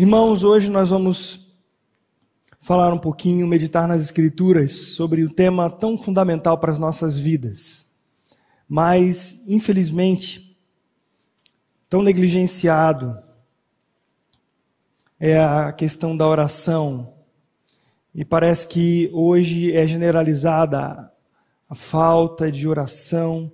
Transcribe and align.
Irmãos, 0.00 0.44
hoje 0.44 0.70
nós 0.70 0.88
vamos 0.88 1.54
falar 2.58 2.90
um 2.90 2.98
pouquinho, 2.98 3.46
meditar 3.46 3.86
nas 3.86 4.00
Escrituras 4.00 4.72
sobre 4.72 5.22
o 5.22 5.28
tema 5.28 5.68
tão 5.68 5.98
fundamental 5.98 6.56
para 6.56 6.72
as 6.72 6.78
nossas 6.78 7.18
vidas, 7.18 7.86
mas, 8.66 9.44
infelizmente, 9.46 10.58
tão 11.86 12.00
negligenciado 12.00 13.14
é 15.18 15.38
a 15.38 15.70
questão 15.70 16.16
da 16.16 16.26
oração. 16.26 17.12
E 18.14 18.24
parece 18.24 18.66
que 18.68 19.10
hoje 19.12 19.76
é 19.76 19.86
generalizada 19.86 21.12
a 21.68 21.74
falta 21.74 22.50
de 22.50 22.66
oração 22.66 23.52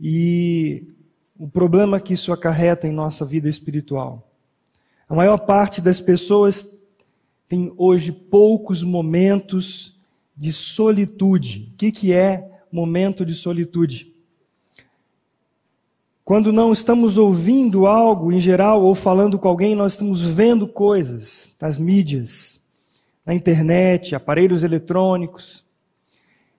e 0.00 0.94
o 1.38 1.46
problema 1.46 2.00
que 2.00 2.14
isso 2.14 2.32
acarreta 2.32 2.88
em 2.88 2.92
nossa 2.92 3.26
vida 3.26 3.46
espiritual. 3.46 4.26
A 5.08 5.14
maior 5.14 5.38
parte 5.38 5.80
das 5.80 6.00
pessoas 6.00 6.76
tem 7.48 7.72
hoje 7.76 8.10
poucos 8.10 8.82
momentos 8.82 9.94
de 10.36 10.52
solitude. 10.52 11.70
O 11.72 11.76
que, 11.76 11.92
que 11.92 12.12
é 12.12 12.60
momento 12.72 13.24
de 13.24 13.32
solitude? 13.32 14.12
Quando 16.24 16.52
não 16.52 16.72
estamos 16.72 17.16
ouvindo 17.16 17.86
algo 17.86 18.32
em 18.32 18.40
geral 18.40 18.82
ou 18.82 18.96
falando 18.96 19.38
com 19.38 19.46
alguém, 19.46 19.76
nós 19.76 19.92
estamos 19.92 20.22
vendo 20.22 20.66
coisas 20.66 21.52
nas 21.60 21.78
mídias, 21.78 22.60
na 23.24 23.32
internet, 23.32 24.12
aparelhos 24.12 24.64
eletrônicos. 24.64 25.64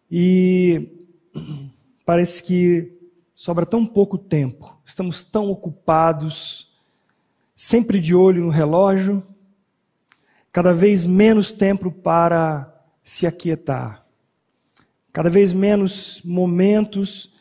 E 0.10 0.88
parece 2.05 2.41
que 2.41 2.94
sobra 3.36 3.66
tão 3.66 3.86
pouco 3.86 4.18
tempo, 4.18 4.74
estamos 4.86 5.22
tão 5.22 5.52
ocupados 5.52 6.77
sempre 7.58 8.00
de 8.00 8.14
olho 8.14 8.44
no 8.44 8.52
relógio, 8.52 9.24
cada 10.52 10.72
vez 10.72 11.08
menos 11.08 11.52
tempo 11.52 11.92
para 11.92 12.72
se 13.04 13.26
aquietar, 13.26 14.05
cada 15.12 15.27
vez 15.27 15.54
menos 15.54 16.22
momentos 16.24 17.34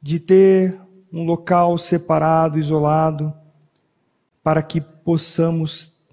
de 0.00 0.18
ter 0.18 0.80
um 1.12 1.24
local 1.24 1.76
separado, 1.76 2.58
isolado, 2.58 3.34
para 4.42 4.62
que 4.62 4.80
possamos 4.80 6.06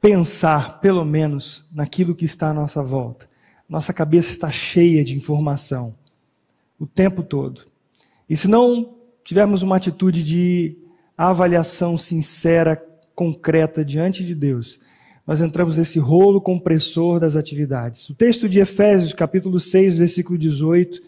pensar, 0.00 0.80
pelo 0.80 1.04
menos, 1.04 1.70
naquilo 1.72 2.16
que 2.16 2.24
está 2.24 2.50
à 2.50 2.54
nossa 2.54 2.82
volta. 2.82 3.30
Nossa 3.68 3.92
cabeça 3.92 4.30
está 4.30 4.50
cheia 4.50 5.04
de 5.04 5.16
informação 5.16 5.94
o 6.80 6.86
tempo 6.86 7.22
todo. 7.22 7.62
E 8.28 8.36
se 8.36 8.48
não 8.48 8.96
tivermos 9.22 9.62
uma 9.62 9.76
atitude 9.76 10.24
de 10.24 10.81
avaliação 11.16 11.96
sincera, 11.96 12.82
concreta 13.14 13.84
diante 13.84 14.24
de 14.24 14.34
Deus, 14.34 14.80
nós 15.26 15.40
entramos 15.40 15.76
nesse 15.76 15.98
rolo 15.98 16.40
compressor 16.40 17.20
das 17.20 17.36
atividades. 17.36 18.08
O 18.10 18.14
texto 18.14 18.48
de 18.48 18.58
Efésios, 18.58 19.12
capítulo 19.12 19.60
6, 19.60 19.96
versículo 19.96 20.36
18, 20.36 21.00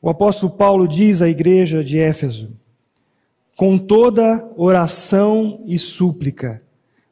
o 0.00 0.08
apóstolo 0.08 0.52
Paulo 0.52 0.86
diz 0.86 1.20
à 1.20 1.28
igreja 1.28 1.82
de 1.82 1.98
Éfeso: 1.98 2.50
com 3.56 3.76
toda 3.78 4.48
oração 4.56 5.62
e 5.66 5.78
súplica, 5.78 6.62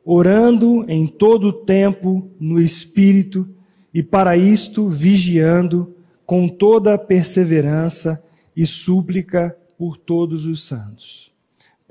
orando 0.04 0.84
em 0.88 1.06
todo 1.06 1.52
tempo 1.52 2.30
no 2.38 2.60
Espírito, 2.60 3.48
e 3.92 4.02
para 4.02 4.36
isto 4.36 4.88
vigiando 4.88 5.94
com 6.24 6.48
toda 6.48 6.96
perseverança 6.96 8.22
e 8.56 8.64
súplica 8.64 9.56
por 9.76 9.96
todos 9.96 10.46
os 10.46 10.62
santos. 10.62 11.31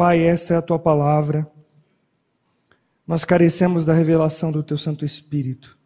Pai, 0.03 0.23
essa 0.23 0.55
é 0.55 0.57
a 0.57 0.63
tua 0.63 0.79
palavra. 0.79 1.47
Nós 3.05 3.23
carecemos 3.23 3.85
da 3.85 3.93
revelação 3.93 4.51
do 4.51 4.63
teu 4.63 4.75
Santo 4.75 5.05
Espírito. 5.05 5.77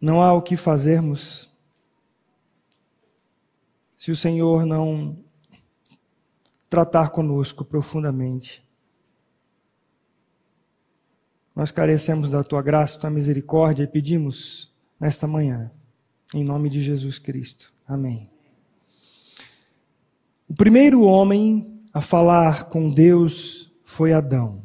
Não 0.00 0.20
há 0.20 0.32
o 0.32 0.42
que 0.42 0.56
fazermos 0.56 1.48
se 3.96 4.10
o 4.10 4.16
Senhor 4.16 4.66
não 4.66 5.16
tratar 6.68 7.10
conosco 7.10 7.64
profundamente. 7.64 8.68
Nós 11.54 11.70
carecemos 11.70 12.28
da 12.28 12.42
tua 12.42 12.62
graça, 12.62 12.96
da 12.96 13.02
tua 13.02 13.10
misericórdia 13.10 13.84
e 13.84 13.86
pedimos 13.86 14.74
nesta 14.98 15.28
manhã, 15.28 15.70
em 16.34 16.42
nome 16.42 16.68
de 16.68 16.82
Jesus 16.82 17.16
Cristo. 17.16 17.72
Amém. 17.86 18.28
O 20.48 20.54
primeiro 20.54 21.02
homem 21.02 21.73
a 21.94 22.00
falar 22.00 22.64
com 22.64 22.90
Deus 22.90 23.72
foi 23.84 24.12
Adão. 24.12 24.62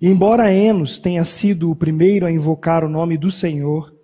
E 0.00 0.08
embora 0.08 0.50
Enos 0.50 0.98
tenha 0.98 1.22
sido 1.22 1.70
o 1.70 1.76
primeiro 1.76 2.24
a 2.24 2.32
invocar 2.32 2.82
o 2.82 2.88
nome 2.88 3.18
do 3.18 3.30
Senhor, 3.30 3.94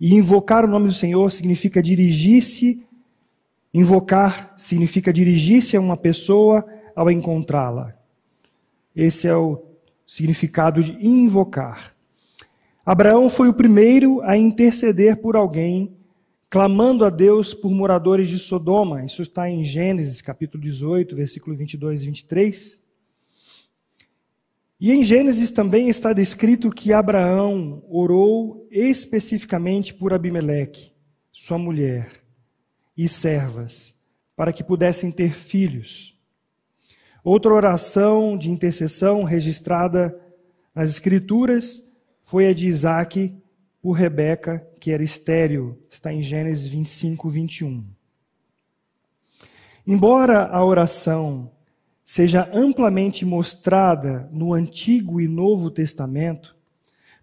e 0.00 0.14
invocar 0.14 0.64
o 0.64 0.68
nome 0.68 0.88
do 0.88 0.92
Senhor 0.92 1.30
significa 1.30 1.80
dirigir-se, 1.80 2.84
invocar 3.72 4.52
significa 4.56 5.12
dirigir-se 5.12 5.76
a 5.76 5.80
uma 5.80 5.96
pessoa 5.96 6.66
ao 6.96 7.08
encontrá-la. 7.08 7.94
Esse 8.94 9.28
é 9.28 9.36
o 9.36 9.62
significado 10.04 10.82
de 10.82 10.98
invocar. 11.06 11.94
Abraão 12.84 13.30
foi 13.30 13.48
o 13.48 13.54
primeiro 13.54 14.20
a 14.22 14.36
interceder 14.36 15.18
por 15.18 15.36
alguém 15.36 15.96
clamando 16.52 17.06
a 17.06 17.08
Deus 17.08 17.54
por 17.54 17.70
moradores 17.70 18.28
de 18.28 18.38
Sodoma. 18.38 19.06
Isso 19.06 19.22
está 19.22 19.48
em 19.48 19.64
Gênesis 19.64 20.20
capítulo 20.20 20.62
18, 20.62 21.16
versículo 21.16 21.56
22 21.56 22.02
e 22.02 22.04
23. 22.04 22.84
E 24.78 24.92
em 24.92 25.02
Gênesis 25.02 25.50
também 25.50 25.88
está 25.88 26.12
descrito 26.12 26.70
que 26.70 26.92
Abraão 26.92 27.82
orou 27.88 28.68
especificamente 28.70 29.94
por 29.94 30.12
Abimeleque, 30.12 30.92
sua 31.32 31.56
mulher, 31.56 32.22
e 32.94 33.08
servas, 33.08 33.94
para 34.36 34.52
que 34.52 34.62
pudessem 34.62 35.10
ter 35.10 35.32
filhos. 35.32 36.20
Outra 37.24 37.54
oração 37.54 38.36
de 38.36 38.50
intercessão 38.50 39.22
registrada 39.22 40.14
nas 40.74 40.90
Escrituras 40.90 41.82
foi 42.22 42.48
a 42.48 42.52
de 42.52 42.68
Isaac 42.68 43.34
por 43.80 43.92
Rebeca, 43.92 44.70
que 44.82 44.90
era 44.90 45.04
estéril, 45.04 45.78
está 45.88 46.12
em 46.12 46.20
Gênesis 46.20 46.66
25, 46.66 47.28
21. 47.28 47.84
Embora 49.86 50.48
a 50.48 50.64
oração 50.64 51.52
seja 52.02 52.50
amplamente 52.52 53.24
mostrada 53.24 54.28
no 54.32 54.52
Antigo 54.52 55.20
e 55.20 55.28
Novo 55.28 55.70
Testamento, 55.70 56.56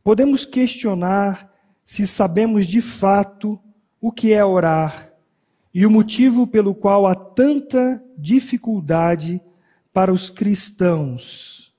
podemos 0.02 0.46
questionar 0.46 1.54
se 1.84 2.08
sabemos 2.08 2.66
de 2.66 2.80
fato 2.80 3.60
o 4.00 4.10
que 4.10 4.32
é 4.32 4.46
orar 4.46 5.12
e 5.74 5.86
o 5.86 5.92
motivo 5.92 6.48
pelo 6.48 6.74
qual 6.74 7.06
há 7.08 7.14
tanta 7.14 8.02
dificuldade 8.18 9.42
para 9.92 10.14
os 10.14 10.30
cristãos 10.30 11.74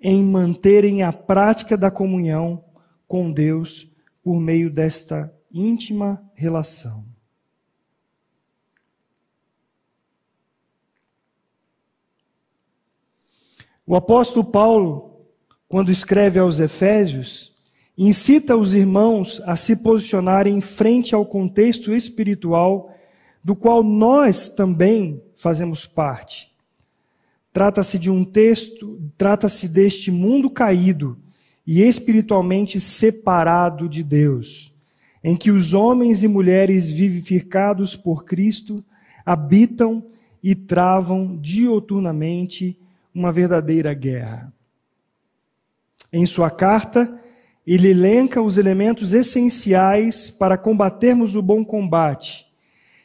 em 0.00 0.22
manterem 0.22 1.02
a 1.02 1.12
prática 1.12 1.76
da 1.76 1.90
comunhão 1.90 2.62
com 3.08 3.32
Deus 3.32 3.89
por 4.22 4.38
meio 4.40 4.70
desta 4.70 5.32
íntima 5.52 6.22
relação. 6.34 7.04
O 13.86 13.96
apóstolo 13.96 14.44
Paulo, 14.44 15.26
quando 15.68 15.90
escreve 15.90 16.38
aos 16.38 16.60
Efésios, 16.60 17.56
incita 17.98 18.56
os 18.56 18.72
irmãos 18.72 19.42
a 19.44 19.56
se 19.56 19.82
posicionarem 19.82 20.60
frente 20.60 21.14
ao 21.14 21.26
contexto 21.26 21.92
espiritual 21.92 22.94
do 23.42 23.56
qual 23.56 23.82
nós 23.82 24.48
também 24.48 25.22
fazemos 25.34 25.86
parte. 25.86 26.54
Trata-se 27.52 27.98
de 27.98 28.08
um 28.08 28.24
texto, 28.24 29.00
trata-se 29.18 29.66
deste 29.68 30.10
mundo 30.10 30.48
caído 30.48 31.18
e 31.72 31.82
espiritualmente 31.82 32.80
separado 32.80 33.88
de 33.88 34.02
Deus, 34.02 34.74
em 35.22 35.36
que 35.36 35.52
os 35.52 35.72
homens 35.72 36.24
e 36.24 36.26
mulheres 36.26 36.90
vivificados 36.90 37.94
por 37.94 38.24
Cristo 38.24 38.84
habitam 39.24 40.04
e 40.42 40.52
travam 40.52 41.38
dioturnamente 41.40 42.76
uma 43.14 43.30
verdadeira 43.30 43.94
guerra. 43.94 44.52
Em 46.12 46.26
sua 46.26 46.50
carta, 46.50 47.20
ele 47.64 47.90
elenca 47.90 48.42
os 48.42 48.58
elementos 48.58 49.14
essenciais 49.14 50.28
para 50.28 50.58
combatermos 50.58 51.36
o 51.36 51.42
bom 51.42 51.64
combate, 51.64 52.52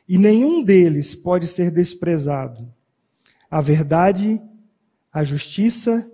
e 0.09 0.17
nenhum 0.17 0.63
deles 0.63 1.13
pode 1.13 1.45
ser 1.45 1.69
desprezado: 1.69 2.67
a 3.47 3.61
verdade, 3.61 4.41
a 5.13 5.23
justiça 5.23 6.11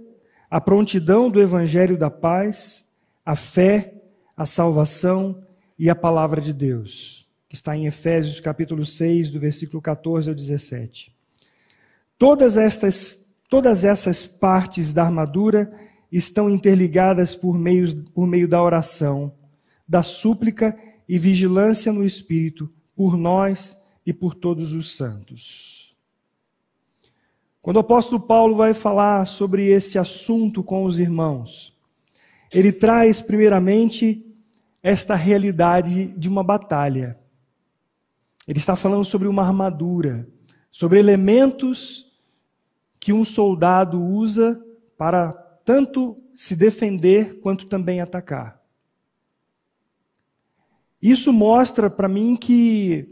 a 0.51 0.61
prontidão 0.61 1.31
do 1.31 1.41
evangelho 1.41 1.97
da 1.97 2.11
paz, 2.11 2.85
a 3.25 3.35
fé, 3.35 3.95
a 4.37 4.45
salvação 4.45 5.41
e 5.79 5.89
a 5.89 5.95
palavra 5.95 6.39
de 6.39 6.53
Deus, 6.53 7.27
que 7.49 7.55
está 7.55 7.75
em 7.75 7.87
Efésios 7.87 8.39
capítulo 8.39 8.85
6, 8.85 9.31
do 9.31 9.39
versículo 9.39 9.81
14 9.81 10.29
ao 10.29 10.35
17. 10.35 11.15
Todas 12.19 12.55
estas 12.55 13.21
Todas 13.51 13.83
essas 13.83 14.25
partes 14.25 14.93
da 14.93 15.03
armadura 15.03 15.69
estão 16.09 16.49
interligadas 16.49 17.35
por 17.35 17.59
meio, 17.59 18.05
por 18.13 18.25
meio 18.25 18.47
da 18.47 18.63
oração, 18.63 19.33
da 19.85 20.01
súplica 20.01 20.73
e 21.05 21.17
vigilância 21.17 21.91
no 21.91 22.05
Espírito 22.05 22.71
por 22.95 23.17
nós 23.17 23.75
e 24.05 24.13
por 24.13 24.35
todos 24.35 24.71
os 24.71 24.95
santos. 24.95 25.80
Quando 27.61 27.77
o 27.77 27.81
apóstolo 27.81 28.19
Paulo 28.19 28.55
vai 28.55 28.73
falar 28.73 29.25
sobre 29.25 29.67
esse 29.67 29.99
assunto 29.99 30.63
com 30.63 30.83
os 30.83 30.97
irmãos, 30.97 31.79
ele 32.51 32.71
traz 32.71 33.21
primeiramente 33.21 34.25
esta 34.81 35.15
realidade 35.15 36.07
de 36.17 36.27
uma 36.27 36.43
batalha. 36.43 37.19
Ele 38.47 38.57
está 38.57 38.75
falando 38.75 39.05
sobre 39.05 39.27
uma 39.27 39.43
armadura, 39.43 40.27
sobre 40.71 40.97
elementos 40.97 42.11
que 42.99 43.13
um 43.13 43.23
soldado 43.23 44.01
usa 44.01 44.59
para 44.97 45.31
tanto 45.63 46.17
se 46.33 46.55
defender 46.55 47.39
quanto 47.41 47.67
também 47.67 48.01
atacar. 48.01 48.59
Isso 51.01 51.31
mostra 51.31 51.89
para 51.89 52.07
mim 52.07 52.35
que 52.35 53.07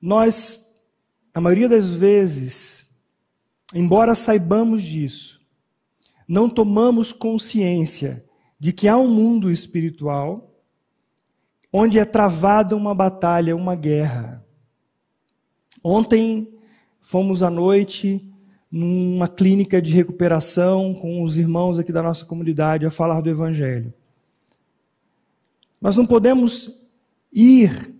nós, 0.00 0.64
a 1.32 1.40
maioria 1.40 1.68
das 1.68 1.88
vezes, 1.88 2.77
embora 3.74 4.14
saibamos 4.14 4.82
disso, 4.82 5.40
não 6.26 6.48
tomamos 6.48 7.12
consciência 7.12 8.24
de 8.58 8.72
que 8.72 8.88
há 8.88 8.96
um 8.96 9.08
mundo 9.08 9.50
espiritual 9.50 10.48
onde 11.72 11.98
é 11.98 12.04
travada 12.04 12.74
uma 12.74 12.94
batalha, 12.94 13.54
uma 13.54 13.74
guerra. 13.74 14.44
Ontem 15.82 16.52
fomos 17.00 17.42
à 17.42 17.50
noite 17.50 18.24
numa 18.70 19.28
clínica 19.28 19.80
de 19.80 19.92
recuperação 19.92 20.94
com 20.94 21.22
os 21.22 21.36
irmãos 21.36 21.78
aqui 21.78 21.92
da 21.92 22.02
nossa 22.02 22.24
comunidade 22.24 22.84
a 22.84 22.90
falar 22.90 23.20
do 23.20 23.30
Evangelho. 23.30 23.92
Nós 25.80 25.96
não 25.96 26.04
podemos 26.04 26.86
ir 27.32 27.94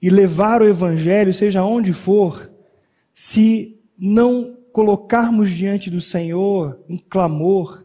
e 0.00 0.10
levar 0.10 0.60
o 0.60 0.68
Evangelho, 0.68 1.32
seja 1.32 1.64
onde 1.64 1.92
for, 1.92 2.50
se 3.14 3.80
não 3.96 4.56
colocarmos 4.76 5.50
diante 5.50 5.88
do 5.88 6.02
Senhor 6.02 6.78
um 6.86 6.98
clamor, 6.98 7.82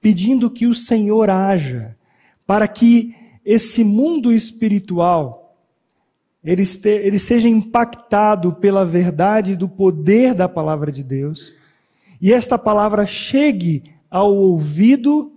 pedindo 0.00 0.50
que 0.50 0.66
o 0.66 0.74
Senhor 0.74 1.28
haja, 1.28 1.94
para 2.46 2.66
que 2.66 3.14
esse 3.44 3.84
mundo 3.84 4.32
espiritual 4.32 5.54
ele, 6.42 6.62
ele 6.86 7.18
seja 7.18 7.46
impactado 7.46 8.54
pela 8.54 8.86
verdade 8.86 9.54
do 9.54 9.68
poder 9.68 10.32
da 10.32 10.48
palavra 10.48 10.90
de 10.90 11.04
Deus, 11.04 11.54
e 12.18 12.32
esta 12.32 12.56
palavra 12.56 13.04
chegue 13.04 13.84
ao 14.10 14.34
ouvido 14.34 15.30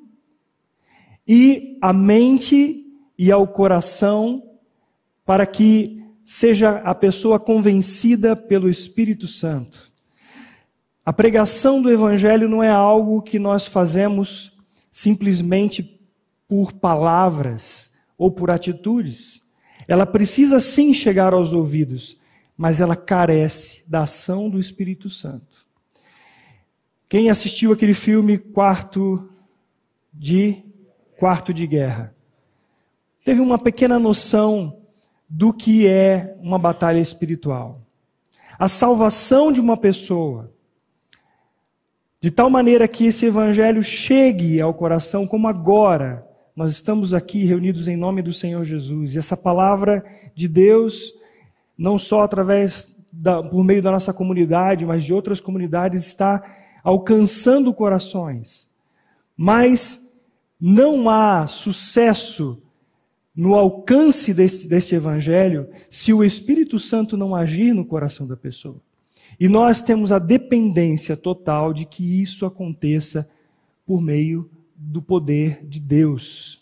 e 1.28 1.78
à 1.82 1.92
mente 1.92 2.88
e 3.20 3.30
ao 3.30 3.46
coração, 3.46 4.42
para 5.26 5.46
que 5.46 6.02
seja 6.24 6.78
a 6.78 6.96
pessoa 6.96 7.38
convencida 7.42 8.38
pelo 8.38 8.70
Espírito 8.70 9.28
Santo. 9.28 9.92
A 11.06 11.12
pregação 11.12 11.82
do 11.82 11.92
Evangelho 11.92 12.48
não 12.48 12.64
é 12.64 12.70
algo 12.70 13.22
que 13.22 13.38
nós 13.38 13.68
fazemos 13.68 14.58
simplesmente 14.90 16.00
por 16.48 16.72
palavras 16.72 17.94
ou 18.18 18.32
por 18.32 18.50
atitudes. 18.50 19.44
Ela 19.86 20.06
precisa 20.06 20.60
sim 20.62 20.94
chegar 20.94 21.34
aos 21.34 21.52
ouvidos, 21.52 22.18
mas 22.56 22.80
ela 22.80 22.96
carece 22.96 23.90
da 23.90 24.02
ação 24.02 24.50
do 24.50 24.60
Espírito 24.60 25.10
Santo. 25.10 25.66
Quem 27.10 27.30
assistiu 27.30 27.74
aquele 27.74 27.94
filme 27.94 28.38
Quarto 28.38 29.30
de 30.14 30.64
Quarto 31.18 31.54
de 31.54 31.68
Guerra 31.68 32.16
teve 33.26 33.42
uma 33.42 33.58
pequena 33.58 33.98
noção 33.98 34.82
do 35.28 35.54
que 35.54 35.88
é 35.88 36.38
uma 36.40 36.60
batalha 36.60 37.00
espiritual. 37.00 37.82
A 38.60 38.68
salvação 38.68 39.52
de 39.52 39.60
uma 39.60 39.76
pessoa, 39.76 40.53
de 42.24 42.31
tal 42.31 42.50
maneira 42.50 42.88
que 42.88 43.06
esse 43.06 43.25
evangelho 43.25 43.84
chegue 43.84 44.62
ao 44.62 44.74
coração 44.74 45.28
como 45.28 45.46
agora 45.46 46.25
nós 46.56 46.72
estamos 46.72 47.14
aqui 47.14 47.44
reunidos 47.44 47.86
em 47.90 47.98
nome 47.98 48.22
do 48.22 48.31
Senhor 48.31 48.64
Jesus. 48.64 49.14
E 49.14 49.18
essa 49.18 49.36
palavra 49.36 50.06
de 50.34 50.48
Deus, 50.48 51.12
não 51.78 51.98
só 51.98 52.22
através 52.22 52.96
da, 53.12 53.44
por 53.44 53.62
meio 53.66 53.84
da 53.84 53.92
nossa 53.92 54.14
comunidade, 54.14 54.86
mas 54.86 55.04
de 55.04 55.14
outras 55.14 55.42
comunidades, 55.42 56.08
está 56.08 56.42
alcançando 56.81 57.74
corações. 57.74 58.69
Mas 59.36 60.16
não 60.58 61.10
há 61.10 61.46
sucesso 61.46 62.64
no 63.36 63.54
alcance 63.54 64.34
deste, 64.34 64.66
deste 64.66 64.96
evangelho 64.96 65.68
se 65.90 66.14
o 66.14 66.24
Espírito 66.24 66.80
Santo 66.80 67.18
não 67.18 67.36
agir 67.36 67.74
no 67.74 67.84
coração 67.84 68.26
da 68.26 68.38
pessoa. 68.38 68.80
E 69.39 69.47
nós 69.47 69.81
temos 69.81 70.12
a 70.12 70.19
dependência 70.19 71.18
total 71.18 71.74
de 71.74 71.85
que 71.85 72.21
isso 72.21 72.45
aconteça 72.45 73.30
por 73.85 74.01
meio 74.01 74.50
do 74.75 75.01
poder 75.01 75.65
de 75.65 75.80
Deus. 75.80 76.62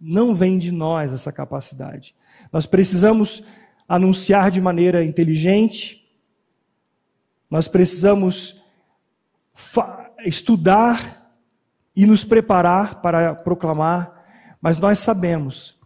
Não 0.00 0.34
vem 0.34 0.58
de 0.58 0.70
nós 0.70 1.12
essa 1.12 1.32
capacidade. 1.32 2.14
Nós 2.52 2.66
precisamos 2.66 3.42
anunciar 3.88 4.50
de 4.50 4.60
maneira 4.60 5.04
inteligente, 5.04 6.02
nós 7.50 7.68
precisamos 7.68 8.62
estudar 10.24 11.34
e 11.94 12.06
nos 12.06 12.24
preparar 12.24 13.02
para 13.02 13.34
proclamar, 13.34 14.56
mas 14.60 14.78
nós 14.78 14.98
sabemos 14.98 15.78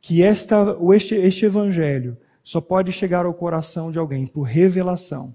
que 0.00 0.22
esta, 0.22 0.76
este, 0.94 1.14
este 1.16 1.44
evangelho 1.44 2.16
só 2.42 2.60
pode 2.60 2.92
chegar 2.92 3.26
ao 3.26 3.34
coração 3.34 3.90
de 3.90 3.98
alguém 3.98 4.26
por 4.26 4.42
revelação. 4.42 5.34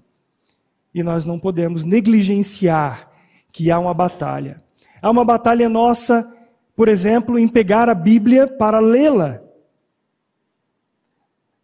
E 0.94 1.02
nós 1.02 1.24
não 1.24 1.38
podemos 1.38 1.82
negligenciar 1.82 3.10
que 3.50 3.70
há 3.70 3.78
uma 3.78 3.92
batalha. 3.92 4.62
Há 5.02 5.10
uma 5.10 5.24
batalha 5.24 5.68
nossa, 5.68 6.32
por 6.76 6.88
exemplo, 6.88 7.38
em 7.38 7.48
pegar 7.48 7.88
a 7.88 7.94
Bíblia 7.94 8.46
para 8.46 8.78
lê-la. 8.78 9.40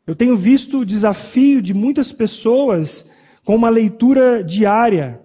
Eu 0.06 0.16
tenho 0.16 0.36
visto 0.36 0.80
o 0.80 0.84
desafio 0.84 1.62
de 1.62 1.72
muitas 1.72 2.12
pessoas 2.12 3.08
com 3.44 3.54
uma 3.54 3.70
leitura 3.70 4.42
diária. 4.42 5.20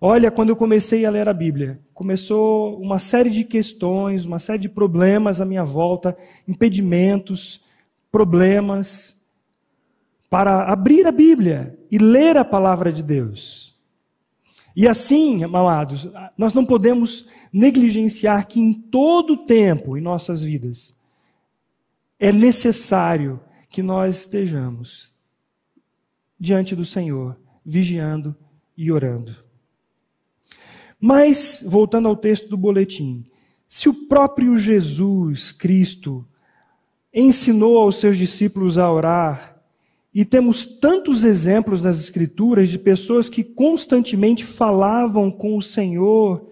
Olha, 0.00 0.30
quando 0.30 0.48
eu 0.48 0.56
comecei 0.56 1.06
a 1.06 1.10
ler 1.10 1.28
a 1.28 1.32
Bíblia, 1.32 1.80
começou 1.94 2.80
uma 2.80 2.98
série 2.98 3.30
de 3.30 3.44
questões, 3.44 4.24
uma 4.24 4.40
série 4.40 4.58
de 4.58 4.68
problemas 4.68 5.40
à 5.40 5.44
minha 5.44 5.62
volta, 5.62 6.16
impedimentos, 6.48 7.60
problemas, 8.10 9.16
para 10.28 10.64
abrir 10.64 11.06
a 11.06 11.12
Bíblia 11.12 11.78
e 11.92 11.98
ler 11.98 12.38
a 12.38 12.44
palavra 12.44 12.90
de 12.90 13.02
Deus. 13.02 13.78
E 14.74 14.88
assim, 14.88 15.44
amados, 15.44 16.08
nós 16.38 16.54
não 16.54 16.64
podemos 16.64 17.28
negligenciar 17.52 18.46
que 18.46 18.58
em 18.58 18.72
todo 18.72 19.44
tempo 19.44 19.98
em 19.98 20.00
nossas 20.00 20.42
vidas 20.42 20.98
é 22.18 22.32
necessário 22.32 23.38
que 23.68 23.82
nós 23.82 24.20
estejamos 24.20 25.12
diante 26.40 26.74
do 26.74 26.84
Senhor, 26.84 27.38
vigiando 27.64 28.34
e 28.74 28.90
orando. 28.90 29.36
Mas, 30.98 31.62
voltando 31.66 32.08
ao 32.08 32.16
texto 32.16 32.48
do 32.48 32.56
boletim, 32.56 33.22
se 33.68 33.90
o 33.90 34.06
próprio 34.06 34.56
Jesus 34.56 35.52
Cristo 35.52 36.26
ensinou 37.12 37.78
aos 37.78 37.96
seus 37.96 38.16
discípulos 38.16 38.78
a 38.78 38.90
orar, 38.90 39.51
e 40.14 40.24
temos 40.24 40.66
tantos 40.66 41.24
exemplos 41.24 41.82
nas 41.82 41.98
Escrituras 41.98 42.68
de 42.68 42.78
pessoas 42.78 43.28
que 43.28 43.42
constantemente 43.42 44.44
falavam 44.44 45.30
com 45.30 45.56
o 45.56 45.62
Senhor 45.62 46.50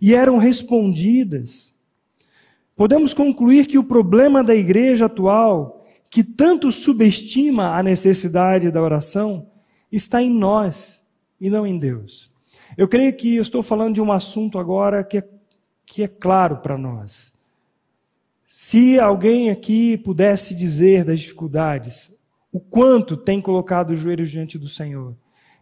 e 0.00 0.14
eram 0.14 0.38
respondidas. 0.38 1.74
Podemos 2.74 3.12
concluir 3.12 3.66
que 3.66 3.78
o 3.78 3.84
problema 3.84 4.42
da 4.42 4.54
igreja 4.54 5.06
atual, 5.06 5.86
que 6.08 6.24
tanto 6.24 6.72
subestima 6.72 7.76
a 7.76 7.82
necessidade 7.82 8.70
da 8.70 8.82
oração, 8.82 9.46
está 9.90 10.22
em 10.22 10.30
nós 10.30 11.04
e 11.38 11.50
não 11.50 11.66
em 11.66 11.78
Deus. 11.78 12.32
Eu 12.76 12.88
creio 12.88 13.14
que 13.14 13.36
eu 13.36 13.42
estou 13.42 13.62
falando 13.62 13.94
de 13.94 14.00
um 14.00 14.10
assunto 14.10 14.58
agora 14.58 15.04
que 15.04 15.18
é, 15.18 15.28
que 15.84 16.02
é 16.02 16.08
claro 16.08 16.56
para 16.56 16.78
nós. 16.78 17.34
Se 18.46 18.98
alguém 18.98 19.50
aqui 19.50 19.98
pudesse 19.98 20.54
dizer 20.54 21.04
das 21.04 21.20
dificuldades, 21.20 22.10
o 22.52 22.60
quanto 22.60 23.16
tem 23.16 23.40
colocado 23.40 23.90
os 23.90 23.98
joelhos 23.98 24.30
diante 24.30 24.58
do 24.58 24.68
Senhor. 24.68 25.16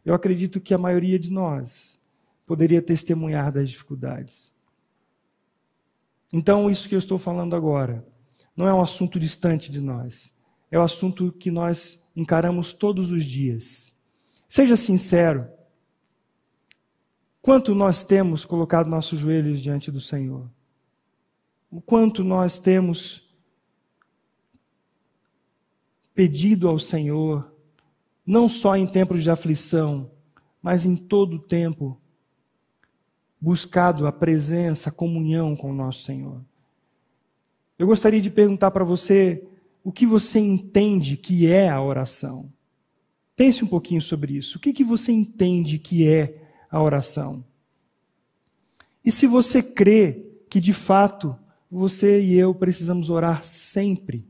Eu 0.04 0.12
acredito 0.12 0.60
que 0.60 0.74
a 0.74 0.78
maioria 0.78 1.18
de 1.18 1.30
nós 1.30 2.00
poderia 2.44 2.82
testemunhar 2.82 3.52
das 3.52 3.70
dificuldades. 3.70 4.52
Então, 6.32 6.68
isso 6.68 6.88
que 6.88 6.94
eu 6.96 6.98
estou 6.98 7.16
falando 7.16 7.54
agora 7.54 8.04
não 8.56 8.66
é 8.66 8.74
um 8.74 8.80
assunto 8.80 9.20
distante 9.20 9.70
de 9.70 9.80
nós, 9.80 10.34
é 10.70 10.78
um 10.78 10.82
assunto 10.82 11.32
que 11.32 11.50
nós 11.50 12.10
encaramos 12.14 12.72
todos 12.72 13.12
os 13.12 13.24
dias. 13.24 13.94
Seja 14.48 14.76
sincero. 14.76 15.48
Quanto 17.40 17.74
nós 17.74 18.04
temos 18.04 18.44
colocado 18.44 18.90
nossos 18.90 19.18
joelhos 19.18 19.62
diante 19.62 19.90
do 19.90 20.00
Senhor? 20.00 20.50
O 21.70 21.80
quanto 21.80 22.24
nós 22.24 22.58
temos 22.58 23.29
pedido 26.20 26.68
ao 26.68 26.78
Senhor, 26.78 27.50
não 28.26 28.46
só 28.46 28.76
em 28.76 28.86
tempos 28.86 29.22
de 29.22 29.30
aflição, 29.30 30.10
mas 30.60 30.84
em 30.84 30.94
todo 30.94 31.36
o 31.36 31.38
tempo, 31.38 31.98
buscado 33.40 34.06
a 34.06 34.12
presença, 34.12 34.90
a 34.90 34.92
comunhão 34.92 35.56
com 35.56 35.70
o 35.70 35.74
nosso 35.74 36.02
Senhor. 36.02 36.44
Eu 37.78 37.86
gostaria 37.86 38.20
de 38.20 38.28
perguntar 38.28 38.70
para 38.70 38.84
você 38.84 39.48
o 39.82 39.90
que 39.90 40.04
você 40.04 40.38
entende 40.38 41.16
que 41.16 41.46
é 41.46 41.70
a 41.70 41.82
oração. 41.82 42.52
Pense 43.34 43.64
um 43.64 43.66
pouquinho 43.66 44.02
sobre 44.02 44.36
isso. 44.36 44.58
O 44.58 44.60
que, 44.60 44.74
que 44.74 44.84
você 44.84 45.12
entende 45.12 45.78
que 45.78 46.06
é 46.06 46.42
a 46.70 46.82
oração? 46.82 47.42
E 49.02 49.10
se 49.10 49.26
você 49.26 49.62
crê 49.62 50.26
que 50.50 50.60
de 50.60 50.74
fato 50.74 51.34
você 51.70 52.20
e 52.20 52.34
eu 52.34 52.54
precisamos 52.54 53.08
orar 53.08 53.42
sempre, 53.42 54.29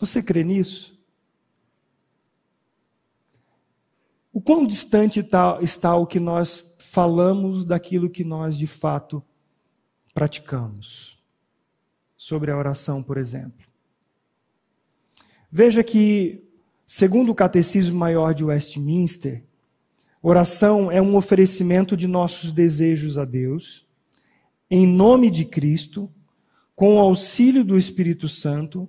você 0.00 0.22
crê 0.22 0.42
nisso? 0.42 0.98
O 4.32 4.40
quão 4.40 4.66
distante 4.66 5.20
está, 5.20 5.58
está 5.60 5.94
o 5.94 6.06
que 6.06 6.18
nós 6.18 6.74
falamos 6.78 7.64
daquilo 7.64 8.08
que 8.08 8.24
nós 8.24 8.56
de 8.56 8.66
fato 8.66 9.22
praticamos? 10.14 11.22
Sobre 12.16 12.50
a 12.50 12.56
oração, 12.56 13.02
por 13.02 13.18
exemplo. 13.18 13.66
Veja 15.52 15.82
que, 15.82 16.44
segundo 16.86 17.32
o 17.32 17.34
Catecismo 17.34 17.98
Maior 17.98 18.32
de 18.32 18.44
Westminster, 18.44 19.44
oração 20.22 20.90
é 20.90 21.02
um 21.02 21.16
oferecimento 21.16 21.96
de 21.96 22.06
nossos 22.06 22.52
desejos 22.52 23.18
a 23.18 23.24
Deus, 23.24 23.86
em 24.70 24.86
nome 24.86 25.30
de 25.30 25.44
Cristo, 25.44 26.10
com 26.74 26.96
o 26.96 27.00
auxílio 27.00 27.64
do 27.64 27.76
Espírito 27.76 28.28
Santo 28.28 28.88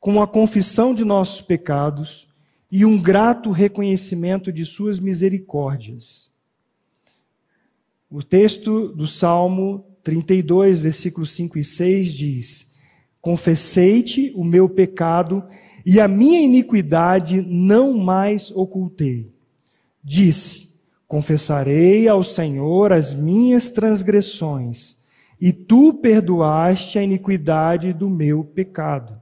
com 0.00 0.22
a 0.22 0.26
confissão 0.26 0.94
de 0.94 1.04
nossos 1.04 1.40
pecados 1.40 2.28
e 2.70 2.84
um 2.84 3.00
grato 3.00 3.50
reconhecimento 3.50 4.52
de 4.52 4.64
suas 4.64 4.98
misericórdias. 4.98 6.30
O 8.10 8.22
texto 8.22 8.88
do 8.88 9.06
Salmo 9.06 9.84
32, 10.02 10.82
versículos 10.82 11.32
5 11.32 11.58
e 11.58 11.64
6 11.64 12.12
diz: 12.12 12.76
Confessei-te 13.20 14.32
o 14.36 14.44
meu 14.44 14.68
pecado 14.68 15.42
e 15.84 16.00
a 16.00 16.06
minha 16.06 16.40
iniquidade 16.40 17.42
não 17.42 17.92
mais 17.92 18.50
ocultei. 18.50 19.32
Disse: 20.02 20.80
Confessarei 21.08 22.08
ao 22.08 22.22
Senhor 22.22 22.92
as 22.92 23.12
minhas 23.12 23.70
transgressões, 23.70 24.96
e 25.40 25.52
tu 25.52 25.94
perdoaste 25.94 26.98
a 26.98 27.02
iniquidade 27.02 27.92
do 27.92 28.08
meu 28.08 28.44
pecado. 28.44 29.20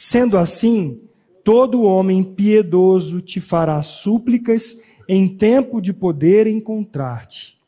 Sendo 0.00 0.38
assim, 0.38 1.00
todo 1.42 1.82
homem 1.82 2.22
piedoso 2.22 3.20
te 3.20 3.40
fará 3.40 3.82
súplicas 3.82 4.80
em 5.08 5.26
tempo 5.26 5.80
de 5.80 5.92
poder 5.92 6.46
encontrar-te. 6.46 7.58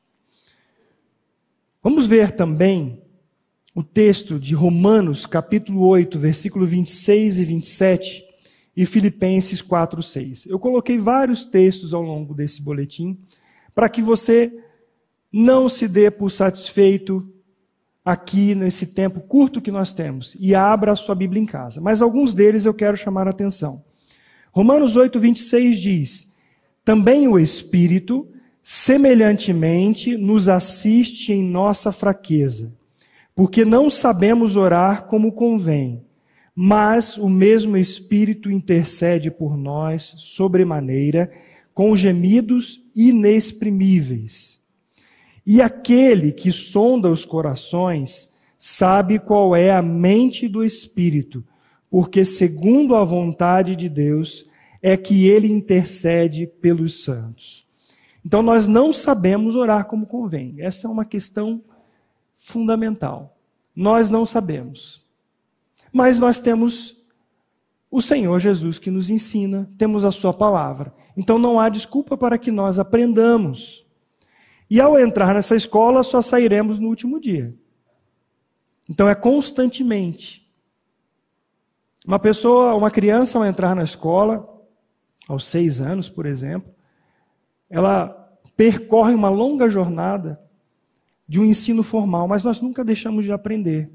Vamos 1.82 2.06
ver 2.06 2.30
também 2.30 3.02
o 3.74 3.82
texto 3.82 4.38
de 4.38 4.54
Romanos, 4.54 5.26
capítulo 5.26 5.84
8, 5.84 6.20
versículo 6.20 6.64
26 6.66 7.40
e 7.40 7.44
27, 7.44 8.24
e 8.76 8.86
Filipenses 8.86 9.60
4, 9.60 10.00
6. 10.00 10.46
Eu 10.46 10.60
coloquei 10.60 10.98
vários 10.98 11.44
textos 11.44 11.92
ao 11.92 12.02
longo 12.02 12.32
desse 12.32 12.62
boletim 12.62 13.18
para 13.74 13.88
que 13.88 14.00
você 14.00 14.56
não 15.32 15.68
se 15.68 15.88
dê 15.88 16.12
por 16.12 16.30
satisfeito 16.30 17.28
aqui 18.04 18.54
nesse 18.54 18.88
tempo 18.88 19.20
curto 19.20 19.60
que 19.60 19.70
nós 19.70 19.92
temos 19.92 20.36
e 20.38 20.54
abra 20.54 20.92
a 20.92 20.96
sua 20.96 21.14
Bíblia 21.14 21.42
em 21.42 21.46
casa. 21.46 21.80
Mas 21.80 22.02
alguns 22.02 22.32
deles 22.32 22.64
eu 22.64 22.74
quero 22.74 22.96
chamar 22.96 23.26
a 23.26 23.30
atenção. 23.30 23.84
Romanos 24.52 24.96
8, 24.96 25.18
26 25.18 25.80
diz: 25.80 26.34
Também 26.84 27.28
o 27.28 27.38
Espírito, 27.38 28.28
semelhantemente, 28.62 30.16
nos 30.16 30.48
assiste 30.48 31.32
em 31.32 31.42
nossa 31.42 31.92
fraqueza, 31.92 32.72
porque 33.34 33.64
não 33.64 33.88
sabemos 33.88 34.56
orar 34.56 35.06
como 35.06 35.32
convém, 35.32 36.04
mas 36.54 37.16
o 37.16 37.28
mesmo 37.28 37.76
Espírito 37.76 38.50
intercede 38.50 39.30
por 39.30 39.56
nós 39.56 40.02
sobremaneira, 40.02 41.30
com 41.72 41.94
gemidos 41.94 42.90
inexprimíveis. 42.94 44.59
E 45.52 45.60
aquele 45.60 46.30
que 46.30 46.52
sonda 46.52 47.10
os 47.10 47.24
corações 47.24 48.32
sabe 48.56 49.18
qual 49.18 49.56
é 49.56 49.72
a 49.72 49.82
mente 49.82 50.46
do 50.46 50.62
Espírito, 50.62 51.42
porque, 51.90 52.24
segundo 52.24 52.94
a 52.94 53.02
vontade 53.02 53.74
de 53.74 53.88
Deus, 53.88 54.48
é 54.80 54.96
que 54.96 55.28
ele 55.28 55.48
intercede 55.48 56.46
pelos 56.46 57.02
santos. 57.02 57.68
Então, 58.24 58.42
nós 58.42 58.68
não 58.68 58.92
sabemos 58.92 59.56
orar 59.56 59.86
como 59.86 60.06
convém. 60.06 60.54
Essa 60.58 60.86
é 60.86 60.90
uma 60.90 61.04
questão 61.04 61.60
fundamental. 62.32 63.36
Nós 63.74 64.08
não 64.08 64.24
sabemos. 64.24 65.04
Mas 65.92 66.16
nós 66.16 66.38
temos 66.38 66.94
o 67.90 68.00
Senhor 68.00 68.38
Jesus 68.38 68.78
que 68.78 68.88
nos 68.88 69.10
ensina, 69.10 69.68
temos 69.76 70.04
a 70.04 70.12
Sua 70.12 70.32
palavra. 70.32 70.94
Então, 71.16 71.40
não 71.40 71.58
há 71.58 71.68
desculpa 71.68 72.16
para 72.16 72.38
que 72.38 72.52
nós 72.52 72.78
aprendamos. 72.78 73.89
E 74.70 74.80
ao 74.80 74.96
entrar 74.96 75.34
nessa 75.34 75.56
escola, 75.56 76.04
só 76.04 76.22
sairemos 76.22 76.78
no 76.78 76.86
último 76.86 77.18
dia. 77.18 77.52
Então 78.88 79.08
é 79.08 79.14
constantemente. 79.16 80.48
Uma 82.06 82.20
pessoa, 82.20 82.74
uma 82.74 82.90
criança, 82.90 83.36
ao 83.36 83.44
entrar 83.44 83.74
na 83.74 83.82
escola, 83.82 84.48
aos 85.28 85.44
seis 85.44 85.80
anos, 85.80 86.08
por 86.08 86.24
exemplo, 86.24 86.72
ela 87.68 88.08
percorre 88.56 89.12
uma 89.14 89.28
longa 89.28 89.68
jornada 89.68 90.40
de 91.28 91.40
um 91.40 91.44
ensino 91.44 91.82
formal, 91.82 92.26
mas 92.26 92.42
nós 92.42 92.60
nunca 92.60 92.84
deixamos 92.84 93.24
de 93.24 93.32
aprender. 93.32 93.90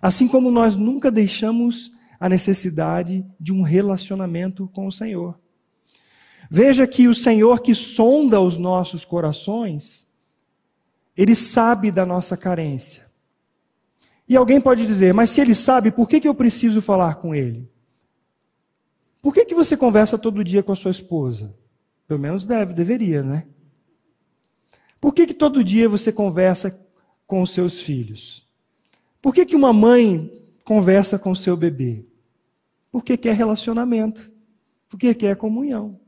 Assim 0.00 0.26
como 0.26 0.50
nós 0.50 0.76
nunca 0.76 1.10
deixamos 1.10 1.92
a 2.18 2.28
necessidade 2.28 3.24
de 3.38 3.52
um 3.52 3.62
relacionamento 3.62 4.68
com 4.68 4.86
o 4.86 4.92
Senhor. 4.92 5.38
Veja 6.50 6.86
que 6.86 7.08
o 7.08 7.14
Senhor 7.14 7.60
que 7.60 7.74
sonda 7.74 8.40
os 8.40 8.58
nossos 8.58 9.04
corações, 9.04 10.12
ele 11.16 11.34
sabe 11.34 11.90
da 11.90 12.04
nossa 12.04 12.36
carência. 12.36 13.04
E 14.28 14.36
alguém 14.36 14.60
pode 14.60 14.86
dizer, 14.86 15.12
mas 15.12 15.30
se 15.30 15.40
ele 15.40 15.54
sabe, 15.54 15.90
por 15.90 16.08
que, 16.08 16.20
que 16.20 16.28
eu 16.28 16.34
preciso 16.34 16.80
falar 16.80 17.16
com 17.16 17.34
ele? 17.34 17.68
Por 19.20 19.32
que, 19.32 19.44
que 19.44 19.54
você 19.54 19.76
conversa 19.76 20.18
todo 20.18 20.44
dia 20.44 20.62
com 20.62 20.72
a 20.72 20.76
sua 20.76 20.90
esposa? 20.90 21.54
Pelo 22.06 22.20
menos 22.20 22.44
deve, 22.44 22.74
deveria, 22.74 23.22
né? 23.22 23.46
Por 25.00 25.14
que, 25.14 25.26
que 25.26 25.34
todo 25.34 25.64
dia 25.64 25.88
você 25.88 26.12
conversa 26.12 26.78
com 27.26 27.42
os 27.42 27.50
seus 27.50 27.80
filhos? 27.80 28.46
Por 29.20 29.34
que, 29.34 29.46
que 29.46 29.56
uma 29.56 29.72
mãe 29.72 30.30
conversa 30.64 31.18
com 31.18 31.30
o 31.30 31.36
seu 31.36 31.56
bebê? 31.56 32.04
Porque 32.90 33.16
quer 33.16 33.34
relacionamento, 33.34 34.30
porque 34.88 35.14
quer 35.14 35.36
comunhão. 35.36 35.98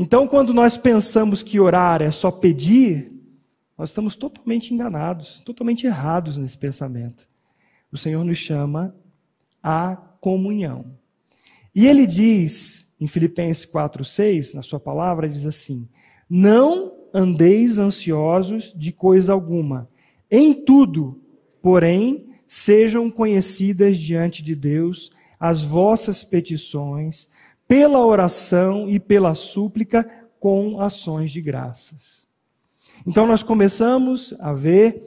Então, 0.00 0.28
quando 0.28 0.54
nós 0.54 0.76
pensamos 0.76 1.42
que 1.42 1.58
orar 1.58 2.00
é 2.00 2.12
só 2.12 2.30
pedir, 2.30 3.12
nós 3.76 3.88
estamos 3.88 4.14
totalmente 4.14 4.72
enganados, 4.72 5.42
totalmente 5.44 5.88
errados 5.88 6.38
nesse 6.38 6.56
pensamento. 6.56 7.28
O 7.90 7.96
Senhor 7.96 8.22
nos 8.22 8.38
chama 8.38 8.94
à 9.60 9.96
comunhão. 10.20 10.84
E 11.74 11.84
ele 11.84 12.06
diz, 12.06 12.94
em 13.00 13.08
Filipenses 13.08 13.66
4,6, 13.66 14.54
na 14.54 14.62
sua 14.62 14.78
palavra, 14.78 15.28
diz 15.28 15.44
assim: 15.44 15.88
Não 16.30 16.92
andeis 17.12 17.76
ansiosos 17.80 18.72
de 18.76 18.92
coisa 18.92 19.32
alguma, 19.32 19.88
em 20.30 20.64
tudo, 20.64 21.20
porém, 21.60 22.28
sejam 22.46 23.10
conhecidas 23.10 23.98
diante 23.98 24.44
de 24.44 24.54
Deus 24.54 25.10
as 25.40 25.64
vossas 25.64 26.22
petições 26.22 27.28
pela 27.68 28.04
oração 28.04 28.88
e 28.88 28.98
pela 28.98 29.34
súplica 29.34 30.10
com 30.40 30.80
ações 30.80 31.30
de 31.30 31.42
graças. 31.42 32.26
Então 33.06 33.26
nós 33.26 33.42
começamos 33.42 34.34
a 34.40 34.52
ver 34.52 35.04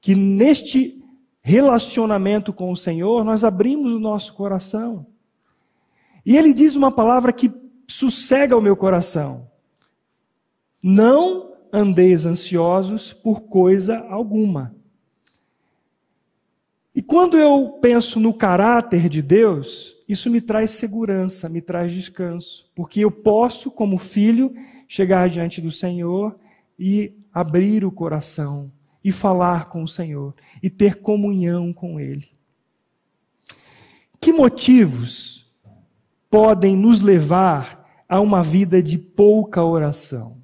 que 0.00 0.14
neste 0.14 1.02
relacionamento 1.42 2.52
com 2.52 2.72
o 2.72 2.76
Senhor, 2.76 3.24
nós 3.24 3.44
abrimos 3.44 3.92
o 3.92 4.00
nosso 4.00 4.34
coração. 4.34 5.06
E 6.24 6.36
ele 6.36 6.52
diz 6.52 6.74
uma 6.74 6.90
palavra 6.90 7.32
que 7.32 7.52
sossega 7.86 8.56
o 8.56 8.60
meu 8.60 8.76
coração. 8.76 9.48
Não 10.82 11.52
andeis 11.72 12.26
ansiosos 12.26 13.12
por 13.12 13.42
coisa 13.42 13.98
alguma. 14.08 14.74
E 16.94 17.02
quando 17.02 17.36
eu 17.36 17.78
penso 17.80 18.18
no 18.18 18.34
caráter 18.34 19.08
de 19.08 19.20
Deus, 19.22 19.95
isso 20.08 20.30
me 20.30 20.40
traz 20.40 20.72
segurança, 20.72 21.48
me 21.48 21.60
traz 21.60 21.92
descanso, 21.92 22.70
porque 22.74 23.00
eu 23.00 23.10
posso, 23.10 23.70
como 23.70 23.98
filho, 23.98 24.54
chegar 24.86 25.28
diante 25.28 25.60
do 25.60 25.70
Senhor 25.70 26.38
e 26.78 27.12
abrir 27.32 27.84
o 27.84 27.90
coração 27.90 28.70
e 29.02 29.10
falar 29.10 29.68
com 29.68 29.82
o 29.82 29.88
Senhor 29.88 30.34
e 30.62 30.70
ter 30.70 30.96
comunhão 30.96 31.72
com 31.72 31.98
Ele. 31.98 32.28
Que 34.20 34.32
motivos 34.32 35.46
podem 36.30 36.76
nos 36.76 37.00
levar 37.00 38.04
a 38.08 38.20
uma 38.20 38.42
vida 38.42 38.82
de 38.82 38.98
pouca 38.98 39.62
oração? 39.62 40.38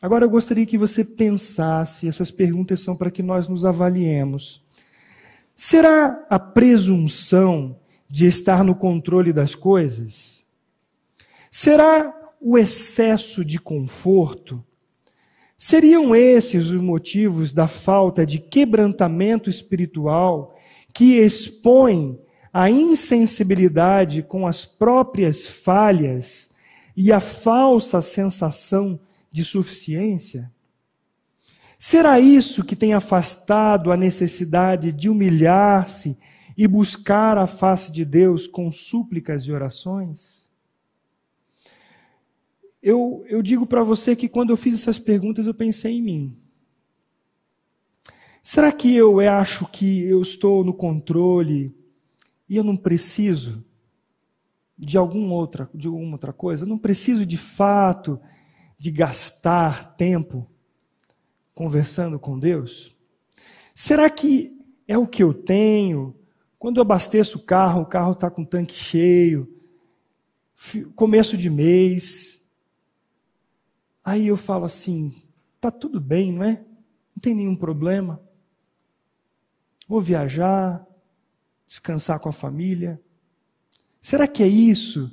Agora 0.00 0.24
eu 0.24 0.30
gostaria 0.30 0.66
que 0.66 0.78
você 0.78 1.04
pensasse, 1.04 2.08
essas 2.08 2.30
perguntas 2.30 2.80
são 2.80 2.96
para 2.96 3.10
que 3.10 3.22
nós 3.22 3.46
nos 3.48 3.64
avaliemos. 3.64 4.60
Será 5.54 6.26
a 6.28 6.40
presunção 6.40 7.76
de 8.12 8.26
estar 8.26 8.62
no 8.62 8.74
controle 8.74 9.32
das 9.32 9.54
coisas? 9.54 10.46
Será 11.50 12.14
o 12.38 12.58
excesso 12.58 13.42
de 13.42 13.58
conforto? 13.58 14.62
Seriam 15.56 16.14
esses 16.14 16.66
os 16.66 16.82
motivos 16.82 17.54
da 17.54 17.66
falta 17.66 18.26
de 18.26 18.38
quebrantamento 18.38 19.48
espiritual 19.48 20.54
que 20.92 21.16
expõe 21.16 22.20
a 22.52 22.68
insensibilidade 22.68 24.22
com 24.22 24.46
as 24.46 24.66
próprias 24.66 25.46
falhas 25.46 26.50
e 26.94 27.10
a 27.10 27.18
falsa 27.18 28.02
sensação 28.02 29.00
de 29.30 29.42
suficiência? 29.42 30.52
Será 31.78 32.20
isso 32.20 32.62
que 32.62 32.76
tem 32.76 32.92
afastado 32.92 33.90
a 33.90 33.96
necessidade 33.96 34.92
de 34.92 35.08
humilhar-se 35.08 36.18
e 36.56 36.66
buscar 36.66 37.38
a 37.38 37.46
face 37.46 37.92
de 37.92 38.04
Deus 38.04 38.46
com 38.46 38.70
súplicas 38.70 39.44
e 39.44 39.52
orações? 39.52 40.50
Eu, 42.82 43.24
eu 43.28 43.42
digo 43.42 43.64
para 43.66 43.84
você 43.84 44.16
que 44.16 44.28
quando 44.28 44.50
eu 44.50 44.56
fiz 44.56 44.74
essas 44.74 44.98
perguntas 44.98 45.46
eu 45.46 45.54
pensei 45.54 45.98
em 45.98 46.02
mim. 46.02 46.36
Será 48.42 48.72
que 48.72 48.92
eu 48.92 49.20
acho 49.20 49.66
que 49.66 50.02
eu 50.02 50.20
estou 50.20 50.64
no 50.64 50.74
controle 50.74 51.72
e 52.48 52.56
eu 52.56 52.64
não 52.64 52.76
preciso 52.76 53.64
de 54.76 54.98
alguma 54.98 55.34
outra, 55.34 55.70
de 55.72 55.86
alguma 55.86 56.14
outra 56.14 56.32
coisa? 56.32 56.64
Eu 56.64 56.68
não 56.68 56.78
preciso 56.78 57.24
de 57.24 57.36
fato 57.36 58.20
de 58.76 58.90
gastar 58.90 59.94
tempo 59.94 60.50
conversando 61.54 62.18
com 62.18 62.36
Deus? 62.36 62.96
Será 63.72 64.10
que 64.10 64.58
é 64.88 64.98
o 64.98 65.06
que 65.06 65.22
eu 65.22 65.32
tenho? 65.32 66.16
Quando 66.62 66.76
eu 66.76 66.82
abasteço 66.82 67.38
o 67.38 67.42
carro, 67.42 67.82
o 67.82 67.86
carro 67.86 68.12
está 68.12 68.30
com 68.30 68.42
o 68.42 68.46
tanque 68.46 68.72
cheio, 68.72 69.52
começo 70.94 71.36
de 71.36 71.50
mês. 71.50 72.48
Aí 74.04 74.28
eu 74.28 74.36
falo 74.36 74.64
assim: 74.64 75.12
tá 75.60 75.72
tudo 75.72 76.00
bem, 76.00 76.30
não 76.30 76.44
é? 76.44 76.64
Não 77.16 77.20
tem 77.20 77.34
nenhum 77.34 77.56
problema. 77.56 78.22
Vou 79.88 80.00
viajar, 80.00 80.86
descansar 81.66 82.20
com 82.20 82.28
a 82.28 82.32
família. 82.32 83.02
Será 84.00 84.28
que 84.28 84.44
é 84.44 84.46
isso 84.46 85.10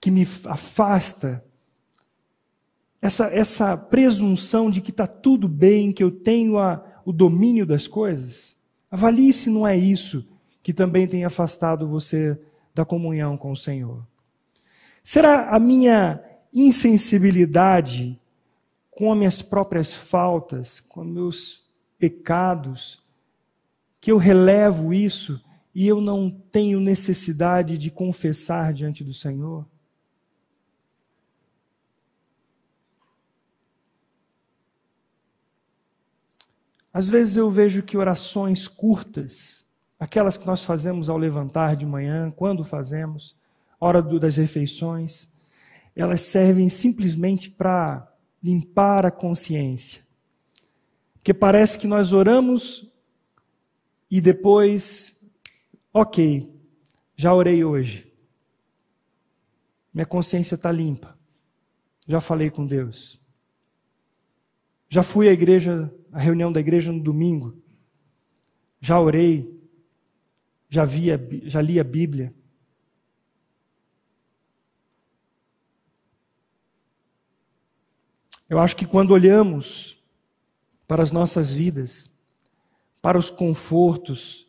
que 0.00 0.12
me 0.12 0.22
afasta 0.44 1.44
essa, 3.02 3.26
essa 3.34 3.76
presunção 3.76 4.70
de 4.70 4.80
que 4.80 4.92
está 4.92 5.08
tudo 5.08 5.48
bem, 5.48 5.92
que 5.92 6.04
eu 6.04 6.12
tenho 6.12 6.56
a, 6.56 7.02
o 7.04 7.12
domínio 7.12 7.66
das 7.66 7.88
coisas, 7.88 8.56
avalie 8.88 9.32
se 9.32 9.50
não 9.50 9.66
é 9.66 9.76
isso 9.76 10.35
que 10.66 10.74
também 10.74 11.06
tem 11.06 11.24
afastado 11.24 11.86
você 11.86 12.36
da 12.74 12.84
comunhão 12.84 13.38
com 13.38 13.52
o 13.52 13.56
Senhor. 13.56 14.04
Será 15.00 15.50
a 15.50 15.60
minha 15.60 16.20
insensibilidade 16.52 18.20
com 18.90 19.12
as 19.12 19.16
minhas 19.16 19.40
próprias 19.40 19.94
faltas, 19.94 20.80
com 20.80 21.04
meus 21.04 21.70
pecados, 21.96 23.00
que 24.00 24.10
eu 24.10 24.16
relevo 24.16 24.92
isso 24.92 25.40
e 25.72 25.86
eu 25.86 26.00
não 26.00 26.28
tenho 26.28 26.80
necessidade 26.80 27.78
de 27.78 27.88
confessar 27.88 28.72
diante 28.72 29.04
do 29.04 29.12
Senhor? 29.12 29.64
Às 36.92 37.08
vezes 37.08 37.36
eu 37.36 37.48
vejo 37.52 37.84
que 37.84 37.96
orações 37.96 38.66
curtas, 38.66 39.65
aquelas 39.98 40.36
que 40.36 40.46
nós 40.46 40.64
fazemos 40.64 41.08
ao 41.08 41.16
levantar 41.16 41.76
de 41.76 41.86
manhã, 41.86 42.30
quando 42.30 42.64
fazemos, 42.64 43.36
hora 43.80 44.02
das 44.02 44.36
refeições, 44.36 45.28
elas 45.94 46.20
servem 46.22 46.68
simplesmente 46.68 47.50
para 47.50 48.12
limpar 48.42 49.06
a 49.06 49.10
consciência. 49.10 50.02
Porque 51.14 51.32
parece 51.34 51.78
que 51.78 51.86
nós 51.86 52.12
oramos 52.12 52.92
e 54.10 54.20
depois, 54.20 55.20
ok, 55.92 56.54
já 57.16 57.34
orei 57.34 57.64
hoje. 57.64 58.12
Minha 59.92 60.06
consciência 60.06 60.54
está 60.54 60.70
limpa. 60.70 61.18
Já 62.06 62.20
falei 62.20 62.50
com 62.50 62.66
Deus. 62.66 63.20
Já 64.88 65.02
fui 65.02 65.28
à 65.28 65.32
igreja 65.32 65.92
a 66.12 66.20
reunião 66.20 66.52
da 66.52 66.60
igreja 66.60 66.92
no 66.92 67.02
domingo. 67.02 67.56
Já 68.80 69.00
orei, 69.00 69.55
já, 70.68 70.84
via, 70.84 71.18
já 71.44 71.60
li 71.60 71.78
a 71.78 71.84
Bíblia. 71.84 72.34
Eu 78.48 78.58
acho 78.58 78.76
que 78.76 78.86
quando 78.86 79.10
olhamos 79.10 79.96
para 80.86 81.02
as 81.02 81.10
nossas 81.10 81.50
vidas, 81.52 82.10
para 83.02 83.18
os 83.18 83.28
confortos, 83.28 84.46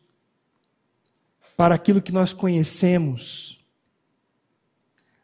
para 1.56 1.74
aquilo 1.74 2.02
que 2.02 2.12
nós 2.12 2.32
conhecemos, 2.32 3.66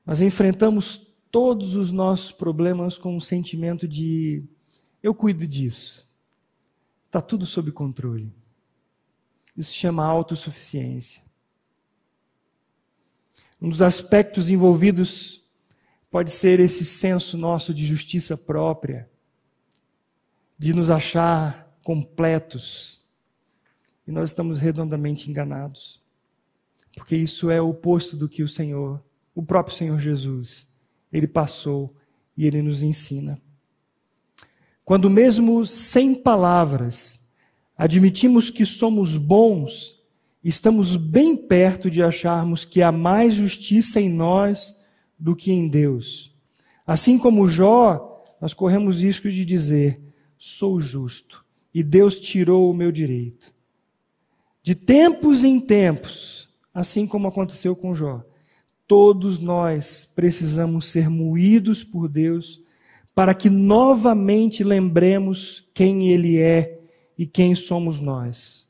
nós 0.05 0.21
enfrentamos 0.21 1.07
todos 1.29 1.75
os 1.75 1.91
nossos 1.91 2.31
problemas 2.31 2.97
com 2.97 3.15
um 3.15 3.19
sentimento 3.19 3.87
de 3.87 4.43
eu 5.01 5.13
cuido 5.13 5.45
disso. 5.45 6.09
Está 7.05 7.21
tudo 7.21 7.45
sob 7.45 7.71
controle. 7.71 8.33
Isso 9.55 9.69
se 9.71 9.75
chama 9.75 10.05
autossuficiência. 10.05 11.21
Um 13.61 13.69
dos 13.69 13.81
aspectos 13.81 14.49
envolvidos 14.49 15.41
pode 16.11 16.31
ser 16.31 16.59
esse 16.59 16.83
senso 16.83 17.37
nosso 17.37 17.73
de 17.73 17.85
justiça 17.85 18.35
própria, 18.35 19.09
de 20.57 20.73
nos 20.73 20.89
achar 20.89 21.75
completos. 21.83 23.01
E 24.05 24.11
nós 24.11 24.29
estamos 24.29 24.59
redondamente 24.59 25.29
enganados. 25.29 26.01
Porque 26.95 27.15
isso 27.15 27.49
é 27.49 27.61
o 27.61 27.69
oposto 27.69 28.15
do 28.15 28.29
que 28.29 28.43
o 28.43 28.47
Senhor, 28.47 29.03
o 29.33 29.41
próprio 29.41 29.75
Senhor 29.75 29.99
Jesus, 29.99 30.67
ele 31.11 31.27
passou 31.27 31.95
e 32.37 32.45
ele 32.45 32.61
nos 32.61 32.83
ensina. 32.83 33.41
Quando, 34.85 35.09
mesmo 35.09 35.65
sem 35.65 36.13
palavras, 36.13 37.22
admitimos 37.77 38.49
que 38.49 38.65
somos 38.65 39.17
bons, 39.17 40.01
estamos 40.43 40.95
bem 40.95 41.35
perto 41.35 41.89
de 41.89 42.03
acharmos 42.03 42.65
que 42.65 42.81
há 42.81 42.91
mais 42.91 43.33
justiça 43.33 43.99
em 43.99 44.09
nós 44.09 44.75
do 45.17 45.35
que 45.35 45.51
em 45.51 45.67
Deus. 45.67 46.31
Assim 46.85 47.17
como 47.17 47.47
Jó, 47.47 48.25
nós 48.41 48.53
corremos 48.53 49.01
risco 49.01 49.29
de 49.29 49.45
dizer: 49.45 50.01
sou 50.37 50.79
justo 50.79 51.43
e 51.73 51.81
Deus 51.81 52.19
tirou 52.19 52.69
o 52.69 52.73
meu 52.73 52.91
direito. 52.91 53.53
De 54.61 54.75
tempos 54.75 55.43
em 55.43 55.59
tempos, 55.59 56.49
assim 56.73 57.07
como 57.07 57.27
aconteceu 57.27 57.75
com 57.75 57.95
Jó, 57.95 58.23
todos 58.87 59.39
nós 59.39 60.09
precisamos 60.15 60.87
ser 60.87 61.09
moídos 61.09 61.83
por 61.83 62.07
Deus 62.07 62.61
para 63.15 63.33
que 63.33 63.49
novamente 63.49 64.63
lembremos 64.63 65.69
quem 65.73 66.11
Ele 66.11 66.37
é 66.37 66.82
e 67.17 67.25
quem 67.25 67.55
somos 67.55 67.99
nós. 67.99 68.67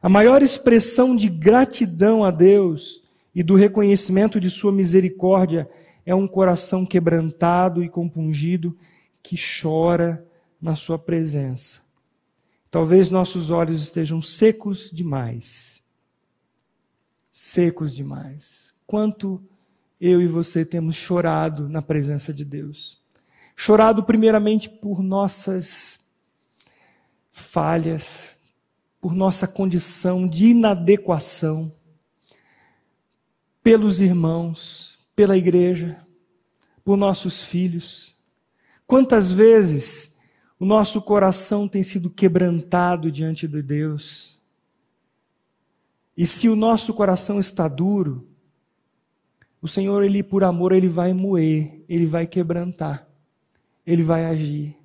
A 0.00 0.08
maior 0.08 0.42
expressão 0.42 1.14
de 1.14 1.28
gratidão 1.28 2.24
a 2.24 2.30
Deus 2.30 3.02
e 3.34 3.42
do 3.42 3.54
reconhecimento 3.54 4.40
de 4.40 4.50
Sua 4.50 4.72
misericórdia 4.72 5.68
é 6.04 6.14
um 6.14 6.26
coração 6.26 6.84
quebrantado 6.84 7.82
e 7.82 7.88
compungido 7.88 8.76
que 9.22 9.36
chora 9.36 10.26
na 10.60 10.74
Sua 10.74 10.98
presença. 10.98 11.80
Talvez 12.70 13.10
nossos 13.10 13.50
olhos 13.50 13.82
estejam 13.82 14.20
secos 14.20 14.90
demais. 14.92 15.82
Secos 17.30 17.94
demais. 17.94 18.74
Quanto 18.86 19.40
eu 20.00 20.20
e 20.20 20.26
você 20.26 20.64
temos 20.64 20.96
chorado 20.96 21.68
na 21.68 21.80
presença 21.80 22.32
de 22.32 22.44
Deus 22.44 23.02
chorado 23.56 24.02
primeiramente 24.02 24.68
por 24.68 25.02
nossas 25.02 26.00
falhas, 27.32 28.36
por 29.00 29.14
nossa 29.14 29.48
condição 29.48 30.28
de 30.28 30.48
inadequação, 30.48 31.72
pelos 33.62 34.00
irmãos, 34.00 34.98
pela 35.16 35.36
igreja, 35.36 36.06
por 36.84 36.96
nossos 36.96 37.42
filhos. 37.42 38.16
Quantas 38.86 39.32
vezes 39.32 40.20
o 40.58 40.64
nosso 40.64 41.00
coração 41.00 41.66
tem 41.66 41.82
sido 41.82 42.10
quebrantado 42.10 43.10
diante 43.10 43.48
de 43.48 43.62
Deus? 43.62 44.38
E 46.16 46.26
se 46.26 46.48
o 46.48 46.54
nosso 46.54 46.92
coração 46.92 47.40
está 47.40 47.66
duro, 47.66 48.28
o 49.60 49.66
Senhor, 49.66 50.04
ele 50.04 50.22
por 50.22 50.44
amor, 50.44 50.72
ele 50.72 50.88
vai 50.88 51.12
moer, 51.12 51.82
ele 51.88 52.04
vai 52.04 52.26
quebrantar, 52.26 53.08
ele 53.86 54.02
vai 54.02 54.26
agir 54.26 54.81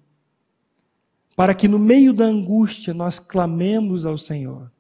para 1.38 1.54
que 1.54 1.68
no 1.68 1.78
meio 1.78 2.14
da 2.14 2.26
angústia 2.26 2.96
nós 2.96 3.20
clamemos 3.20 4.08
ao 4.08 4.18
Senhor 4.18 4.72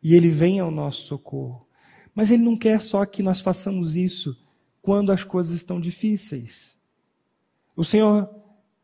e 0.00 0.14
Ele 0.14 0.28
venha 0.28 0.62
ao 0.62 0.70
nosso 0.70 1.02
socorro. 1.02 1.66
Mas 2.14 2.30
Ele 2.30 2.44
não 2.44 2.56
quer 2.56 2.80
só 2.80 3.04
que 3.04 3.20
nós 3.20 3.40
façamos 3.40 3.96
isso 3.96 4.40
quando 4.80 5.10
as 5.10 5.24
coisas 5.24 5.56
estão 5.56 5.80
difíceis. 5.80 6.78
O 7.74 7.82
Senhor, 7.82 8.30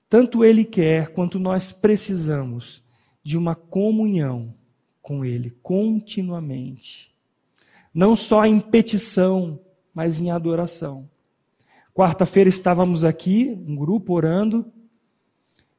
tanto 0.09 0.45
Ele 0.45 0.65
quer 0.65 1.13
quanto 1.13 1.39
nós 1.39 1.71
precisamos 1.71 2.83
de 3.23 3.39
uma 3.39 3.55
comunhão 3.55 4.53
com 5.01 5.25
Ele 5.25 5.51
continuamente. 5.63 7.15
Não 7.95 8.17
só 8.17 8.45
em 8.45 8.59
petição, 8.59 9.61
mas 9.95 10.21
em 10.21 10.33
adoração. 10.33 11.09
Quarta-feira 11.95 12.51
estávamos 12.51 13.05
aqui, 13.05 13.57
um 13.69 13.77
grupo 13.77 14.15
orando, 14.15 14.67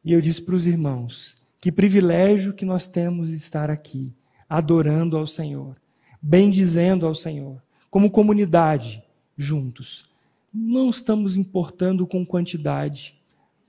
e 0.04 0.12
eu 0.12 0.20
disse 0.20 0.42
para 0.42 0.56
os 0.56 0.66
irmãos: 0.66 1.38
que 1.63 1.72
privilégio 1.72 2.54
que 2.54 2.66
nós 2.66 2.88
temos 2.88 3.30
de 3.30 3.38
estar 3.38 3.70
aqui, 3.70 4.13
adorando 4.50 5.16
ao 5.16 5.26
Senhor, 5.26 5.78
bendizendo 6.22 7.08
ao 7.08 7.16
Senhor, 7.16 7.63
como 7.89 8.12
comunidade, 8.12 9.02
juntos. 9.38 10.06
Não 10.54 10.89
estamos 10.89 11.38
importando 11.38 12.06
com 12.06 12.26
quantidade, 12.26 13.18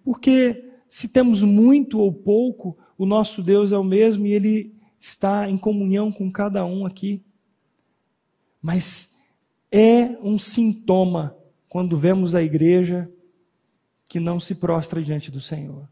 porque 0.04 0.72
se 0.88 1.06
temos 1.06 1.40
muito 1.42 2.00
ou 2.00 2.12
pouco, 2.12 2.76
o 2.98 3.06
nosso 3.06 3.42
Deus 3.42 3.70
é 3.72 3.78
o 3.78 3.84
mesmo 3.84 4.26
e 4.26 4.32
ele 4.32 4.74
está 4.98 5.48
em 5.48 5.56
comunhão 5.56 6.10
com 6.10 6.30
cada 6.32 6.66
um 6.66 6.84
aqui. 6.84 7.22
Mas 8.60 9.18
é 9.70 10.18
um 10.20 10.36
sintoma 10.36 11.36
quando 11.68 11.96
vemos 11.96 12.34
a 12.34 12.42
igreja 12.42 13.08
que 14.08 14.18
não 14.18 14.40
se 14.40 14.56
prostra 14.56 15.00
diante 15.00 15.30
do 15.30 15.40
Senhor 15.40 15.88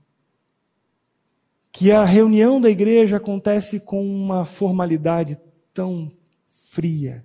que 1.72 1.90
a 1.90 2.04
reunião 2.04 2.60
da 2.60 2.68
igreja 2.68 3.16
acontece 3.16 3.80
com 3.80 4.04
uma 4.04 4.44
formalidade 4.44 5.40
tão 5.72 6.12
fria. 6.46 7.24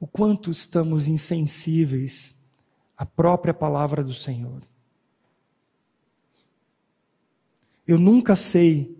O 0.00 0.06
quanto 0.06 0.50
estamos 0.50 1.06
insensíveis 1.06 2.34
à 2.96 3.04
própria 3.04 3.52
palavra 3.52 4.02
do 4.02 4.14
Senhor. 4.14 4.62
Eu 7.86 7.98
nunca 7.98 8.34
sei 8.34 8.96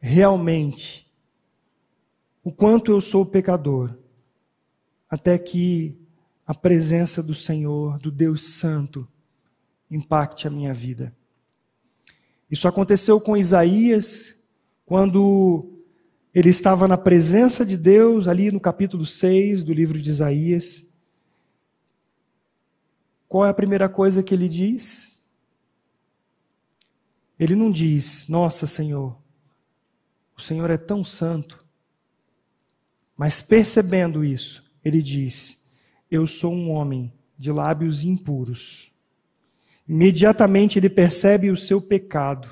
realmente 0.00 1.08
o 2.42 2.50
quanto 2.50 2.90
eu 2.90 3.00
sou 3.00 3.24
pecador, 3.24 3.96
até 5.08 5.38
que 5.38 5.96
a 6.44 6.52
presença 6.52 7.22
do 7.22 7.34
Senhor, 7.34 7.98
do 7.98 8.10
Deus 8.10 8.54
Santo, 8.54 9.06
impacte 9.88 10.48
a 10.48 10.50
minha 10.50 10.74
vida. 10.74 11.14
Isso 12.52 12.68
aconteceu 12.68 13.18
com 13.18 13.34
Isaías, 13.34 14.38
quando 14.84 15.80
ele 16.34 16.50
estava 16.50 16.86
na 16.86 16.98
presença 16.98 17.64
de 17.64 17.78
Deus, 17.78 18.28
ali 18.28 18.50
no 18.50 18.60
capítulo 18.60 19.06
6 19.06 19.64
do 19.64 19.72
livro 19.72 19.98
de 19.98 20.10
Isaías. 20.10 20.86
Qual 23.26 23.46
é 23.46 23.48
a 23.48 23.54
primeira 23.54 23.88
coisa 23.88 24.22
que 24.22 24.34
ele 24.34 24.50
diz? 24.50 25.24
Ele 27.40 27.56
não 27.56 27.72
diz, 27.72 28.28
Nossa 28.28 28.66
Senhor, 28.66 29.16
o 30.36 30.42
Senhor 30.42 30.68
é 30.68 30.76
tão 30.76 31.02
santo. 31.02 31.64
Mas 33.16 33.40
percebendo 33.40 34.22
isso, 34.22 34.62
ele 34.84 35.00
diz: 35.00 35.66
Eu 36.10 36.26
sou 36.26 36.52
um 36.52 36.70
homem 36.70 37.10
de 37.38 37.50
lábios 37.50 38.04
impuros 38.04 38.91
imediatamente 39.92 40.78
ele 40.78 40.88
percebe 40.88 41.50
o 41.50 41.56
seu 41.56 41.78
pecado. 41.78 42.48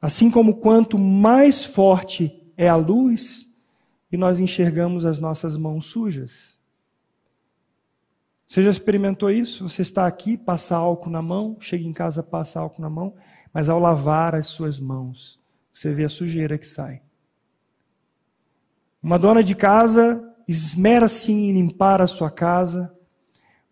Assim 0.00 0.30
como 0.30 0.58
quanto 0.58 0.96
mais 0.96 1.64
forte 1.64 2.40
é 2.56 2.68
a 2.68 2.76
luz, 2.76 3.52
e 4.12 4.16
nós 4.16 4.38
enxergamos 4.38 5.04
as 5.04 5.18
nossas 5.18 5.56
mãos 5.56 5.86
sujas. 5.86 6.56
Você 8.46 8.62
já 8.62 8.70
experimentou 8.70 9.28
isso? 9.28 9.68
Você 9.68 9.82
está 9.82 10.06
aqui, 10.06 10.36
passa 10.36 10.76
álcool 10.76 11.10
na 11.10 11.20
mão, 11.20 11.56
chega 11.58 11.84
em 11.84 11.92
casa, 11.92 12.22
passa 12.22 12.60
álcool 12.60 12.80
na 12.80 12.88
mão, 12.88 13.16
mas 13.52 13.68
ao 13.68 13.80
lavar 13.80 14.36
as 14.36 14.46
suas 14.46 14.78
mãos, 14.78 15.40
você 15.72 15.92
vê 15.92 16.04
a 16.04 16.08
sujeira 16.08 16.56
que 16.56 16.66
sai. 16.66 17.02
Uma 19.02 19.18
dona 19.18 19.42
de 19.42 19.56
casa 19.56 20.24
esmera-se 20.46 21.32
em 21.32 21.52
limpar 21.52 22.00
a 22.00 22.06
sua 22.06 22.30
casa, 22.30 22.96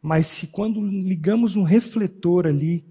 mas 0.07 0.29
se 0.29 0.47
quando 0.47 0.81
ligamos 0.87 1.57
um 1.57 1.65
refletor 1.65 2.47
ali, 2.47 2.85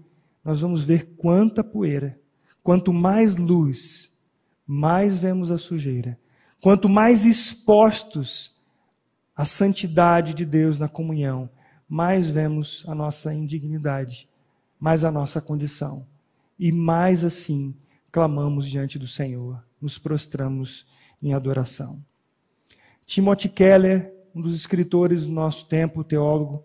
nós 0.44 0.60
vamos 0.60 0.84
ver 0.84 1.14
quanta 1.16 1.64
poeira. 1.64 2.20
Quanto 2.62 2.92
mais 2.92 3.36
luz, 3.36 4.14
mais 4.66 5.16
vemos 5.18 5.50
a 5.50 5.56
sujeira. 5.56 6.20
Quanto 6.60 6.90
mais 6.90 7.24
expostos 7.24 8.60
à 9.34 9.46
santidade 9.46 10.34
de 10.34 10.44
Deus 10.44 10.78
na 10.78 10.90
comunhão, 10.90 11.48
mais 11.88 12.28
vemos 12.28 12.84
a 12.86 12.94
nossa 12.94 13.32
indignidade, 13.32 14.28
mais 14.78 15.02
a 15.02 15.10
nossa 15.10 15.40
condição. 15.40 16.06
E 16.58 16.70
mais 16.70 17.24
assim 17.24 17.74
clamamos 18.12 18.68
diante 18.68 18.98
do 18.98 19.06
Senhor, 19.06 19.64
nos 19.80 19.96
prostramos 19.96 20.86
em 21.22 21.32
adoração. 21.32 21.98
Timothy 23.06 23.48
Keller, 23.48 24.12
um 24.34 24.42
dos 24.42 24.54
escritores 24.54 25.24
do 25.24 25.32
nosso 25.32 25.64
tempo, 25.64 26.04
teólogo, 26.04 26.62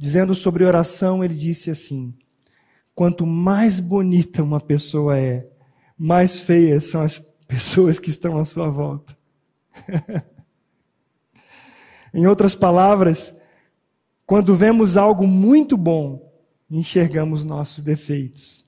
Dizendo 0.00 0.34
sobre 0.34 0.64
oração, 0.64 1.22
ele 1.22 1.34
disse 1.34 1.70
assim: 1.70 2.14
Quanto 2.94 3.26
mais 3.26 3.78
bonita 3.78 4.42
uma 4.42 4.58
pessoa 4.58 5.18
é, 5.18 5.46
mais 5.94 6.40
feias 6.40 6.84
são 6.84 7.02
as 7.02 7.18
pessoas 7.46 7.98
que 7.98 8.08
estão 8.08 8.38
à 8.38 8.46
sua 8.46 8.70
volta. 8.70 9.14
em 12.14 12.26
outras 12.26 12.54
palavras, 12.54 13.38
quando 14.24 14.56
vemos 14.56 14.96
algo 14.96 15.26
muito 15.26 15.76
bom, 15.76 16.32
enxergamos 16.70 17.44
nossos 17.44 17.84
defeitos. 17.84 18.64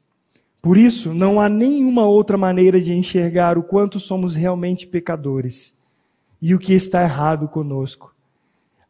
Por 0.60 0.76
isso, 0.76 1.14
não 1.14 1.40
há 1.40 1.48
nenhuma 1.48 2.06
outra 2.06 2.36
maneira 2.36 2.78
de 2.78 2.92
enxergar 2.92 3.56
o 3.56 3.62
quanto 3.62 3.98
somos 3.98 4.34
realmente 4.34 4.86
pecadores 4.86 5.82
e 6.42 6.54
o 6.54 6.58
que 6.58 6.74
está 6.74 7.02
errado 7.02 7.48
conosco, 7.48 8.14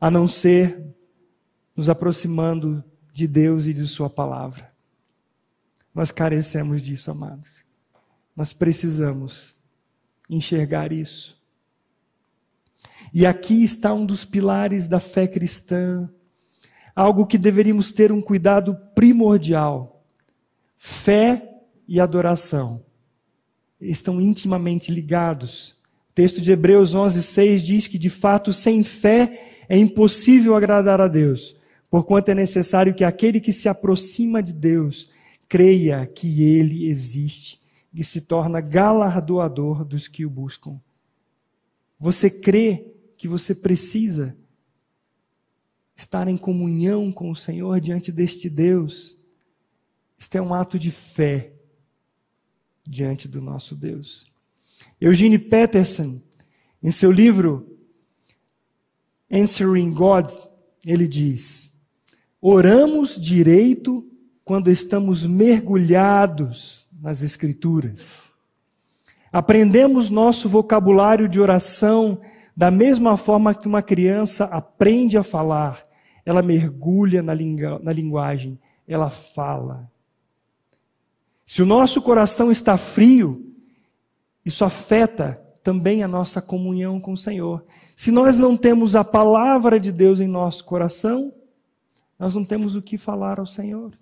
a 0.01 0.11
não 0.11 0.27
ser 0.27 0.93
nos 1.77 1.89
aproximando 1.89 2.85
de 3.13 3.27
Deus 3.27 3.67
e 3.67 3.75
de 3.75 3.87
Sua 3.87 4.09
palavra. 4.09 4.73
Nós 5.95 6.11
carecemos 6.11 6.83
disso, 6.83 7.11
amados. 7.11 7.63
Nós 8.35 8.53
precisamos 8.53 9.55
enxergar 10.29 10.93
isso. 10.93 11.41
E 13.13 13.27
aqui 13.27 13.63
está 13.63 13.93
um 13.93 14.07
dos 14.07 14.25
pilares 14.25 14.87
da 14.87 14.99
fé 14.99 15.27
cristã, 15.27 16.09
algo 16.95 17.27
que 17.27 17.37
deveríamos 17.37 17.93
ter 17.93 18.11
um 18.11 18.23
cuidado 18.23 18.75
primordial. 18.95 20.03
Fé 20.79 21.61
e 21.87 22.01
adoração 22.01 22.83
estão 23.79 24.21
intimamente 24.21 24.91
ligados. 24.91 25.71
O 26.11 26.15
texto 26.15 26.41
de 26.41 26.53
Hebreus 26.53 26.95
11:6 26.95 27.63
diz 27.63 27.87
que 27.87 27.99
de 27.99 28.09
fato 28.09 28.53
sem 28.53 28.83
fé 28.83 29.65
é 29.69 29.77
impossível 29.77 30.55
agradar 30.55 31.01
a 31.01 31.09
Deus 31.09 31.55
porquanto 31.93 32.31
é 32.31 32.35
necessário 32.35 32.95
que 32.95 33.05
aquele 33.05 33.39
que 33.39 33.53
se 33.53 33.69
aproxima 33.69 34.43
de 34.43 34.55
Deus 34.55 35.11
creia 35.47 36.07
que 36.07 36.43
ele 36.43 36.87
existe 36.87 37.61
e 37.93 38.03
se 38.03 38.23
torna 38.23 38.63
galardoador 38.63 39.85
dos 39.85 40.09
que 40.09 40.25
o 40.25 40.31
buscam. 40.31 40.81
Você 42.01 42.31
crê 42.31 42.91
que 43.15 43.29
você 43.29 43.55
precisa 43.55 44.35
estar 45.95 46.29
em 46.29 46.39
comunhão 46.39 47.13
com 47.13 47.31
o 47.31 47.37
Senhor 47.37 47.79
diante 47.79 48.11
deste 48.11 48.49
Deus? 48.49 49.19
Este 50.19 50.39
é 50.39 50.43
um 50.43 50.55
ato 50.55 50.79
de 50.79 50.91
fé 50.91 51.53
diante 52.85 53.29
do 53.29 53.43
nosso 53.43 53.77
Deus. 53.77 54.25
Eugene 54.99 55.39
Peterson, 55.39 56.23
em 56.83 56.91
seu 56.91 57.13
livro 57.13 57.77
Answering 59.31 59.93
God, 59.93 60.33
ele 60.87 61.07
diz: 61.07 61.72
Oramos 62.45 63.15
direito 63.21 64.05
quando 64.45 64.69
estamos 64.69 65.25
mergulhados 65.25 66.89
nas 67.01 67.23
Escrituras. 67.23 68.33
Aprendemos 69.33 70.11
nosso 70.11 70.49
vocabulário 70.49 71.29
de 71.29 71.41
oração 71.41 72.21
da 72.57 72.69
mesma 72.69 73.17
forma 73.17 73.55
que 73.55 73.69
uma 73.69 73.81
criança 73.81 74.47
aprende 74.47 75.17
a 75.17 75.23
falar. 75.23 75.87
Ela 76.27 76.43
mergulha 76.43 77.23
na, 77.23 77.33
na 77.81 77.93
linguagem, 77.93 78.59
ela 78.89 79.09
fala. 79.09 79.89
Se 81.47 81.63
o 81.63 81.67
nosso 81.67 82.03
coração 82.03 82.51
está 82.51 82.77
frio, 82.77 83.55
isso 84.45 84.65
afeta 84.65 85.41
também 85.63 86.03
a 86.03 86.09
nossa 86.09 86.43
comunhão 86.43 86.99
com 86.99 87.13
o 87.13 87.17
Senhor. 87.17 87.65
Se 87.95 88.11
nós 88.11 88.37
não 88.37 88.57
temos 88.57 88.97
a 88.97 89.05
palavra 89.05 89.79
de 89.79 89.93
Deus 89.93 90.19
em 90.19 90.27
nosso 90.27 90.65
coração, 90.65 91.33
nós 92.23 92.37
não 92.37 92.45
temos 92.45 92.77
o 92.77 92.81
que 92.81 92.97
falar 92.97 93.41
ao 93.41 93.47
Senhor. 93.47 93.99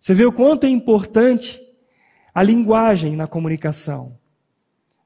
Você 0.00 0.14
vê 0.14 0.24
o 0.24 0.32
quanto 0.32 0.64
é 0.64 0.70
importante 0.70 1.60
a 2.34 2.42
linguagem 2.42 3.14
na 3.14 3.26
comunicação. 3.26 4.18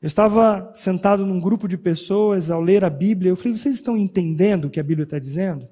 Eu 0.01 0.07
estava 0.07 0.71
sentado 0.75 1.27
num 1.27 1.41
grupo 1.41 1.67
de 1.67 1.77
pessoas 1.77 2.53
ao 2.53 2.61
ler 2.61 2.85
a 2.85 2.89
Bíblia, 2.89 3.31
eu 3.31 3.37
falei: 3.37 3.59
vocês 3.59 3.75
estão 3.75 3.97
entendendo 3.97 4.67
o 4.67 4.71
que 4.71 4.79
a 4.79 4.83
Bíblia 4.85 5.03
está 5.03 5.19
dizendo? 5.19 5.69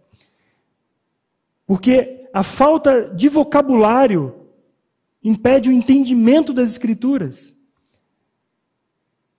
Porque 1.65 2.29
a 2.35 2.43
falta 2.43 3.09
de 3.15 3.29
vocabulário 3.29 4.35
impede 5.23 5.69
o 5.69 5.73
entendimento 5.73 6.53
das 6.53 6.73
Escrituras. 6.73 7.57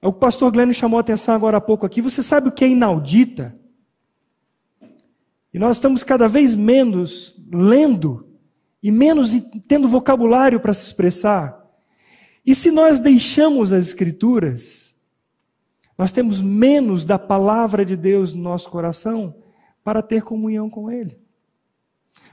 É 0.01 0.07
o 0.07 0.13
pastor 0.13 0.49
Glenn 0.53 0.71
chamou 0.71 0.99
a 0.99 1.01
atenção 1.01 1.35
agora 1.35 1.57
há 1.57 1.61
pouco 1.61 1.85
aqui. 1.85 2.01
Você 2.01 2.23
sabe 2.23 2.47
o 2.47 2.51
que 2.53 2.63
é 2.63 2.69
inaudita? 2.69 3.59
E 5.53 5.59
nós 5.59 5.77
estamos 5.77 6.03
cada 6.03 6.27
vez 6.27 6.55
menos 6.55 7.35
lendo 7.51 8.27
e 8.81 8.89
menos 8.91 9.33
tendo 9.67 9.87
vocabulário 9.87 10.59
para 10.59 10.73
se 10.73 10.85
expressar. 10.85 11.61
E 12.45 12.55
se 12.55 12.71
nós 12.71 12.99
deixamos 12.99 13.71
as 13.71 13.87
Escrituras, 13.87 14.95
nós 15.97 16.11
temos 16.11 16.41
menos 16.41 17.05
da 17.05 17.19
palavra 17.19 17.85
de 17.85 17.95
Deus 17.95 18.33
no 18.33 18.41
nosso 18.41 18.69
coração 18.69 19.35
para 19.83 20.01
ter 20.01 20.23
comunhão 20.23 20.69
com 20.69 20.89
Ele. 20.89 21.19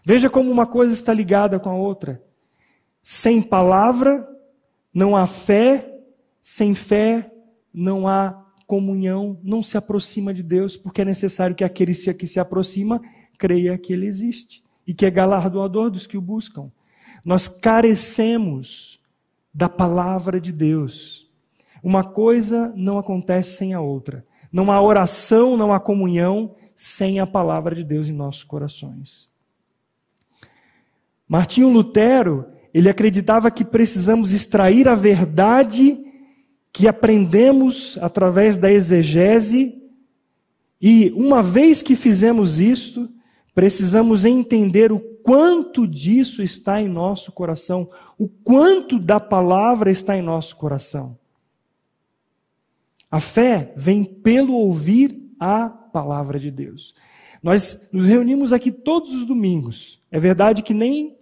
Veja 0.05 0.31
como 0.31 0.51
uma 0.51 0.67
coisa 0.67 0.95
está 0.95 1.13
ligada 1.13 1.59
com 1.59 1.69
a 1.69 1.75
outra. 1.75 2.23
Sem 3.03 3.43
palavra 3.43 4.27
não 4.93 5.15
há 5.15 5.27
fé, 5.27 6.01
sem 6.41 6.75
fé 6.75 7.31
não 7.73 8.09
há 8.09 8.48
comunhão, 8.69 9.41
não 9.43 9.63
se 9.63 9.79
aproxima 9.79 10.33
de 10.33 10.43
Deus, 10.43 10.77
porque 10.77 11.01
é 11.01 11.05
necessário 11.05 11.57
que 11.57 11.65
aquele 11.65 11.95
que 11.95 12.27
se 12.27 12.39
aproxima 12.39 13.01
creia 13.39 13.79
que 13.79 13.95
Ele 13.95 14.07
existe 14.07 14.63
e 14.87 14.93
que 14.93 15.07
é 15.07 15.11
galardoador 15.11 15.91
dos 15.91 16.07
que 16.07 16.19
o 16.19 16.21
buscam. 16.21 16.71
Nós 17.25 17.49
carecemos 17.49 19.01
da 19.53 19.71
palavra 19.71 20.39
de 20.39 20.53
Deus. 20.53 21.31
Uma 21.83 22.05
coisa 22.05 22.71
não 22.77 22.99
acontece 22.99 23.57
sem 23.57 23.73
a 23.73 23.81
outra. 23.81 24.25
Não 24.53 24.71
há 24.71 24.81
oração, 24.83 25.57
não 25.57 25.73
há 25.73 25.81
comunhão 25.81 26.55
sem 26.75 27.21
a 27.21 27.27
palavra 27.27 27.75
de 27.75 27.83
Deus 27.83 28.07
em 28.07 28.13
nossos 28.13 28.45
corações. 28.45 29.31
Martinho 31.27 31.71
Lutero, 31.71 32.45
ele 32.75 32.91
acreditava 32.91 33.51
que 33.51 33.65
precisamos 33.65 34.33
extrair 34.33 34.89
a 34.89 34.95
verdade 34.95 35.99
que 36.73 36.87
aprendemos 36.87 37.99
através 38.01 38.57
da 38.57 38.71
exegese, 38.71 39.83
e 40.81 41.11
uma 41.17 41.43
vez 41.43 41.83
que 41.83 41.97
fizemos 41.97 42.61
isto, 42.61 43.09
precisamos 43.55 44.25
entender 44.25 44.93
o 44.93 45.01
quanto 45.01 45.87
disso 45.87 46.43
está 46.43 46.81
em 46.81 46.89
nosso 46.89 47.33
coração, 47.33 47.91
o 48.17 48.29
quanto 48.29 48.99
da 48.99 49.19
palavra 49.19 49.91
está 49.91 50.17
em 50.17 50.23
nosso 50.23 50.57
coração. 50.57 51.19
A 53.11 53.19
fé 53.19 53.73
vem 53.75 54.05
pelo 54.05 54.55
ouvir 54.55 55.21
a 55.41 55.69
palavra 55.69 56.39
de 56.39 56.51
Deus. 56.51 56.95
Nós 57.43 57.89
nos 57.93 58.07
reunimos 58.07 58.53
aqui 58.53 58.71
todos 58.71 59.13
os 59.13 59.25
domingos. 59.25 60.01
É 60.11 60.21
verdade 60.21 60.63
que 60.63 60.75
nem 60.75 61.17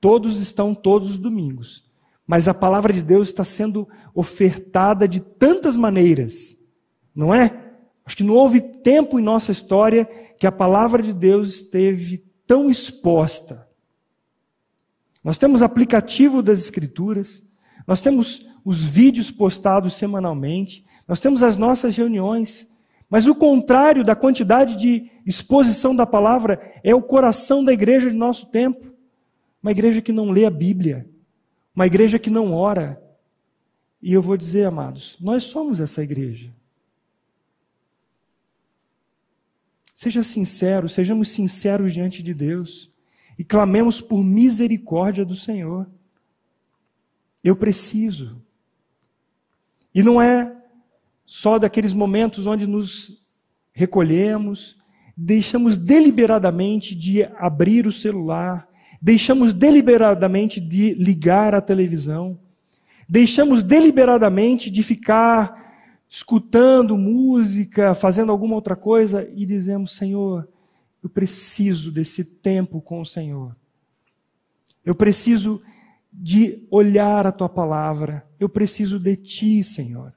todos 0.00 0.40
estão 0.40 0.74
todos 0.74 1.10
os 1.10 1.18
domingos, 1.18 1.84
mas 2.26 2.48
a 2.48 2.54
palavra 2.54 2.92
de 2.92 3.02
Deus 3.02 3.28
está 3.28 3.44
sendo 3.44 3.88
ofertada 4.14 5.06
de 5.08 5.20
tantas 5.20 5.76
maneiras, 5.76 6.56
não 7.14 7.34
é? 7.34 7.72
Acho 8.04 8.16
que 8.16 8.24
não 8.24 8.34
houve 8.34 8.60
tempo 8.60 9.18
em 9.18 9.22
nossa 9.22 9.52
história 9.52 10.04
que 10.38 10.46
a 10.46 10.52
palavra 10.52 11.02
de 11.02 11.12
Deus 11.12 11.54
esteve 11.56 12.24
tão 12.46 12.70
exposta. 12.70 13.68
Nós 15.22 15.38
temos 15.38 15.62
aplicativo 15.62 16.42
das 16.42 16.60
Escrituras, 16.60 17.42
nós 17.86 18.00
temos 18.00 18.46
os 18.64 18.82
vídeos 18.82 19.30
postados 19.30 19.94
semanalmente, 19.94 20.84
nós 21.06 21.20
temos 21.20 21.42
as 21.42 21.56
nossas 21.56 21.96
reuniões, 21.96 22.66
mas 23.08 23.26
o 23.26 23.34
contrário 23.34 24.02
da 24.02 24.16
quantidade 24.16 24.76
de 24.76 25.10
exposição 25.26 25.94
da 25.94 26.06
palavra 26.06 26.60
é 26.82 26.94
o 26.94 27.02
coração 27.02 27.64
da 27.64 27.72
igreja 27.72 28.10
de 28.10 28.16
nosso 28.16 28.46
tempo. 28.46 28.90
Uma 29.62 29.70
igreja 29.70 30.00
que 30.00 30.12
não 30.12 30.30
lê 30.30 30.44
a 30.44 30.50
Bíblia, 30.50 31.08
uma 31.74 31.86
igreja 31.86 32.18
que 32.18 32.30
não 32.30 32.52
ora. 32.52 33.02
E 34.00 34.12
eu 34.12 34.20
vou 34.20 34.36
dizer, 34.36 34.66
amados, 34.66 35.16
nós 35.20 35.44
somos 35.44 35.80
essa 35.80 36.02
igreja. 36.02 36.52
Seja 39.94 40.24
sincero, 40.24 40.88
sejamos 40.88 41.28
sinceros 41.28 41.92
diante 41.92 42.22
de 42.22 42.34
Deus 42.34 42.90
e 43.38 43.44
clamemos 43.44 44.00
por 44.00 44.22
misericórdia 44.24 45.24
do 45.24 45.36
Senhor. 45.36 45.88
Eu 47.42 47.54
preciso. 47.54 48.42
E 49.94 50.02
não 50.02 50.20
é 50.20 50.56
só 51.24 51.58
daqueles 51.58 51.92
momentos 51.92 52.46
onde 52.46 52.66
nos 52.66 53.26
recolhemos, 53.72 54.76
deixamos 55.16 55.76
deliberadamente 55.76 56.94
de 56.94 57.22
abrir 57.36 57.86
o 57.86 57.92
celular, 57.92 58.68
deixamos 59.02 59.52
deliberadamente 59.52 60.60
de 60.60 60.94
ligar 60.94 61.56
a 61.56 61.60
televisão, 61.60 62.38
deixamos 63.08 63.60
deliberadamente 63.60 64.70
de 64.70 64.80
ficar 64.80 65.60
escutando 66.08 66.96
música, 66.96 67.96
fazendo 67.96 68.30
alguma 68.30 68.54
outra 68.54 68.76
coisa 68.76 69.28
e 69.34 69.44
dizemos: 69.44 69.96
Senhor, 69.96 70.48
eu 71.02 71.10
preciso 71.10 71.90
desse 71.90 72.24
tempo 72.24 72.80
com 72.80 73.00
o 73.00 73.06
Senhor. 73.06 73.56
Eu 74.84 74.94
preciso 74.94 75.60
de 76.12 76.64
olhar 76.70 77.26
a 77.26 77.32
tua 77.32 77.48
palavra. 77.48 78.24
Eu 78.38 78.48
preciso 78.48 79.00
de 79.00 79.16
ti, 79.16 79.64
Senhor. 79.64 80.14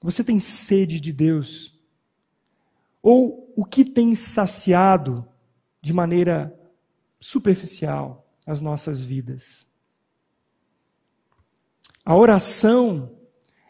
Você 0.00 0.24
tem 0.24 0.40
sede 0.40 0.98
de 0.98 1.12
Deus? 1.12 1.78
Ou 3.02 3.52
o 3.54 3.64
que 3.64 3.84
tem 3.84 4.14
saciado 4.14 5.26
de 5.82 5.92
maneira 5.92 6.55
superficial 7.18 8.26
as 8.46 8.60
nossas 8.60 9.00
vidas? 9.02 9.66
A 12.04 12.14
oração 12.14 13.10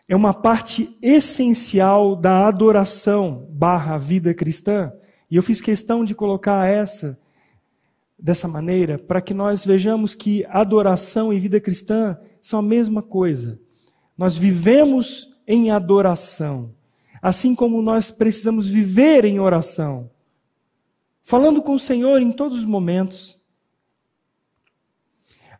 é 0.08 0.14
uma 0.14 0.34
parte 0.34 0.96
essencial 1.02 2.14
da 2.14 2.46
adoração 2.46 3.48
barra 3.50 3.98
vida 3.98 4.32
cristã. 4.34 4.92
E 5.30 5.36
eu 5.36 5.42
fiz 5.42 5.60
questão 5.60 6.04
de 6.04 6.14
colocar 6.14 6.68
essa 6.68 7.18
dessa 8.18 8.48
maneira 8.48 8.98
para 8.98 9.20
que 9.20 9.34
nós 9.34 9.64
vejamos 9.64 10.14
que 10.14 10.44
adoração 10.48 11.32
e 11.32 11.38
vida 11.38 11.60
cristã 11.60 12.18
são 12.40 12.60
a 12.60 12.62
mesma 12.62 13.02
coisa. 13.02 13.60
Nós 14.16 14.34
vivemos 14.34 15.28
em 15.46 15.70
adoração, 15.70 16.74
assim 17.20 17.54
como 17.54 17.82
nós 17.82 18.10
precisamos 18.10 18.66
viver 18.66 19.24
em 19.24 19.38
oração, 19.38 20.10
falando 21.22 21.60
com 21.60 21.74
o 21.74 21.78
Senhor 21.78 22.20
em 22.20 22.32
todos 22.32 22.58
os 22.58 22.64
momentos. 22.64 23.35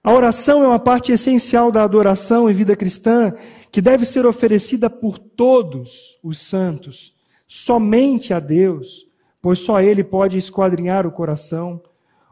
A 0.06 0.12
oração 0.12 0.62
é 0.62 0.68
uma 0.68 0.78
parte 0.78 1.10
essencial 1.10 1.72
da 1.72 1.82
adoração 1.82 2.48
e 2.48 2.52
vida 2.52 2.76
cristã 2.76 3.34
que 3.72 3.82
deve 3.82 4.04
ser 4.04 4.24
oferecida 4.24 4.88
por 4.88 5.18
todos 5.18 6.16
os 6.22 6.38
santos, 6.38 7.12
somente 7.44 8.32
a 8.32 8.38
Deus, 8.38 9.04
pois 9.42 9.58
só 9.58 9.80
Ele 9.80 10.04
pode 10.04 10.38
esquadrinhar 10.38 11.08
o 11.08 11.10
coração, 11.10 11.82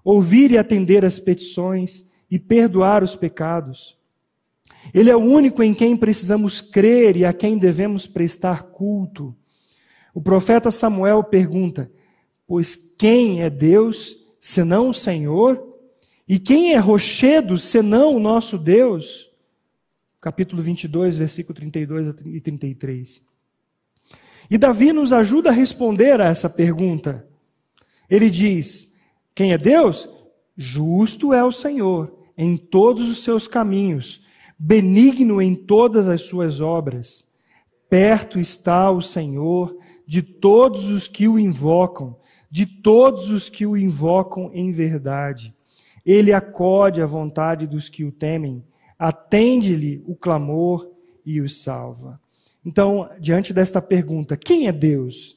ouvir 0.05 0.53
e 0.53 0.57
atender 0.57 1.05
as 1.05 1.19
petições 1.19 2.09
e 2.31 2.39
perdoar 2.39 3.03
os 3.03 3.17
pecados. 3.17 3.99
Ele 4.95 5.11
é 5.11 5.17
o 5.17 5.25
único 5.25 5.61
em 5.61 5.75
quem 5.75 5.97
precisamos 5.97 6.61
crer 6.61 7.17
e 7.17 7.25
a 7.25 7.33
quem 7.33 7.59
devemos 7.59 8.07
prestar 8.07 8.71
culto. 8.71 9.35
O 10.15 10.21
profeta 10.21 10.71
Samuel 10.71 11.25
pergunta: 11.25 11.91
Pois 12.47 12.77
quem 12.77 13.43
é 13.43 13.51
Deus 13.51 14.15
senão 14.39 14.91
o 14.91 14.95
Senhor? 14.95 15.74
E 16.27 16.39
quem 16.39 16.73
é 16.73 16.79
rochedo 16.79 17.59
senão 17.59 18.17
o 18.17 18.21
nosso 18.21 18.57
Deus? 18.57 19.31
Capítulo 20.21 20.63
22, 20.63 21.19
versículo 21.19 21.55
32 21.55 22.15
e 22.25 22.41
33. 22.41 23.23
E 24.51 24.57
Davi 24.57 24.93
nos 24.93 25.13
ajuda 25.13 25.51
a 25.51 25.53
responder 25.53 26.21
a 26.21 26.27
essa 26.27 26.49
pergunta. 26.49 27.29
Ele 28.09 28.31
diz: 28.31 28.95
Quem 29.35 29.53
é 29.53 29.59
Deus? 29.59 30.09
Justo 30.57 31.35
é 31.35 31.45
o 31.45 31.53
Senhor 31.53 32.17
em 32.37 32.57
todos 32.57 33.09
os 33.09 33.23
seus 33.23 33.47
caminhos, 33.47 34.25
benigno 34.59 35.43
em 35.43 35.55
todas 35.55 36.09
as 36.09 36.23
suas 36.23 36.61
obras. 36.61 37.27
Perto 37.89 38.41
está 38.41 38.91
o 38.91 39.03
Senhor 39.03 39.77
de 40.07 40.23
todos 40.23 40.87
os 40.87 41.07
que 41.07 41.29
o 41.29 41.39
invocam, 41.39 42.17
de 42.51 42.67
todos 42.67 43.31
os 43.31 43.49
que 43.49 43.67
o 43.67 43.77
invocam 43.77 44.51
em 44.55 44.71
verdade. 44.71 45.55
Ele 46.05 46.33
acode 46.33 47.01
à 47.01 47.07
vontade 47.07 47.67
dos 47.67 47.89
que 47.89 48.05
o 48.05 48.13
temem, 48.13 48.65
atende-lhe 48.99 50.03
o 50.07 50.15
clamor 50.15 50.91
e 51.25 51.41
os 51.41 51.63
salva. 51.63 52.21
Então, 52.65 53.09
diante 53.19 53.53
desta 53.53 53.81
pergunta, 53.81 54.37
quem 54.37 54.69
é 54.69 54.73
Deus 54.73 55.37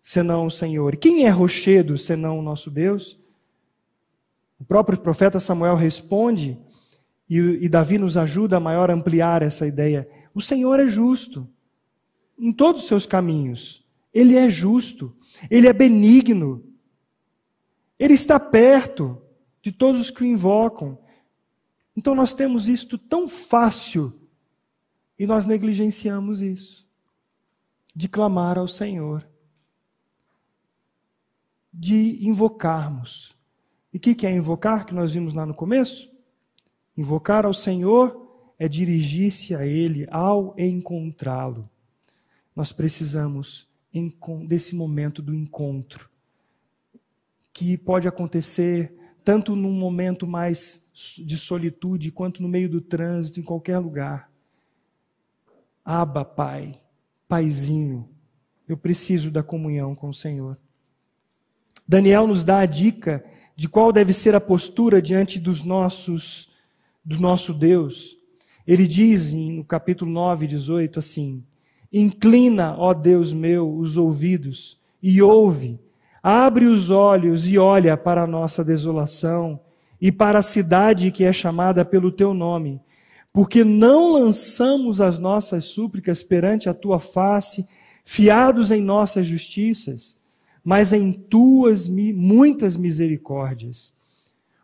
senão 0.00 0.46
o 0.46 0.50
Senhor? 0.50 0.96
Quem 0.96 1.24
é 1.24 1.28
rochedo 1.28 1.96
senão 1.96 2.38
o 2.38 2.42
nosso 2.42 2.70
Deus? 2.70 3.18
O 4.58 4.64
próprio 4.64 4.98
profeta 4.98 5.40
Samuel 5.40 5.76
responde, 5.76 6.58
e, 7.28 7.38
e 7.38 7.68
Davi 7.68 7.98
nos 7.98 8.16
ajuda 8.16 8.56
a 8.56 8.60
maior 8.60 8.90
ampliar 8.90 9.42
essa 9.42 9.66
ideia. 9.66 10.08
O 10.34 10.40
Senhor 10.40 10.78
é 10.80 10.86
justo 10.86 11.48
em 12.38 12.52
todos 12.52 12.82
os 12.82 12.88
seus 12.88 13.06
caminhos. 13.06 13.86
Ele 14.12 14.36
é 14.36 14.50
justo, 14.50 15.16
ele 15.50 15.66
é 15.66 15.72
benigno, 15.72 16.62
ele 17.98 18.14
está 18.14 18.38
perto 18.38 19.21
de 19.62 19.70
todos 19.70 20.00
os 20.00 20.10
que 20.10 20.22
o 20.22 20.26
invocam. 20.26 20.98
Então 21.96 22.14
nós 22.14 22.34
temos 22.34 22.68
isto 22.68 22.98
tão 22.98 23.28
fácil 23.28 24.12
e 25.18 25.26
nós 25.26 25.46
negligenciamos 25.46 26.42
isso. 26.42 26.86
De 27.94 28.08
clamar 28.08 28.58
ao 28.58 28.66
Senhor. 28.66 29.26
De 31.72 32.26
invocarmos. 32.26 33.36
E 33.92 33.98
o 33.98 34.00
que 34.00 34.26
é 34.26 34.30
invocar, 34.30 34.84
que 34.84 34.94
nós 34.94 35.12
vimos 35.12 35.34
lá 35.34 35.46
no 35.46 35.54
começo? 35.54 36.10
Invocar 36.96 37.46
ao 37.46 37.54
Senhor 37.54 38.18
é 38.58 38.66
dirigir-se 38.66 39.54
a 39.54 39.66
Ele 39.66 40.06
ao 40.10 40.54
encontrá-lo. 40.58 41.68
Nós 42.56 42.72
precisamos 42.72 43.68
desse 44.46 44.74
momento 44.74 45.20
do 45.20 45.34
encontro, 45.34 46.08
que 47.52 47.76
pode 47.76 48.08
acontecer 48.08 48.94
tanto 49.24 49.54
num 49.54 49.72
momento 49.72 50.26
mais 50.26 50.90
de 51.18 51.36
solitude, 51.36 52.10
quanto 52.10 52.42
no 52.42 52.48
meio 52.48 52.68
do 52.68 52.80
trânsito, 52.80 53.40
em 53.40 53.42
qualquer 53.42 53.78
lugar. 53.78 54.30
Aba, 55.84 56.24
Pai, 56.24 56.80
Paizinho, 57.28 58.08
eu 58.68 58.76
preciso 58.76 59.30
da 59.30 59.42
comunhão 59.42 59.94
com 59.94 60.08
o 60.08 60.14
Senhor. 60.14 60.58
Daniel 61.86 62.26
nos 62.26 62.44
dá 62.44 62.60
a 62.60 62.66
dica 62.66 63.24
de 63.56 63.68
qual 63.68 63.92
deve 63.92 64.12
ser 64.12 64.34
a 64.34 64.40
postura 64.40 65.02
diante 65.02 65.38
dos 65.38 65.64
nossos 65.64 66.50
do 67.04 67.18
nosso 67.18 67.52
Deus. 67.52 68.16
Ele 68.66 68.86
diz 68.86 69.32
no 69.32 69.64
capítulo 69.64 70.10
9, 70.10 70.46
18 70.46 70.98
assim: 70.98 71.44
Inclina, 71.92 72.76
ó 72.78 72.94
Deus 72.94 73.32
meu, 73.32 73.76
os 73.76 73.96
ouvidos 73.96 74.80
e 75.02 75.20
ouve. 75.20 75.78
Abre 76.22 76.66
os 76.66 76.90
olhos 76.90 77.48
e 77.48 77.58
olha 77.58 77.96
para 77.96 78.22
a 78.22 78.26
nossa 78.26 78.64
desolação 78.64 79.58
e 80.00 80.12
para 80.12 80.38
a 80.38 80.42
cidade 80.42 81.10
que 81.10 81.24
é 81.24 81.32
chamada 81.32 81.84
pelo 81.84 82.12
teu 82.12 82.32
nome 82.32 82.80
porque 83.32 83.64
não 83.64 84.12
lançamos 84.12 85.00
as 85.00 85.18
nossas 85.18 85.64
súplicas 85.64 86.22
perante 86.22 86.68
a 86.68 86.74
tua 86.74 86.98
face, 86.98 87.66
fiados 88.04 88.70
em 88.70 88.82
nossas 88.82 89.26
justiças, 89.26 90.20
mas 90.62 90.92
em 90.92 91.12
tuas 91.12 91.88
muitas 91.88 92.76
misericórdias. 92.76 93.92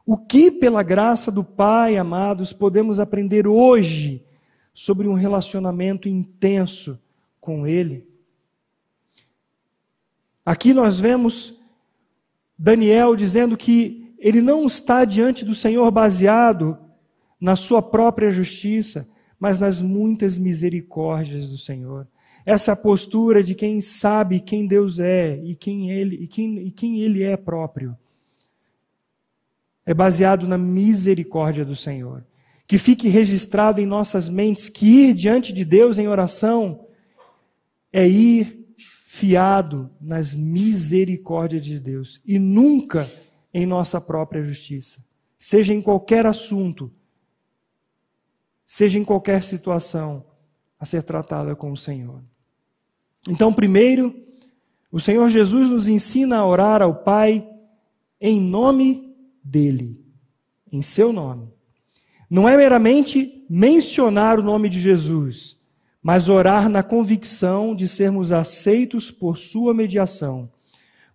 O 0.05 0.17
que, 0.17 0.51
pela 0.51 0.83
graça 0.83 1.33
do 1.33 1.43
Pai, 1.43 1.97
amados, 1.97 2.53
podemos 2.53 3.01
aprender 3.01 3.47
hoje 3.47 4.25
sobre 4.75 5.09
um 5.09 5.15
relacionamento 5.15 6.09
intenso 6.09 6.99
com 7.41 7.67
Ele? 7.67 8.07
Aqui 10.49 10.73
nós 10.73 10.99
vemos 10.99 11.53
Daniel 12.59 13.15
dizendo 13.15 13.55
que 13.55 14.15
ele 14.19 14.41
não 14.41 14.67
está 14.67 15.05
diante 15.05 15.45
do 15.45 15.55
Senhor 15.55 15.91
baseado 15.91 16.79
na 17.39 17.55
sua 17.55 17.83
própria 17.83 18.31
justiça, 18.31 19.07
mas 19.39 19.59
nas 19.59 19.83
muitas 19.83 20.39
misericórdias 20.39 21.51
do 21.51 21.59
Senhor. 21.59 22.09
Essa 22.47 22.75
postura 22.75 23.43
de 23.43 23.55
quem 23.55 23.83
sabe 23.83 24.41
quem 24.41 24.67
Deus 24.67 24.99
é 24.99 25.39
e 25.45 25.55
quem 25.55 25.91
ele, 25.91 26.17
e 26.17 26.27
quem, 26.27 26.59
e 26.61 26.71
quem 26.71 27.03
ele 27.03 27.23
é 27.23 27.37
próprio 27.37 27.95
é 29.85 29.93
baseado 29.93 30.49
na 30.49 30.57
misericórdia 30.57 31.63
do 31.63 31.77
Senhor. 31.77 32.25
Que 32.67 32.79
fique 32.79 33.07
registrado 33.07 33.83
em 33.83 33.87
nossas 33.87 34.31
mentes 34.31 34.71
que 34.71 34.87
ir 34.87 35.13
diante 35.13 35.53
de 35.53 35.63
Deus 35.63 35.99
em 35.99 36.09
oração 36.09 36.87
é 37.93 38.09
ir 38.09 38.58
fiado 39.19 39.91
nas 40.01 40.33
misericórdias 40.33 41.65
de 41.65 41.81
Deus 41.81 42.21
e 42.25 42.39
nunca 42.39 43.11
em 43.53 43.67
nossa 43.67 44.01
própria 44.01 44.45
justiça. 44.45 45.05
Seja 45.37 45.75
em 45.75 45.83
qualquer 45.83 46.25
assunto, 46.25 46.91
seja 48.65 48.97
em 48.97 49.05
qualquer 49.05 49.43
situação, 49.43 50.25
a 50.79 50.85
ser 50.85 51.03
tratada 51.03 51.57
com 51.57 51.73
o 51.73 51.77
Senhor. 51.77 52.23
Então, 53.29 53.53
primeiro, 53.53 54.15
o 54.93 55.01
Senhor 55.01 55.29
Jesus 55.29 55.69
nos 55.69 55.89
ensina 55.89 56.39
a 56.39 56.47
orar 56.47 56.81
ao 56.81 56.95
Pai 56.95 57.45
em 58.21 58.41
nome 58.41 59.17
dele, 59.43 60.01
em 60.71 60.81
seu 60.81 61.13
nome. 61.13 61.49
Não 62.31 62.49
é 62.49 62.57
meramente 62.57 63.45
mencionar 63.51 64.39
o 64.39 64.45
nome 64.45 64.69
de 64.69 64.79
Jesus, 64.79 65.59
mas 66.03 66.29
orar 66.29 66.69
na 66.69 66.83
convicção 66.83 67.75
de 67.75 67.89
sermos 67.89 68.33
aceitos 68.33 69.11
por 69.11 69.37
sua 69.37 69.75
mediação. 69.75 70.51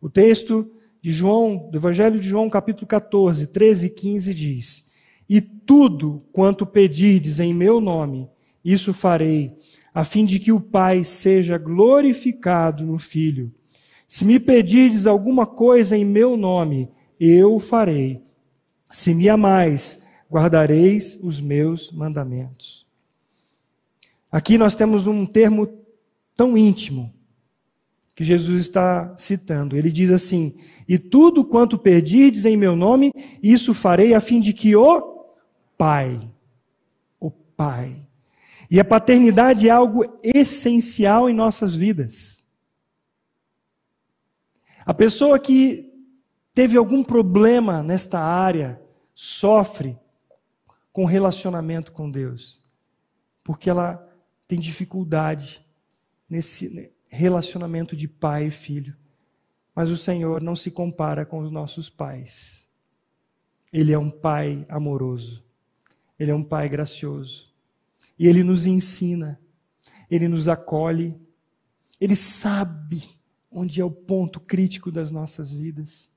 O 0.02 0.10
texto 0.10 0.70
de 1.02 1.12
João, 1.12 1.70
do 1.72 1.78
Evangelho 1.78 2.20
de 2.20 2.28
João, 2.28 2.50
capítulo 2.50 2.88
14, 2.88 3.48
13 3.48 3.88
e 3.88 3.90
15 3.90 4.34
diz: 4.34 4.94
e 5.30 5.42
tudo 5.42 6.24
quanto 6.32 6.66
pedirdes 6.66 7.40
em 7.40 7.54
meu 7.54 7.80
nome, 7.80 8.30
isso 8.64 8.94
farei, 8.94 9.58
a 9.94 10.04
fim 10.04 10.26
de 10.26 10.40
que 10.40 10.52
o 10.52 10.60
Pai 10.60 11.04
seja 11.04 11.58
glorificado 11.58 12.86
no 12.86 12.98
Filho. 12.98 13.52
Se 14.08 14.26
me 14.26 14.40
pedirdes 14.40 15.08
alguma 15.08 15.46
coisa 15.46 15.98
em 15.98 16.06
meu 16.06 16.38
nome, 16.38 16.90
eu 17.20 17.60
farei. 17.60 18.22
Se 18.92 19.14
me 19.16 19.28
amais, 19.30 20.06
guardareis 20.30 21.18
os 21.22 21.40
meus 21.40 21.92
mandamentos. 21.92 22.83
Aqui 24.34 24.58
nós 24.58 24.74
temos 24.74 25.06
um 25.06 25.28
termo 25.28 25.70
tão 26.36 26.58
íntimo 26.58 27.14
que 28.16 28.24
Jesus 28.24 28.62
está 28.62 29.16
citando. 29.16 29.78
Ele 29.78 29.92
diz 29.92 30.10
assim: 30.10 30.58
E 30.88 30.98
tudo 30.98 31.46
quanto 31.46 31.78
pedirdes 31.78 32.44
em 32.44 32.58
meu 32.58 32.76
nome, 32.76 33.12
isso 33.44 33.76
farei, 33.76 34.16
a 34.16 34.20
fim 34.20 34.42
de 34.42 34.52
que 34.52 34.76
o 34.76 35.36
Pai. 35.78 36.20
O 37.20 37.30
Pai. 37.30 37.96
E 38.72 38.80
a 38.80 38.84
paternidade 38.84 39.70
é 39.70 39.72
algo 39.72 40.04
essencial 40.24 41.30
em 41.30 41.34
nossas 41.34 41.76
vidas. 41.76 42.48
A 44.84 44.96
pessoa 44.96 45.38
que 45.38 45.94
teve 46.56 46.76
algum 46.76 47.04
problema 47.04 47.84
nesta 47.84 48.20
área 48.20 48.82
sofre 49.14 49.96
com 50.92 51.06
relacionamento 51.06 51.92
com 51.92 52.10
Deus, 52.10 52.64
porque 53.44 53.70
ela 53.70 54.10
tem 54.54 54.60
dificuldade 54.60 55.66
nesse 56.30 56.94
relacionamento 57.08 57.96
de 57.96 58.08
pai 58.08 58.46
e 58.46 58.52
filho. 58.52 58.96
Mas 59.74 59.90
o 59.90 59.98
Senhor 59.98 60.42
não 60.42 60.56
se 60.56 60.70
compara 60.70 61.26
com 61.26 61.40
os 61.40 61.52
nossos 61.52 61.90
pais. 61.90 62.70
Ele 63.72 63.92
é 63.92 63.98
um 63.98 64.12
pai 64.12 64.64
amoroso. 64.70 65.44
Ele 66.20 66.30
é 66.30 66.36
um 66.36 66.44
Pai 66.44 66.70
gracioso. 66.70 67.52
E 68.18 68.28
Ele 68.28 68.44
nos 68.44 68.68
ensina, 68.68 69.40
Ele 70.10 70.28
nos 70.28 70.48
acolhe, 70.48 71.20
Ele 72.00 72.16
sabe 72.16 73.04
onde 73.52 73.82
é 73.82 73.84
o 73.84 73.90
ponto 73.90 74.40
crítico 74.40 74.92
das 74.92 75.10
nossas 75.10 75.52
vidas. 75.52 76.12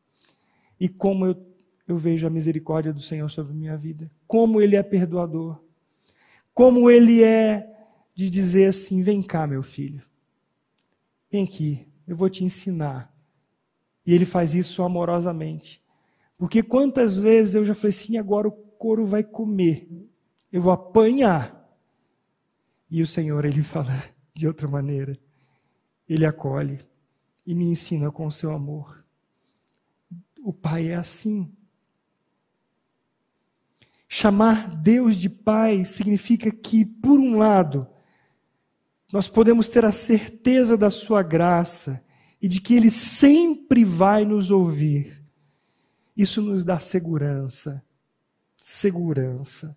E 0.79 0.91
como 0.91 1.25
eu, 1.25 1.47
eu 1.89 1.97
vejo 1.97 2.27
a 2.27 2.31
misericórdia 2.31 2.93
do 2.93 3.01
Senhor 3.01 3.31
sobre 3.31 3.55
minha 3.55 3.79
vida. 3.79 4.11
Como 4.27 4.61
Ele 4.61 4.77
é 4.77 4.83
perdoador. 4.83 5.59
Como 6.53 6.91
Ele 6.91 7.25
é 7.25 7.76
de 8.17 8.31
dizer 8.31 8.71
assim: 8.71 9.03
vem 9.03 9.23
cá, 9.23 9.47
meu 9.47 9.63
filho. 9.63 10.03
Vem 11.31 11.45
aqui, 11.45 11.87
eu 12.09 12.17
vou 12.17 12.31
te 12.31 12.43
ensinar. 12.43 13.15
E 14.07 14.15
Ele 14.15 14.25
faz 14.25 14.55
isso 14.55 14.83
amorosamente. 14.83 15.85
Porque 16.39 16.63
quantas 16.63 17.19
vezes 17.19 17.55
eu 17.55 17.65
já 17.65 17.75
falei 17.75 17.91
assim, 17.91 18.17
agora 18.17 18.49
o 18.49 18.53
couro 18.53 19.07
vai 19.07 19.23
comer, 19.23 19.89
eu 20.51 20.61
vou 20.61 20.73
apanhar. 20.73 21.55
E 22.91 23.03
o 23.03 23.07
Senhor, 23.07 23.45
ele 23.45 23.63
fala 23.65 23.93
de 24.35 24.47
outra 24.47 24.67
maneira. 24.67 25.19
Ele 26.09 26.25
acolhe 26.25 26.79
e 27.47 27.55
me 27.55 27.65
ensina 27.67 28.11
com 28.11 28.27
o 28.27 28.33
seu 28.33 28.53
amor. 28.53 29.05
O 30.43 30.53
Pai 30.53 30.89
é 30.89 30.95
assim. 30.95 31.53
Chamar 34.07 34.69
Deus 34.77 35.17
de 35.17 35.29
Pai 35.29 35.85
significa 35.85 36.51
que, 36.51 36.85
por 36.85 37.19
um 37.19 37.37
lado, 37.37 37.89
nós 39.13 39.29
podemos 39.29 39.69
ter 39.69 39.85
a 39.85 39.93
certeza 39.93 40.77
da 40.77 40.91
Sua 40.91 41.23
graça 41.23 42.03
e 42.41 42.49
de 42.49 42.61
que 42.61 42.75
Ele 42.75 42.91
sempre 42.91 43.85
vai 43.85 44.25
nos 44.25 44.51
ouvir. 44.51 45.23
Isso 46.17 46.43
nos 46.43 46.65
dá 46.65 46.79
segurança. 46.79 47.83
Segurança. 48.61 49.77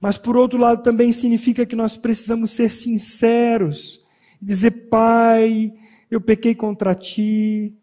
Mas, 0.00 0.18
por 0.18 0.36
outro 0.36 0.58
lado, 0.58 0.82
também 0.82 1.12
significa 1.12 1.64
que 1.64 1.76
nós 1.76 1.96
precisamos 1.96 2.50
ser 2.50 2.70
sinceros, 2.70 4.04
dizer: 4.40 4.88
Pai, 4.88 5.72
eu 6.10 6.20
pequei 6.20 6.54
contra 6.54 6.94
ti, 6.94 7.74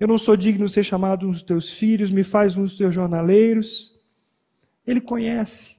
eu 0.00 0.08
não 0.08 0.16
sou 0.16 0.36
digno 0.36 0.66
de 0.66 0.72
ser 0.72 0.84
chamado 0.84 1.26
um 1.26 1.30
dos 1.30 1.42
teus 1.42 1.70
filhos, 1.70 2.10
me 2.10 2.22
faz 2.22 2.56
um 2.56 2.62
dos 2.62 2.76
teus 2.76 2.94
jornaleiros. 2.94 3.98
Ele 4.86 5.00
conhece. 5.00 5.76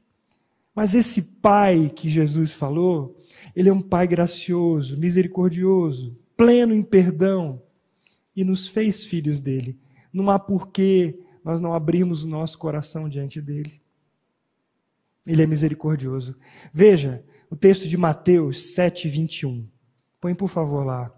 Mas 0.76 0.94
esse 0.94 1.40
Pai 1.42 1.92
que 1.94 2.10
Jesus 2.10 2.54
falou, 2.54 3.19
ele 3.60 3.68
é 3.68 3.74
um 3.74 3.82
Pai 3.82 4.08
gracioso, 4.08 4.98
misericordioso, 4.98 6.18
pleno 6.38 6.74
em 6.74 6.82
perdão 6.82 7.62
e 8.34 8.46
nos 8.46 8.70
fez 8.70 9.04
filhos 9.04 9.38
dele. 9.38 9.78
Não 10.14 10.30
há 10.30 10.40
porquê 10.40 11.20
nós 11.44 11.60
não 11.60 11.74
abrirmos 11.74 12.24
o 12.24 12.30
nosso 12.30 12.58
coração 12.58 13.10
diante 13.10 13.42
dele. 13.42 13.82
Ele 15.28 15.44
é 15.44 15.46
misericordioso. 15.46 16.38
Veja 16.72 17.22
o 17.52 17.56
texto 17.58 17.86
de 17.86 17.98
Mateus 17.98 18.76
7, 18.76 19.10
21. 19.10 19.68
Põe 20.22 20.34
por 20.34 20.48
favor 20.48 20.86
lá. 20.86 21.14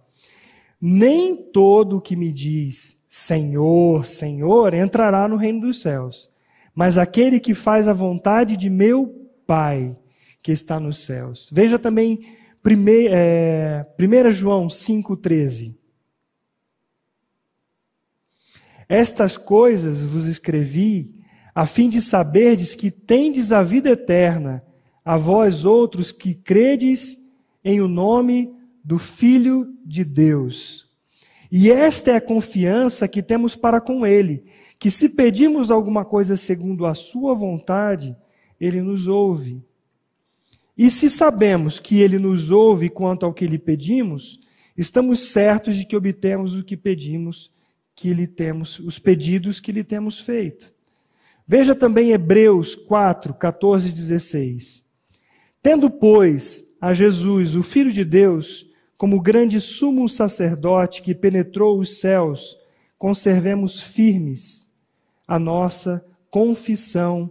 Nem 0.82 1.38
todo 1.52 1.98
o 1.98 2.02
que 2.02 2.16
me 2.16 2.32
diz 2.32 3.06
Senhor, 3.08 4.04
Senhor 4.04 4.74
entrará 4.74 5.28
no 5.28 5.36
reino 5.36 5.62
dos 5.62 5.80
céus, 5.80 6.28
mas 6.74 6.98
aquele 6.98 7.40
que 7.40 7.54
faz 7.54 7.88
a 7.88 7.94
vontade 7.94 8.58
de 8.58 8.68
meu 8.68 9.30
Pai 9.46 9.96
que 10.42 10.52
está 10.52 10.80
nos 10.80 11.06
céus. 11.06 11.50
Veja 11.52 11.78
também 11.78 12.36
1 12.66 12.88
é, 13.10 13.86
João 14.32 14.68
5,13. 14.68 15.76
Estas 18.88 19.38
coisas 19.38 20.04
vos 20.04 20.26
escrevi 20.26 21.16
a 21.56 21.66
fim 21.66 21.90
de 21.90 22.02
saberdes 22.02 22.76
que 22.76 22.92
tendes 22.92 23.52
a 23.52 23.64
vida 23.64 23.92
eterna, 23.92 24.64
a 25.04 25.18
vós 25.18 25.66
outros 25.66 26.12
que 26.12 26.34
credes 26.34 27.18
em 27.64 27.82
o 27.82 27.88
nome 27.88 28.54
do 28.84 28.98
Filho 28.98 29.74
de 29.86 30.04
Deus. 30.04 30.90
E 31.52 31.72
esta 31.72 32.12
é 32.12 32.16
a 32.16 32.22
confiança 32.22 33.08
que 33.08 33.22
temos 33.22 33.56
para 33.56 33.82
com 33.82 34.06
Ele, 34.06 34.46
que 34.80 34.90
se 34.90 35.10
pedimos 35.10 35.70
alguma 35.70 36.06
coisa 36.06 36.36
segundo 36.36 36.86
a 36.86 36.94
Sua 36.94 37.34
vontade, 37.34 38.16
Ele 38.60 38.82
nos 38.82 39.08
ouve. 39.08 39.62
E 40.82 40.90
se 40.90 41.12
sabemos 41.12 41.78
que 41.78 42.02
Ele 42.02 42.18
nos 42.18 42.50
ouve 42.50 42.90
quanto 42.90 43.24
ao 43.24 43.32
que 43.32 43.46
lhe 43.46 43.60
pedimos, 43.60 44.40
estamos 44.76 45.32
certos 45.32 45.76
de 45.76 45.86
que 45.86 45.96
obtemos 45.96 46.56
o 46.56 46.64
que 46.64 46.76
pedimos, 46.76 47.52
que 47.94 48.12
lhe 48.12 48.26
temos, 48.26 48.80
os 48.80 48.98
pedidos 48.98 49.60
que 49.60 49.72
lhe 49.72 49.84
temos 49.84 50.20
feito. 50.20 50.74
Veja 51.48 51.76
também 51.76 52.10
Hebreus 52.10 52.74
4, 52.74 53.32
14 53.36 53.90
e 53.90 53.92
16. 53.92 54.84
Tendo, 55.62 55.88
pois, 55.88 56.76
a 56.82 56.96
Jesus, 56.96 57.54
o 57.54 57.62
Filho 57.62 57.92
de 57.92 58.04
Deus, 58.04 58.66
como 58.98 59.22
grande 59.22 59.62
sumo 59.62 60.10
sacerdote 60.10 61.04
que 61.04 61.14
penetrou 61.14 61.80
os 61.80 62.00
céus, 62.00 62.58
conservemos 62.98 63.80
firmes 63.80 64.68
a 65.28 65.38
nossa 65.38 66.04
confissão. 66.32 67.30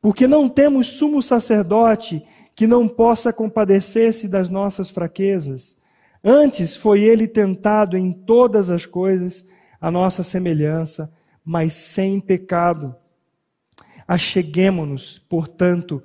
Porque 0.00 0.28
não 0.28 0.48
temos 0.48 0.86
sumo 0.86 1.20
sacerdote 1.20 2.24
que 2.54 2.66
não 2.66 2.88
possa 2.88 3.32
compadecer-se 3.32 4.28
das 4.28 4.48
nossas 4.48 4.90
fraquezas. 4.90 5.76
Antes 6.22 6.76
foi 6.76 7.02
ele 7.02 7.26
tentado 7.26 7.96
em 7.96 8.12
todas 8.12 8.70
as 8.70 8.86
coisas, 8.86 9.44
a 9.80 9.90
nossa 9.90 10.22
semelhança, 10.22 11.12
mas 11.44 11.74
sem 11.74 12.20
pecado. 12.20 12.94
Acheguemo-nos, 14.06 15.18
portanto, 15.18 16.02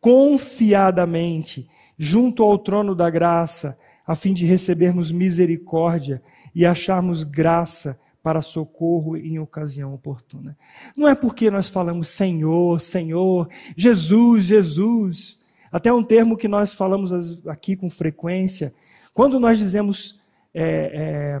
confiadamente 0.00 1.70
junto 1.96 2.42
ao 2.42 2.58
trono 2.58 2.94
da 2.94 3.08
graça, 3.08 3.78
a 4.04 4.14
fim 4.14 4.34
de 4.34 4.44
recebermos 4.44 5.12
misericórdia 5.12 6.22
e 6.54 6.66
acharmos 6.66 7.22
graça 7.22 7.98
para 8.22 8.42
socorro 8.42 9.16
em 9.16 9.38
ocasião 9.38 9.94
oportuna. 9.94 10.56
Não 10.96 11.08
é 11.08 11.14
porque 11.14 11.50
nós 11.50 11.68
falamos 11.68 12.08
Senhor, 12.08 12.80
Senhor, 12.80 13.48
Jesus, 13.76 14.44
Jesus. 14.44 15.41
Até 15.72 15.90
um 15.90 16.04
termo 16.04 16.36
que 16.36 16.46
nós 16.46 16.74
falamos 16.74 17.40
aqui 17.48 17.74
com 17.74 17.88
frequência. 17.88 18.74
Quando 19.14 19.40
nós 19.40 19.58
dizemos. 19.58 20.20
É, 20.54 21.38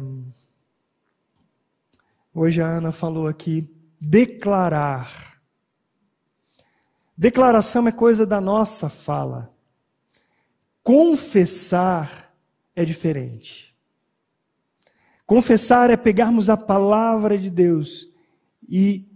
hoje 2.34 2.62
a 2.62 2.66
Ana 2.66 2.90
falou 2.90 3.26
aqui, 3.26 3.68
declarar. 4.00 5.38
Declaração 7.14 7.86
é 7.86 7.92
coisa 7.92 8.24
da 8.24 8.40
nossa 8.40 8.88
fala. 8.88 9.54
Confessar 10.82 12.34
é 12.74 12.86
diferente. 12.86 13.76
Confessar 15.26 15.90
é 15.90 15.96
pegarmos 15.96 16.48
a 16.50 16.56
palavra 16.56 17.38
de 17.38 17.50
Deus 17.50 18.08
e 18.68 19.06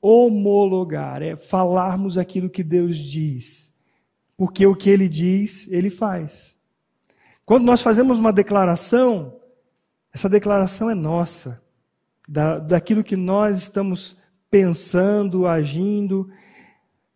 homologar, 0.00 1.22
é 1.22 1.34
falarmos 1.34 2.18
aquilo 2.18 2.50
que 2.50 2.62
Deus 2.62 2.98
diz. 2.98 3.73
Porque 4.36 4.66
o 4.66 4.74
que 4.74 4.90
ele 4.90 5.08
diz, 5.08 5.68
ele 5.68 5.90
faz. 5.90 6.56
Quando 7.44 7.64
nós 7.64 7.82
fazemos 7.82 8.18
uma 8.18 8.32
declaração, 8.32 9.36
essa 10.12 10.28
declaração 10.28 10.90
é 10.90 10.94
nossa, 10.94 11.62
da, 12.28 12.58
daquilo 12.58 13.04
que 13.04 13.16
nós 13.16 13.58
estamos 13.58 14.16
pensando, 14.50 15.46
agindo, 15.46 16.30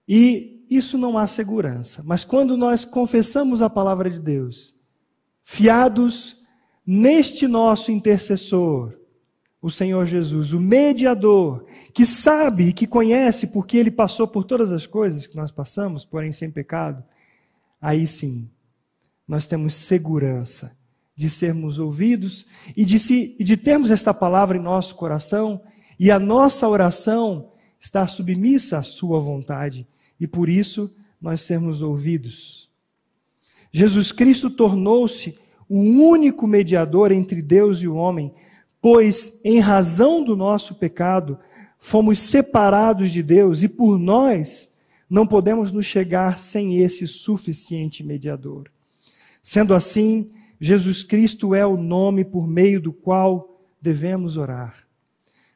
e 0.07 0.67
isso 0.71 0.99
não 0.99 1.17
há 1.17 1.27
segurança. 1.27 2.03
Mas 2.05 2.25
quando 2.25 2.57
nós 2.57 2.85
confessamos 2.85 3.63
a 3.63 3.71
palavra 3.71 4.11
de 4.11 4.21
Deus, 4.21 4.79
fiados 5.43 6.43
neste 6.87 7.47
nosso 7.47 7.91
intercessor, 7.91 8.99
o 9.61 9.71
Senhor 9.71 10.07
Jesus, 10.07 10.53
o 10.53 10.61
mediador, 10.61 11.65
que 11.93 12.07
sabe 12.07 12.69
e 12.69 12.73
que 12.73 12.87
conhece 12.87 13.49
porque 13.49 13.77
ele 13.77 13.91
passou 13.91 14.27
por 14.27 14.45
todas 14.45 14.73
as 14.73 14.87
coisas 14.87 15.27
que 15.27 15.37
nós 15.37 15.51
passamos, 15.51 16.05
porém 16.05 16.31
sem 16.31 16.51
pecado, 16.51 17.03
aí 17.81 18.07
sim, 18.07 18.49
nós 19.27 19.47
temos 19.47 19.75
segurança 19.75 20.77
de 21.15 21.29
sermos 21.29 21.81
ouvidos 21.81 22.47
e 22.77 22.85
de, 22.85 22.99
se, 22.99 23.37
de 23.41 23.57
termos 23.57 23.91
esta 23.91 24.15
palavra 24.15 24.57
em 24.57 24.63
nosso 24.63 24.95
coração 24.95 25.61
e 25.99 26.13
a 26.13 26.19
nossa 26.19 26.69
oração 26.69 27.51
está 27.79 28.07
submissa 28.07 28.79
à 28.79 28.83
Sua 28.85 29.19
vontade 29.19 29.87
e 30.21 30.27
por 30.27 30.49
isso 30.49 30.95
nós 31.21 31.41
sermos 31.41 31.83
ouvidos. 31.83 32.71
Jesus 33.73 34.13
Cristo 34.13 34.49
tornou-se 34.49 35.37
o 35.69 35.81
único 35.81 36.47
mediador 36.47 37.13
entre 37.13 37.43
Deus 37.43 37.83
e 37.83 37.89
o 37.89 37.97
homem, 37.97 38.33
pois, 38.81 39.41
em 39.45 39.59
razão 39.59 40.25
do 40.25 40.37
nosso 40.37 40.75
pecado, 40.75 41.39
fomos 41.79 42.19
separados 42.19 43.11
de 43.11 43.23
Deus 43.23 43.63
e 43.63 43.69
por 43.69 43.99
nós 43.99 44.73
não 45.09 45.27
podemos 45.27 45.73
nos 45.73 45.87
chegar 45.87 46.39
sem 46.39 46.79
esse 46.79 47.07
suficiente 47.07 48.05
mediador. 48.05 48.71
Sendo 49.43 49.75
assim, 49.75 50.31
Jesus 50.61 51.03
Cristo 51.03 51.55
é 51.55 51.67
o 51.67 51.77
nome 51.77 52.25
por 52.25 52.47
meio 52.47 52.81
do 52.81 52.93
qual 52.93 53.63
devemos 53.81 54.37
orar. 54.37 54.87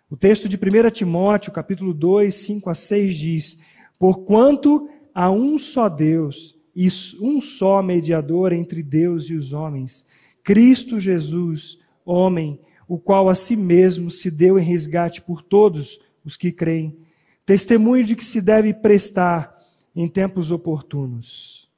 O 0.09 0.16
texto 0.16 0.49
de 0.49 0.57
1 0.57 0.91
Timóteo, 0.91 1.53
capítulo 1.53 1.93
2, 1.93 2.35
5 2.35 2.70
a 2.70 2.75
6 2.75 3.16
diz: 3.16 3.59
Porquanto 3.99 4.89
há 5.14 5.31
um 5.31 5.59
só 5.59 5.89
Deus 5.89 6.57
e 6.75 6.89
um 7.20 7.41
só 7.41 7.83
mediador 7.83 8.53
entre 8.53 8.83
Deus 8.83 9.29
e 9.29 9.35
os 9.35 9.53
homens, 9.53 10.07
Cristo 10.45 10.99
Jesus, 10.99 11.79
homem, 12.05 12.61
o 12.89 12.99
qual 12.99 13.28
a 13.28 13.35
si 13.35 13.57
mesmo 13.57 14.11
se 14.11 14.30
deu 14.30 14.59
em 14.59 14.62
resgate 14.62 15.20
por 15.22 15.43
todos 15.43 15.99
os 16.24 16.37
que 16.37 16.53
creem, 16.53 16.97
testemunho 17.45 18.05
de 18.05 18.16
que 18.16 18.24
se 18.24 18.41
deve 18.41 18.72
prestar 18.72 19.57
em 19.95 20.09
tempos 20.09 20.51
oportunos. 20.51 21.70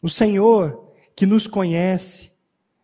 O 0.00 0.08
Senhor, 0.08 0.92
que 1.16 1.26
nos 1.26 1.46
conhece, 1.46 2.32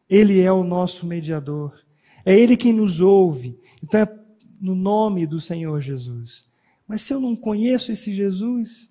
Ele 0.09 0.40
é 0.40 0.53
o 0.53 0.64
nosso 0.64 1.07
mediador. 1.07 1.78
É 2.24 2.38
Ele 2.38 2.57
quem 2.57 2.72
nos 2.72 3.01
ouve. 3.01 3.59
Então 3.82 4.01
é 4.01 4.24
no 4.61 4.74
nome 4.74 5.26
do 5.26 5.40
Senhor 5.40 5.80
Jesus. 5.80 6.49
Mas 6.88 7.03
se 7.03 7.12
eu 7.12 7.20
não 7.20 7.36
conheço 7.36 7.92
esse 7.92 8.12
Jesus, 8.12 8.90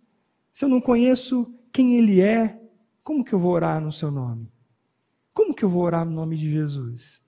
se 0.51 0.63
eu 0.63 0.69
não 0.69 0.79
conheço 0.79 1.51
quem 1.71 1.95
ele 1.97 2.21
é, 2.21 2.59
como 3.03 3.23
que 3.23 3.33
eu 3.33 3.39
vou 3.39 3.51
orar 3.51 3.81
no 3.81 3.91
seu 3.91 4.11
nome? 4.11 4.51
Como 5.33 5.53
que 5.53 5.65
eu 5.65 5.69
vou 5.69 5.81
orar 5.81 6.05
no 6.05 6.11
nome 6.11 6.37
de 6.37 6.49
Jesus? 6.49 7.22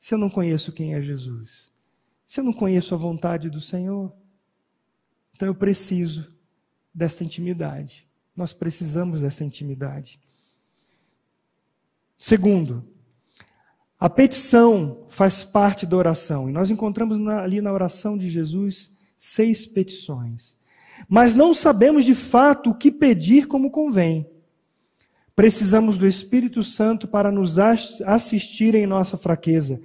Se 0.00 0.14
eu 0.14 0.18
não 0.18 0.30
conheço 0.30 0.72
quem 0.72 0.94
é 0.94 1.02
Jesus? 1.02 1.70
Se 2.26 2.40
eu 2.40 2.44
não 2.44 2.54
conheço 2.54 2.94
a 2.94 2.96
vontade 2.96 3.50
do 3.50 3.60
Senhor? 3.60 4.10
Então 5.36 5.46
eu 5.46 5.54
preciso 5.54 6.32
desta 6.92 7.22
intimidade. 7.22 8.08
Nós 8.34 8.50
precisamos 8.50 9.20
dessa 9.20 9.44
intimidade. 9.44 10.18
Segundo, 12.16 12.82
a 13.98 14.08
petição 14.08 15.04
faz 15.10 15.44
parte 15.44 15.84
da 15.84 15.98
oração. 15.98 16.48
E 16.48 16.52
nós 16.52 16.70
encontramos 16.70 17.18
na, 17.18 17.42
ali 17.42 17.60
na 17.60 17.70
oração 17.70 18.16
de 18.16 18.30
Jesus 18.30 18.96
seis 19.18 19.66
petições. 19.66 20.56
Mas 21.10 21.34
não 21.34 21.52
sabemos 21.52 22.06
de 22.06 22.14
fato 22.14 22.70
o 22.70 22.74
que 22.74 22.90
pedir 22.90 23.46
como 23.46 23.70
convém. 23.70 24.26
Precisamos 25.40 25.96
do 25.96 26.06
Espírito 26.06 26.62
Santo 26.62 27.08
para 27.08 27.32
nos 27.32 27.58
assistir 27.58 28.74
em 28.74 28.86
nossa 28.86 29.16
fraqueza, 29.16 29.80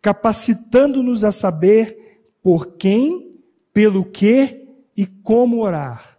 capacitando-nos 0.00 1.24
a 1.24 1.32
saber 1.32 2.28
por 2.40 2.76
quem, 2.76 3.36
pelo 3.72 4.04
que 4.04 4.68
e 4.96 5.06
como 5.06 5.64
orar, 5.64 6.16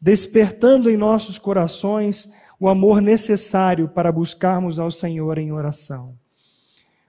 despertando 0.00 0.88
em 0.88 0.96
nossos 0.96 1.36
corações 1.36 2.32
o 2.60 2.68
amor 2.68 3.02
necessário 3.02 3.88
para 3.88 4.12
buscarmos 4.12 4.78
ao 4.78 4.92
Senhor 4.92 5.36
em 5.36 5.50
oração. 5.50 6.10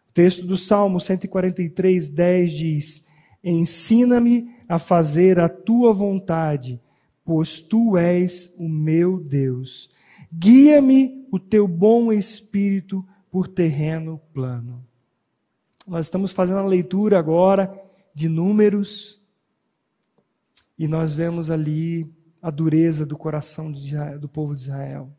O 0.10 0.14
texto 0.16 0.44
do 0.48 0.58
Salmo 0.58 1.00
143, 1.00 2.10
10 2.10 2.52
diz: 2.52 3.08
Ensina-me 3.44 4.50
a 4.68 4.80
fazer 4.80 5.40
a 5.40 5.48
tua 5.48 5.94
vontade, 5.94 6.82
pois 7.24 7.60
tu 7.60 7.96
és 8.00 8.52
o 8.58 8.68
meu 8.68 9.20
Deus. 9.20 9.99
Guia-me 10.32 11.28
o 11.32 11.40
teu 11.40 11.68
bom 11.68 12.12
espírito 12.12 13.06
por 13.32 13.48
terreno 13.48 14.20
plano. 14.34 14.86
Nós 15.88 16.06
estamos 16.06 16.32
fazendo 16.32 16.60
a 16.60 16.66
leitura 16.66 17.18
agora 17.18 17.74
de 18.14 18.30
Números 18.30 19.24
e 20.78 20.88
nós 20.88 21.12
vemos 21.12 21.50
ali 21.50 22.08
a 22.42 22.50
dureza 22.50 23.06
do 23.06 23.18
coração 23.18 23.72
do 24.20 24.30
povo 24.30 24.56
de 24.56 24.62
Israel. 24.62 25.12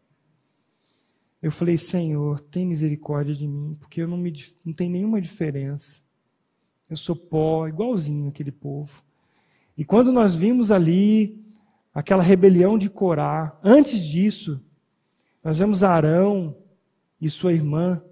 Eu 1.43 1.51
falei, 1.51 1.77
Senhor, 1.79 2.41
tem 2.41 2.67
misericórdia 2.67 3.35
de 3.35 3.47
mim, 3.47 3.77
porque 3.81 4.03
eu 4.03 4.09
não, 4.09 4.17
me, 4.17 4.33
não 4.65 4.73
tem 4.73 4.91
nenhuma 4.91 5.21
diferença. 5.21 6.01
Eu 6.89 6.97
sou 6.97 7.17
pó, 7.17 7.67
igualzinho 7.67 8.29
aquele 8.29 8.53
povo. 8.53 9.03
E 9.77 9.85
quando 9.85 10.13
nós 10.13 10.35
vimos 10.35 10.71
ali 10.71 11.43
aquela 11.95 12.23
rebelião 12.23 12.77
de 12.77 12.91
Corá, 12.91 13.59
antes 13.63 14.05
disso, 14.05 14.63
nós 15.43 15.59
vemos 15.59 15.83
Arão 15.83 16.57
e 17.21 17.29
sua 17.31 17.53
irmã 17.53 18.03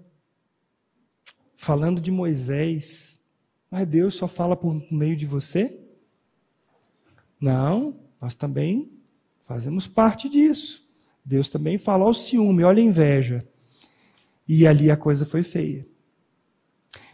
falando 1.55 2.01
de 2.01 2.09
Moisés. 2.09 3.23
Mas 3.69 3.87
Deus 3.87 4.15
só 4.15 4.27
fala 4.27 4.55
por 4.55 4.73
meio 4.91 5.15
de 5.15 5.25
você? 5.25 5.79
Não, 7.39 7.95
nós 8.19 8.33
também 8.33 8.91
fazemos 9.41 9.87
parte 9.87 10.27
disso. 10.27 10.87
Deus 11.23 11.49
também 11.49 11.77
fala 11.77 12.05
ao 12.05 12.13
ciúme, 12.13 12.63
olha 12.63 12.81
a 12.81 12.85
inveja. 12.85 13.47
E 14.47 14.65
ali 14.65 14.89
a 14.89 14.97
coisa 14.97 15.25
foi 15.25 15.43
feia. 15.43 15.87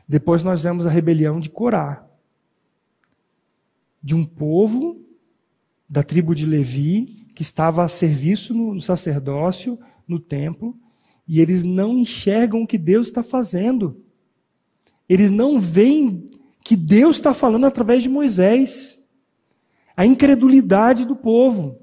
Depois 0.08 0.44
nós 0.44 0.64
vemos 0.64 0.86
a 0.86 0.90
rebelião 0.90 1.40
de 1.40 1.50
Corá, 1.50 2.08
de 4.02 4.16
um 4.16 4.24
povo 4.24 5.04
da 5.90 6.04
tribo 6.04 6.34
de 6.34 6.46
Levi 6.46 7.26
que 7.36 7.42
estava 7.42 7.84
a 7.84 7.88
serviço 7.88 8.54
no 8.54 8.80
sacerdócio, 8.80 9.78
no 10.08 10.20
templo, 10.20 10.78
e 11.28 11.42
eles 11.42 11.64
não 11.64 11.98
enxergam 11.98 12.64
o 12.64 12.68
que 12.68 12.78
Deus 12.78 13.08
está 13.08 13.24
fazendo. 13.24 14.04
Eles 15.08 15.32
não 15.32 15.60
veem 15.60 16.30
que 16.64 16.76
Deus 16.76 17.18
está 17.18 17.34
falando 17.34 17.66
através 17.66 18.04
de 18.04 18.10
Moisés. 18.10 19.08
A 19.96 20.06
incredulidade 20.06 21.06
do 21.06 21.16
povo. 21.16 21.80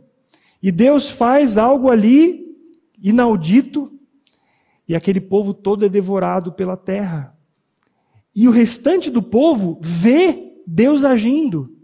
E 0.62 0.70
Deus 0.70 1.08
faz 1.08 1.58
algo 1.58 1.90
ali 1.90 2.56
inaudito, 3.02 3.98
e 4.86 4.94
aquele 4.94 5.20
povo 5.20 5.52
todo 5.52 5.84
é 5.84 5.88
devorado 5.88 6.52
pela 6.52 6.76
terra. 6.76 7.36
E 8.34 8.46
o 8.46 8.52
restante 8.52 9.10
do 9.10 9.22
povo 9.22 9.78
vê 9.82 10.54
Deus 10.66 11.04
agindo, 11.04 11.76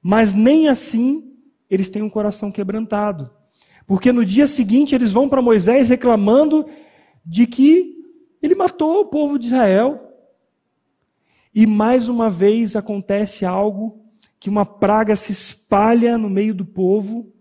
mas 0.00 0.32
nem 0.32 0.68
assim 0.68 1.34
eles 1.68 1.88
têm 1.88 2.02
um 2.02 2.10
coração 2.10 2.50
quebrantado. 2.50 3.30
Porque 3.86 4.12
no 4.12 4.24
dia 4.24 4.46
seguinte 4.46 4.94
eles 4.94 5.12
vão 5.12 5.28
para 5.28 5.42
Moisés 5.42 5.88
reclamando 5.88 6.66
de 7.24 7.46
que 7.46 7.94
ele 8.42 8.54
matou 8.54 9.00
o 9.00 9.06
povo 9.06 9.38
de 9.38 9.46
Israel. 9.46 10.12
E 11.54 11.66
mais 11.66 12.08
uma 12.08 12.28
vez 12.28 12.76
acontece 12.76 13.44
algo 13.44 14.00
que 14.38 14.50
uma 14.50 14.66
praga 14.66 15.16
se 15.16 15.32
espalha 15.32 16.18
no 16.18 16.28
meio 16.28 16.54
do 16.54 16.64
povo 16.64 17.32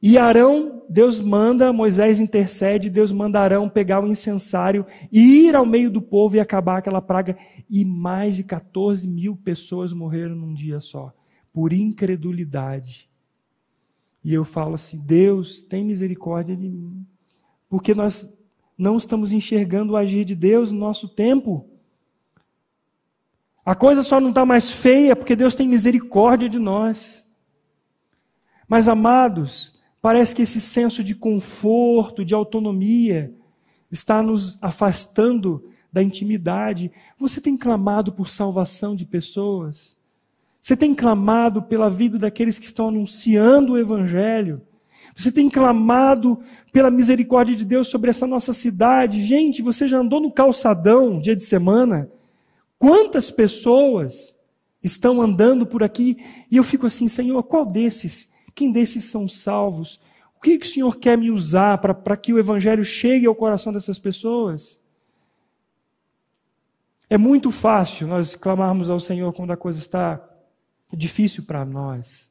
e 0.00 0.16
Arão, 0.16 0.84
Deus 0.88 1.20
manda, 1.20 1.72
Moisés 1.72 2.20
intercede, 2.20 2.88
Deus 2.88 3.10
manda 3.10 3.40
Arão 3.40 3.68
pegar 3.68 4.02
o 4.02 4.06
incensário 4.06 4.86
e 5.10 5.46
ir 5.46 5.56
ao 5.56 5.66
meio 5.66 5.90
do 5.90 6.00
povo 6.00 6.36
e 6.36 6.40
acabar 6.40 6.78
aquela 6.78 7.02
praga. 7.02 7.36
E 7.68 7.84
mais 7.84 8.36
de 8.36 8.44
14 8.44 9.08
mil 9.08 9.36
pessoas 9.36 9.92
morreram 9.92 10.36
num 10.36 10.54
dia 10.54 10.78
só, 10.78 11.12
por 11.52 11.72
incredulidade. 11.72 13.10
E 14.22 14.34
eu 14.34 14.44
falo 14.44 14.74
assim: 14.74 14.98
Deus, 14.98 15.62
tem 15.62 15.84
misericórdia 15.84 16.56
de 16.56 16.68
mim, 16.68 17.06
porque 17.68 17.94
nós 17.94 18.28
não 18.76 18.96
estamos 18.96 19.32
enxergando 19.32 19.92
o 19.92 19.96
agir 19.96 20.24
de 20.24 20.34
Deus 20.34 20.70
no 20.70 20.78
nosso 20.78 21.08
tempo. 21.08 21.68
A 23.64 23.74
coisa 23.74 24.02
só 24.02 24.18
não 24.20 24.30
está 24.30 24.46
mais 24.46 24.70
feia 24.70 25.14
porque 25.14 25.36
Deus 25.36 25.54
tem 25.54 25.68
misericórdia 25.68 26.48
de 26.48 26.58
nós. 26.58 27.24
Mas, 28.66 28.88
amados, 28.88 29.78
Parece 30.00 30.34
que 30.34 30.40
esse 30.42 30.60
senso 30.60 31.02
de 31.02 31.14
conforto, 31.14 32.24
de 32.24 32.34
autonomia, 32.34 33.34
está 33.90 34.22
nos 34.22 34.62
afastando 34.62 35.70
da 35.92 36.02
intimidade. 36.02 36.90
Você 37.18 37.40
tem 37.40 37.56
clamado 37.56 38.12
por 38.12 38.28
salvação 38.28 38.94
de 38.94 39.04
pessoas? 39.04 39.97
Você 40.60 40.76
tem 40.76 40.94
clamado 40.94 41.62
pela 41.62 41.88
vida 41.88 42.18
daqueles 42.18 42.58
que 42.58 42.66
estão 42.66 42.88
anunciando 42.88 43.72
o 43.72 43.78
Evangelho? 43.78 44.60
Você 45.14 45.32
tem 45.32 45.48
clamado 45.48 46.40
pela 46.72 46.90
misericórdia 46.90 47.56
de 47.56 47.64
Deus 47.64 47.88
sobre 47.88 48.10
essa 48.10 48.26
nossa 48.26 48.52
cidade? 48.52 49.22
Gente, 49.24 49.62
você 49.62 49.88
já 49.88 49.98
andou 49.98 50.20
no 50.20 50.30
calçadão 50.30 51.20
dia 51.20 51.34
de 51.34 51.44
semana? 51.44 52.10
Quantas 52.78 53.30
pessoas 53.30 54.36
estão 54.82 55.20
andando 55.20 55.66
por 55.66 55.82
aqui? 55.82 56.16
E 56.50 56.56
eu 56.56 56.64
fico 56.64 56.86
assim, 56.86 57.08
Senhor, 57.08 57.42
qual 57.42 57.64
desses 57.64 58.32
quem 58.54 58.72
desses 58.72 59.04
são 59.04 59.28
salvos? 59.28 60.00
O 60.36 60.40
que, 60.40 60.58
que 60.58 60.66
o 60.66 60.68
Senhor 60.68 60.96
quer 60.96 61.16
me 61.16 61.30
usar 61.30 61.78
para 61.78 62.16
que 62.16 62.32
o 62.32 62.38
Evangelho 62.38 62.84
chegue 62.84 63.26
ao 63.26 63.34
coração 63.34 63.72
dessas 63.72 64.00
pessoas? 64.00 64.80
É 67.08 67.16
muito 67.16 67.52
fácil 67.52 68.08
nós 68.08 68.34
clamarmos 68.34 68.90
ao 68.90 68.98
Senhor 68.98 69.32
quando 69.32 69.52
a 69.52 69.56
coisa 69.56 69.78
está 69.78 70.27
difícil 70.96 71.42
para 71.42 71.64
nós. 71.64 72.30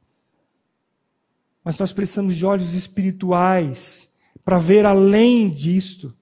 Mas 1.63 1.77
nós 1.77 1.91
precisamos 1.91 2.35
de 2.35 2.45
olhos 2.45 2.73
espirituais 2.73 4.13
para 4.43 4.57
ver 4.57 4.85
além 4.85 5.49
disto. 5.49 6.15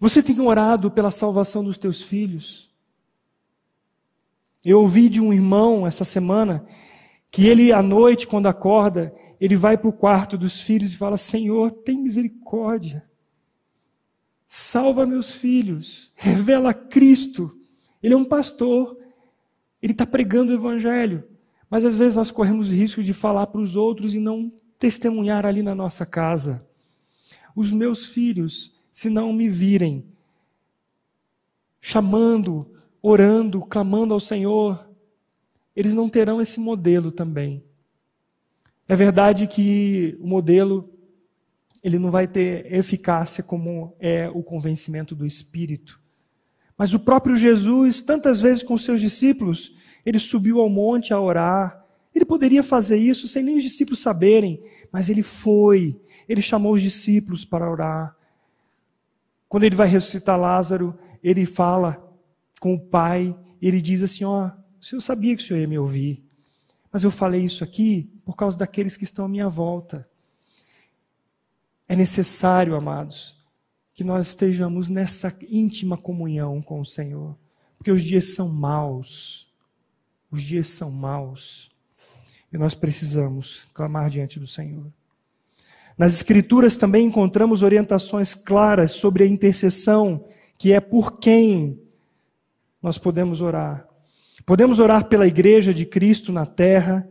Você 0.00 0.22
tem 0.22 0.40
orado 0.40 0.90
pela 0.90 1.10
salvação 1.10 1.62
dos 1.62 1.78
teus 1.78 2.02
filhos? 2.02 2.68
Eu 4.64 4.80
ouvi 4.80 5.08
de 5.08 5.20
um 5.20 5.32
irmão 5.32 5.86
essa 5.86 6.04
semana 6.04 6.66
que 7.30 7.46
ele, 7.46 7.72
à 7.72 7.82
noite, 7.82 8.26
quando 8.26 8.46
acorda, 8.46 9.14
ele 9.40 9.56
vai 9.56 9.78
para 9.78 9.88
o 9.88 9.92
quarto 9.92 10.36
dos 10.36 10.60
filhos 10.60 10.92
e 10.92 10.96
fala: 10.96 11.16
Senhor, 11.16 11.70
tem 11.70 11.98
misericórdia. 11.98 13.08
Salva 14.46 15.06
meus 15.06 15.32
filhos. 15.32 16.12
Revela 16.16 16.72
Cristo. 16.72 17.56
Ele 18.02 18.14
é 18.14 18.16
um 18.16 18.24
pastor. 18.24 18.98
Ele 19.82 19.92
está 19.92 20.06
pregando 20.06 20.52
o 20.52 20.54
Evangelho. 20.54 21.24
Mas 21.70 21.84
às 21.84 21.96
vezes 21.96 22.16
nós 22.16 22.30
corremos 22.30 22.70
risco 22.70 23.02
de 23.02 23.12
falar 23.12 23.46
para 23.48 23.60
os 23.60 23.76
outros 23.76 24.14
e 24.14 24.18
não 24.18 24.52
testemunhar 24.78 25.44
ali 25.44 25.62
na 25.62 25.74
nossa 25.74 26.06
casa. 26.06 26.64
Os 27.54 27.72
meus 27.72 28.06
filhos, 28.06 28.78
se 28.90 29.10
não 29.10 29.32
me 29.32 29.48
virem, 29.48 30.04
chamando, 31.80 32.66
orando, 33.02 33.60
clamando 33.62 34.14
ao 34.14 34.20
Senhor, 34.20 34.88
eles 35.74 35.94
não 35.94 36.08
terão 36.08 36.40
esse 36.40 36.58
modelo 36.58 37.12
também. 37.12 37.62
É 38.88 38.96
verdade 38.96 39.46
que 39.46 40.16
o 40.20 40.26
modelo 40.26 40.88
ele 41.82 41.98
não 41.98 42.10
vai 42.10 42.26
ter 42.26 42.72
eficácia 42.72 43.42
como 43.42 43.94
é 44.00 44.28
o 44.28 44.42
convencimento 44.42 45.14
do 45.14 45.26
Espírito. 45.26 46.00
Mas 46.78 46.94
o 46.94 47.00
próprio 47.00 47.36
Jesus, 47.36 48.00
tantas 48.00 48.40
vezes 48.40 48.62
com 48.62 48.78
seus 48.78 49.00
discípulos, 49.00 49.76
ele 50.06 50.20
subiu 50.20 50.60
ao 50.60 50.68
monte 50.68 51.12
a 51.12 51.20
orar. 51.20 51.84
Ele 52.14 52.24
poderia 52.24 52.62
fazer 52.62 52.96
isso 52.96 53.26
sem 53.26 53.42
nem 53.42 53.56
os 53.56 53.64
discípulos 53.64 53.98
saberem, 53.98 54.62
mas 54.92 55.08
ele 55.08 55.24
foi. 55.24 56.00
Ele 56.28 56.40
chamou 56.40 56.72
os 56.74 56.80
discípulos 56.80 57.44
para 57.44 57.68
orar. 57.68 58.16
Quando 59.48 59.64
ele 59.64 59.74
vai 59.74 59.88
ressuscitar 59.88 60.38
Lázaro, 60.38 60.96
ele 61.22 61.44
fala 61.44 62.00
com 62.60 62.74
o 62.74 62.80
Pai, 62.80 63.36
ele 63.60 63.80
diz 63.80 64.02
assim: 64.02 64.24
Ó, 64.24 64.46
o 64.46 64.84
Senhor 64.84 65.00
sabia 65.00 65.36
que 65.36 65.42
o 65.42 65.46
Senhor 65.46 65.60
ia 65.60 65.66
me 65.66 65.78
ouvir. 65.78 66.24
Mas 66.92 67.02
eu 67.02 67.10
falei 67.10 67.44
isso 67.44 67.64
aqui 67.64 68.10
por 68.24 68.36
causa 68.36 68.56
daqueles 68.56 68.96
que 68.96 69.04
estão 69.04 69.24
à 69.24 69.28
minha 69.28 69.48
volta. 69.48 70.08
É 71.88 71.96
necessário, 71.96 72.76
amados, 72.76 73.37
que 73.98 74.04
nós 74.04 74.28
estejamos 74.28 74.88
nessa 74.88 75.36
íntima 75.50 75.96
comunhão 75.96 76.62
com 76.62 76.80
o 76.80 76.84
Senhor, 76.84 77.36
porque 77.76 77.90
os 77.90 78.00
dias 78.00 78.26
são 78.26 78.48
maus. 78.48 79.52
Os 80.30 80.40
dias 80.40 80.68
são 80.68 80.88
maus. 80.88 81.68
E 82.52 82.56
nós 82.56 82.76
precisamos 82.76 83.66
clamar 83.74 84.08
diante 84.08 84.38
do 84.38 84.46
Senhor. 84.46 84.86
Nas 85.98 86.14
Escrituras 86.14 86.76
também 86.76 87.06
encontramos 87.06 87.64
orientações 87.64 88.36
claras 88.36 88.92
sobre 88.92 89.24
a 89.24 89.26
intercessão, 89.26 90.24
que 90.56 90.72
é 90.72 90.78
por 90.78 91.18
quem 91.18 91.82
nós 92.80 92.98
podemos 92.98 93.40
orar. 93.40 93.84
Podemos 94.46 94.78
orar 94.78 95.06
pela 95.08 95.26
Igreja 95.26 95.74
de 95.74 95.84
Cristo 95.84 96.30
na 96.30 96.46
terra, 96.46 97.04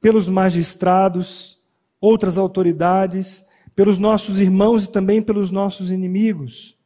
pelos 0.00 0.26
magistrados, 0.26 1.58
outras 2.00 2.38
autoridades, 2.38 3.44
pelos 3.80 3.98
nossos 3.98 4.38
irmãos 4.38 4.84
e 4.84 4.92
também 4.92 5.22
pelos 5.22 5.50
nossos 5.50 5.90
inimigos. 5.90 6.76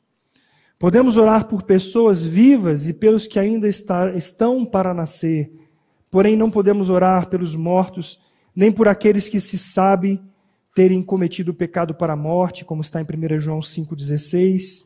Podemos 0.79 1.17
orar 1.17 1.49
por 1.49 1.65
pessoas 1.65 2.25
vivas 2.25 2.89
e 2.89 2.93
pelos 2.93 3.27
que 3.27 3.37
ainda 3.37 3.67
está, 3.67 4.15
estão 4.15 4.65
para 4.65 4.95
nascer, 4.95 5.53
porém 6.09 6.37
não 6.37 6.53
podemos 6.53 6.91
orar 6.91 7.29
pelos 7.29 7.53
mortos, 7.57 8.21
nem 8.55 8.71
por 8.71 8.87
aqueles 8.87 9.29
que 9.29 9.41
se 9.41 9.59
sabe 9.59 10.23
terem 10.73 11.03
cometido 11.03 11.51
o 11.51 11.55
pecado 11.55 11.97
para 11.97 12.13
a 12.13 12.17
morte, 12.17 12.65
como 12.65 12.81
está 12.81 13.01
em 13.01 13.05
1 13.05 13.41
João 13.41 13.59
5,16. 13.59 14.85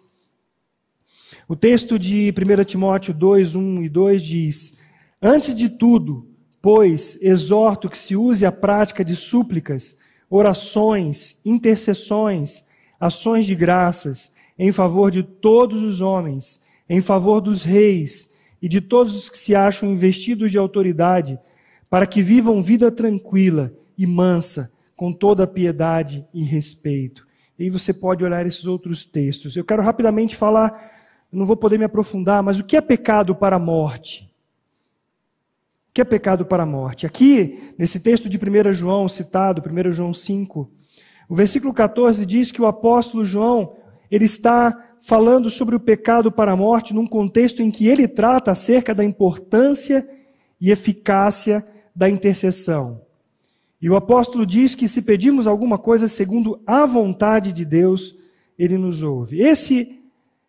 O 1.47 1.55
texto 1.55 1.99
de 1.99 2.33
1 2.33 2.65
Timóteo 2.65 3.13
2, 3.13 3.55
1 3.55 3.83
e 3.83 3.89
2 3.91 4.23
diz: 4.23 4.79
Antes 5.21 5.55
de 5.55 5.69
tudo, 5.69 6.27
pois, 6.63 7.21
exorto 7.21 7.91
que 7.91 7.99
se 7.99 8.17
use 8.17 8.47
a 8.47 8.53
prática 8.53 9.05
de 9.05 9.15
súplicas, 9.15 9.95
orações, 10.31 11.41
intercessões, 11.45 12.65
ações 13.01 13.47
de 13.47 13.55
graças, 13.55 14.31
em 14.59 14.73
favor 14.73 15.11
de 15.11 15.23
todos 15.23 15.83
os 15.83 16.01
homens, 16.01 16.61
em 16.89 17.01
favor 17.01 17.41
dos 17.41 17.63
reis 17.63 18.33
e 18.61 18.69
de 18.69 18.81
todos 18.81 19.15
os 19.15 19.29
que 19.29 19.39
se 19.39 19.55
acham 19.55 19.89
investidos 19.89 20.51
de 20.51 20.59
autoridade, 20.59 21.39
para 21.89 22.07
que 22.07 22.21
vivam 22.21 22.61
vida 22.61 22.91
tranquila 22.91 23.73
e 23.97 24.07
mansa, 24.07 24.73
com 24.97 25.13
toda 25.13 25.47
piedade 25.47 26.27
e 26.35 26.43
respeito. 26.43 27.27
E 27.59 27.65
aí 27.65 27.71
você 27.71 27.93
pode 27.93 28.25
olhar 28.25 28.45
esses 28.47 28.67
outros 28.67 29.05
textos. 29.05 29.57
Eu 29.57 29.65
quero 29.65 29.83
rapidamente 29.83 30.37
falar, 30.37 30.93
não 31.33 31.47
vou 31.47 31.57
poder 31.57 31.79
me 31.79 31.85
aprofundar, 31.85 32.43
mas 32.43 32.59
o 32.59 32.65
que 32.65 32.77
é 32.77 32.81
pecado 32.81 33.35
para 33.35 33.57
a 33.57 33.61
morte? 33.61 34.28
Que 35.93 36.01
é 36.01 36.05
pecado 36.05 36.45
para 36.45 36.63
a 36.63 36.67
morte? 36.67 37.07
Aqui, 37.07 37.73
nesse 37.79 38.01
texto 38.01 38.29
de 38.29 38.39
1 38.39 38.73
João 38.73 39.09
citado, 39.09 39.63
1 39.67 39.93
João 39.93 40.15
5, 40.15 40.71
o 41.29 41.35
versículo 41.35 41.75
14 41.75 42.25
diz 42.25 42.51
que 42.51 42.63
o 42.63 42.67
apóstolo 42.67 43.25
João, 43.25 43.77
ele 44.11 44.25
está 44.25 44.95
falando 45.01 45.51
sobre 45.51 45.77
o 45.77 45.81
pecado 45.81 46.33
para 46.33 46.53
a 46.53 46.57
morte 46.57 46.95
num 46.95 47.07
contexto 47.07 47.63
em 47.63 47.71
que 47.71 47.87
ele 47.87 48.09
trata 48.09 48.51
acerca 48.51 48.95
da 48.95 49.05
importância 49.05 50.09
e 50.61 50.71
eficácia 50.71 51.67
da 51.95 52.09
intercessão. 52.09 53.03
E 53.81 53.89
o 53.89 53.97
apóstolo 53.97 54.45
diz 54.45 54.75
que 54.75 54.89
se 54.89 55.03
pedimos 55.03 55.47
alguma 55.47 55.79
coisa 55.79 56.09
segundo 56.09 56.61
a 56.67 56.85
vontade 56.85 57.53
de 57.53 57.65
Deus, 57.65 58.17
ele 58.59 58.77
nos 58.77 59.03
ouve. 59.03 59.41
Esse 59.41 60.01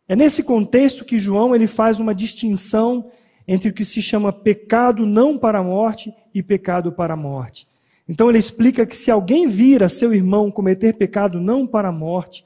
é 0.08 0.16
nesse 0.16 0.42
contexto 0.42 1.06
que 1.06 1.20
João 1.20 1.54
ele 1.54 1.68
faz 1.68 2.00
uma 2.00 2.16
distinção 2.16 3.12
entre 3.52 3.70
o 3.70 3.74
que 3.74 3.84
se 3.84 4.00
chama 4.00 4.32
pecado 4.32 5.08
não 5.08 5.36
para 5.36 5.58
a 5.58 5.64
morte 5.64 6.14
e 6.32 6.44
pecado 6.44 6.92
para 6.92 7.16
a 7.16 7.18
morte. 7.18 7.68
Então 8.08 8.30
ele 8.30 8.38
explica 8.38 8.86
que 8.86 8.96
se 8.96 9.10
alguém 9.10 9.48
vir 9.48 9.82
a 9.82 9.90
seu 9.90 10.14
irmão 10.14 10.52
cometer 10.52 10.94
pecado 10.94 11.42
não 11.42 11.66
para 11.66 11.88
a 11.88 11.92
morte, 11.92 12.46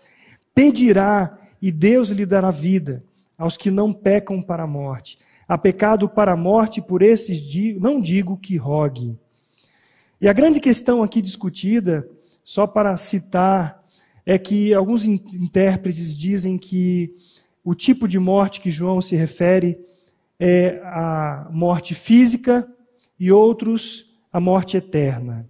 pedirá 0.56 1.38
e 1.62 1.74
Deus 1.74 2.08
lhe 2.08 2.26
dará 2.26 2.50
vida 2.52 3.04
aos 3.38 3.58
que 3.58 3.70
não 3.70 3.92
pecam 3.92 4.42
para 4.42 4.64
a 4.64 4.68
morte. 4.68 5.20
Há 5.46 5.58
pecado 5.58 6.08
para 6.08 6.32
a 6.32 6.38
morte, 6.38 6.82
por 6.82 7.02
esses 7.02 7.44
não 7.82 8.00
digo 8.00 8.38
que 8.38 8.56
rogue. 8.56 9.14
E 10.22 10.30
a 10.30 10.32
grande 10.32 10.62
questão 10.62 11.04
aqui 11.04 11.22
discutida, 11.22 12.08
só 12.46 12.66
para 12.66 12.96
citar, 12.96 13.84
é 14.26 14.38
que 14.38 14.74
alguns 14.74 15.04
intérpretes 15.04 16.16
dizem 16.16 16.58
que 16.58 17.14
o 17.62 17.76
tipo 17.76 18.08
de 18.08 18.18
morte 18.18 18.62
que 18.62 18.72
João 18.72 19.02
se 19.02 19.18
refere 19.18 19.78
é 20.46 20.82
a 20.84 21.48
morte 21.54 21.96
física 21.96 22.68
e 23.18 23.32
outros 23.32 24.20
a 24.30 24.42
morte 24.42 24.76
eterna. 24.76 25.48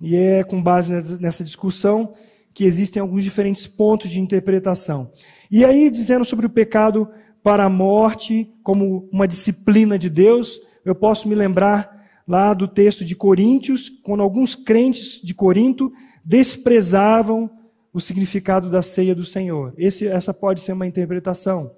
E 0.00 0.14
é 0.14 0.44
com 0.44 0.62
base 0.62 0.92
nessa 1.20 1.42
discussão 1.42 2.14
que 2.54 2.62
existem 2.64 3.02
alguns 3.02 3.24
diferentes 3.24 3.66
pontos 3.66 4.08
de 4.08 4.20
interpretação. 4.20 5.10
E 5.50 5.64
aí, 5.64 5.90
dizendo 5.90 6.24
sobre 6.24 6.46
o 6.46 6.50
pecado 6.50 7.08
para 7.42 7.64
a 7.64 7.68
morte 7.68 8.48
como 8.62 9.08
uma 9.10 9.26
disciplina 9.26 9.98
de 9.98 10.08
Deus, 10.08 10.60
eu 10.84 10.94
posso 10.94 11.28
me 11.28 11.34
lembrar 11.34 12.06
lá 12.28 12.54
do 12.54 12.68
texto 12.68 13.04
de 13.04 13.16
Coríntios, 13.16 13.88
quando 14.04 14.22
alguns 14.22 14.54
crentes 14.54 15.20
de 15.20 15.34
Corinto 15.34 15.92
desprezavam 16.24 17.50
o 17.92 18.00
significado 18.00 18.70
da 18.70 18.82
ceia 18.82 19.16
do 19.16 19.24
Senhor. 19.24 19.74
Esse, 19.76 20.06
essa 20.06 20.32
pode 20.32 20.60
ser 20.60 20.74
uma 20.74 20.86
interpretação. 20.86 21.72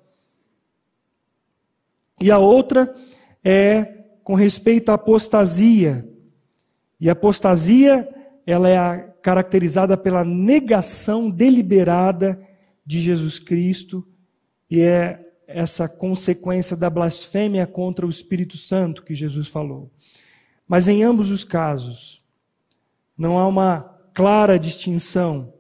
E 2.21 2.31
a 2.31 2.39
outra 2.39 2.95
é 3.45 4.05
com 4.25 4.35
respeito 4.35 4.91
à 4.91 4.95
apostasia. 4.95 6.07
E 7.01 7.09
a 7.09 7.13
apostasia, 7.13 8.09
ela 8.47 8.69
é 8.69 9.09
caracterizada 9.23 9.97
pela 9.97 10.25
negação 10.25 11.31
deliberada 11.31 12.41
de 12.85 13.01
Jesus 13.01 13.39
Cristo 13.39 14.07
e 14.71 14.81
é 14.81 15.25
essa 15.47 15.89
consequência 15.89 16.77
da 16.77 16.91
blasfêmia 16.91 17.67
contra 17.67 18.07
o 18.07 18.11
Espírito 18.11 18.57
Santo 18.57 19.03
que 19.03 19.15
Jesus 19.15 19.49
falou. 19.49 19.91
Mas 20.67 20.89
em 20.89 21.03
ambos 21.03 21.31
os 21.31 21.43
casos, 21.43 22.23
não 23.17 23.39
há 23.39 23.49
uma 23.49 23.81
clara 24.13 24.59
distinção, 24.59 25.53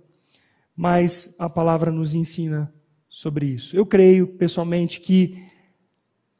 mas 0.76 1.34
a 1.38 1.48
palavra 1.48 1.90
nos 1.90 2.14
ensina 2.14 2.72
sobre 3.08 3.46
isso. 3.46 3.74
Eu 3.74 3.86
creio, 3.86 4.26
pessoalmente, 4.26 5.00
que 5.00 5.47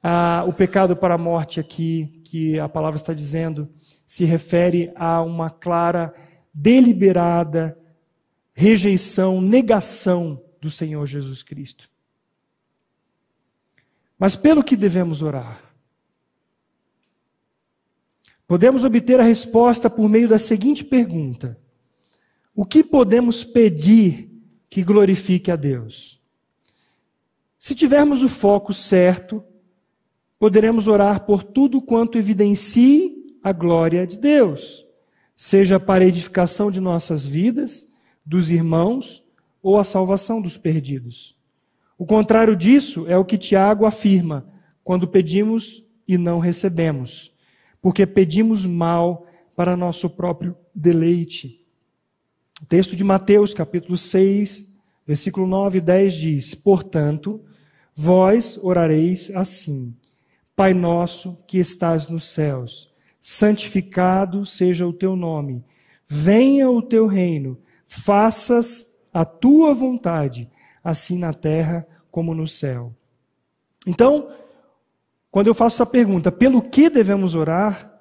ah, 0.03 0.45
o 0.47 0.53
pecado 0.53 0.97
para 0.97 1.15
a 1.15 1.19
morte 1.19 1.61
aqui, 1.61 2.21
que 2.25 2.59
a 2.59 2.69
palavra 2.69 2.97
está 2.97 3.13
dizendo, 3.13 3.69
se 4.07 4.25
refere 4.25 4.93
a 4.95 5.23
uma 5.23 5.51
clara, 5.51 6.15
deliberada 6.53 7.77
rejeição, 8.59 9.41
negação 9.41 10.43
do 10.61 10.69
Senhor 10.69 11.07
Jesus 11.07 11.45
Cristo. 11.45 11.89
Mas 14.19 14.35
pelo 14.35 14.65
que 14.65 14.77
devemos 14.77 15.23
orar? 15.23 15.63
Podemos 18.49 18.83
obter 18.83 19.21
a 19.21 19.23
resposta 19.23 19.89
por 19.89 20.09
meio 20.09 20.27
da 20.29 20.41
seguinte 20.41 20.85
pergunta: 20.85 21.57
O 22.53 22.65
que 22.65 22.83
podemos 22.83 23.45
pedir 23.45 24.29
que 24.69 24.83
glorifique 24.83 25.53
a 25.53 25.57
Deus? 25.57 26.21
Se 27.61 27.77
tivermos 27.77 28.25
o 28.25 28.29
foco 28.29 28.75
certo, 28.75 29.45
poderemos 30.39 30.89
orar 30.89 31.25
por 31.25 31.43
tudo 31.43 31.81
quanto 31.81 32.19
evidencie 32.19 33.37
a 33.43 33.53
glória 33.53 34.07
de 34.07 34.19
Deus, 34.19 34.85
seja 35.35 35.81
para 35.81 36.05
a 36.05 36.09
edificação 36.09 36.71
de 36.71 36.81
nossas 36.81 37.27
vidas, 37.27 37.87
dos 38.25 38.51
irmãos 38.51 39.25
ou 39.63 39.79
a 39.79 39.85
salvação 39.85 40.41
dos 40.41 40.57
perdidos. 40.57 41.37
O 41.97 42.05
contrário 42.05 42.55
disso 42.55 43.07
é 43.09 43.17
o 43.17 43.25
que 43.25 43.39
Tiago 43.39 43.87
afirma 43.87 44.47
quando 44.85 45.09
pedimos 45.09 45.83
e 46.07 46.17
não 46.17 46.39
recebemos 46.39 47.37
porque 47.81 48.07
pedimos 48.07 48.65
mal 48.65 49.27
para 49.55 49.77
nosso 49.77 50.11
próprio 50.11 50.57
deleite. 50.75 51.65
O 52.63 52.67
texto 52.67 52.97
de 52.97 53.05
Mateus, 53.05 53.55
capítulo 53.55 53.97
6, 53.97 54.75
versículo 55.07 55.47
9 55.47 55.79
e 55.79 55.81
10 55.81 56.15
diz: 56.15 56.55
Portanto, 56.55 57.41
vós 57.95 58.59
orareis 58.63 59.31
assim: 59.35 59.95
Pai 60.59 60.75
nosso 60.75 61.39
que 61.47 61.59
estás 61.59 62.09
nos 62.09 62.25
céus, 62.25 62.93
santificado 63.21 64.45
seja 64.45 64.89
o 64.89 64.93
teu 64.93 65.15
nome, 65.15 65.65
venha 66.05 66.69
o 66.69 66.83
teu 66.83 67.07
reino, 67.07 67.57
faças 67.87 68.99
a 69.15 69.25
tua 69.25 69.73
vontade, 69.73 70.51
assim 70.83 71.17
na 71.17 71.33
terra 71.33 71.87
como 72.11 72.35
no 72.35 72.49
céu. 72.49 72.93
Então, 73.87 74.33
quando 75.31 75.47
eu 75.47 75.55
faço 75.55 75.77
essa 75.77 75.87
pergunta, 75.87 76.33
pelo 76.33 76.61
que 76.61 76.91
devemos 76.91 77.37
orar, 77.37 77.97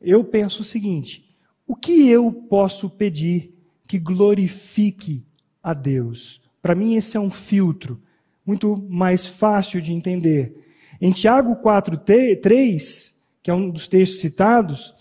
eu 0.00 0.22
penso 0.22 0.62
o 0.62 0.64
seguinte: 0.64 1.36
o 1.66 1.74
que 1.74 2.08
eu 2.08 2.30
posso 2.48 2.88
pedir 2.88 3.52
que 3.84 3.98
glorifique 3.98 5.26
a 5.60 5.74
Deus? 5.74 6.40
Para 6.62 6.76
mim, 6.76 6.94
esse 6.94 7.16
é 7.16 7.20
um 7.20 7.30
filtro 7.30 8.00
muito 8.46 8.76
mais 8.76 9.26
fácil 9.26 9.82
de 9.82 9.92
entender. 9.92 10.63
Em 11.04 11.12
Tiago 11.12 11.56
4, 11.56 11.98
3, 11.98 13.26
que 13.42 13.50
é 13.50 13.54
um 13.54 13.68
dos 13.68 13.86
textos 13.86 14.20
citados, 14.20 14.94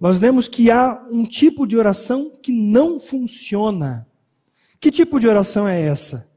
nós 0.00 0.18
vemos 0.18 0.48
que 0.48 0.70
há 0.70 1.06
um 1.10 1.22
tipo 1.22 1.66
de 1.66 1.76
oração 1.76 2.32
que 2.42 2.50
não 2.50 2.98
funciona. 2.98 4.08
Que 4.80 4.90
tipo 4.90 5.20
de 5.20 5.28
oração 5.28 5.68
é 5.68 5.78
essa? 5.78 6.32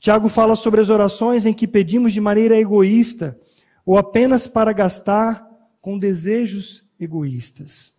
Tiago 0.00 0.30
fala 0.30 0.56
sobre 0.56 0.80
as 0.80 0.88
orações 0.88 1.44
em 1.44 1.52
que 1.52 1.68
pedimos 1.68 2.14
de 2.14 2.22
maneira 2.22 2.56
egoísta 2.56 3.38
ou 3.84 3.98
apenas 3.98 4.46
para 4.46 4.72
gastar 4.72 5.46
com 5.82 5.98
desejos 5.98 6.82
egoístas. 6.98 7.92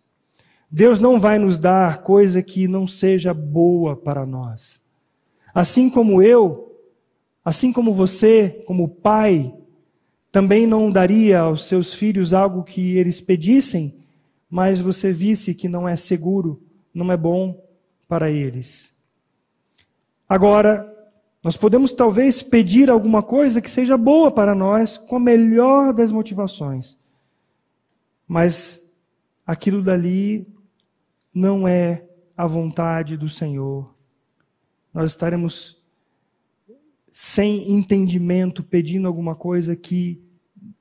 Deus 0.68 0.98
não 0.98 1.20
vai 1.20 1.38
nos 1.38 1.58
dar 1.58 2.02
coisa 2.02 2.42
que 2.42 2.66
não 2.66 2.88
seja 2.88 3.32
boa 3.32 3.94
para 3.94 4.26
nós. 4.26 4.82
Assim 5.54 5.88
como 5.88 6.20
eu, 6.20 6.76
assim 7.44 7.72
como 7.72 7.94
você, 7.94 8.64
como 8.66 8.88
pai, 8.88 9.54
também 10.30 10.66
não 10.66 10.90
daria 10.90 11.40
aos 11.40 11.66
seus 11.66 11.92
filhos 11.92 12.32
algo 12.32 12.62
que 12.62 12.96
eles 12.96 13.20
pedissem 13.20 14.00
mas 14.50 14.80
você 14.80 15.12
visse 15.12 15.54
que 15.54 15.68
não 15.68 15.88
é 15.88 15.94
seguro, 15.94 16.60
não 16.92 17.12
é 17.12 17.16
bom 17.16 17.64
para 18.08 18.28
eles. 18.28 18.92
Agora, 20.28 20.86
nós 21.44 21.56
podemos 21.56 21.92
talvez 21.92 22.42
pedir 22.42 22.90
alguma 22.90 23.22
coisa 23.22 23.60
que 23.60 23.70
seja 23.70 23.96
boa 23.96 24.30
para 24.30 24.54
nós, 24.54 24.98
com 24.98 25.16
a 25.16 25.20
melhor 25.20 25.94
das 25.94 26.10
motivações, 26.10 26.98
mas 28.26 28.82
aquilo 29.46 29.82
dali 29.82 30.46
não 31.32 31.66
é 31.66 32.04
a 32.36 32.46
vontade 32.46 33.16
do 33.16 33.28
Senhor. 33.28 33.94
Nós 34.92 35.12
estaremos 35.12 35.79
sem 37.12 37.70
entendimento 37.72 38.62
pedindo 38.62 39.06
alguma 39.06 39.34
coisa 39.34 39.74
que 39.74 40.22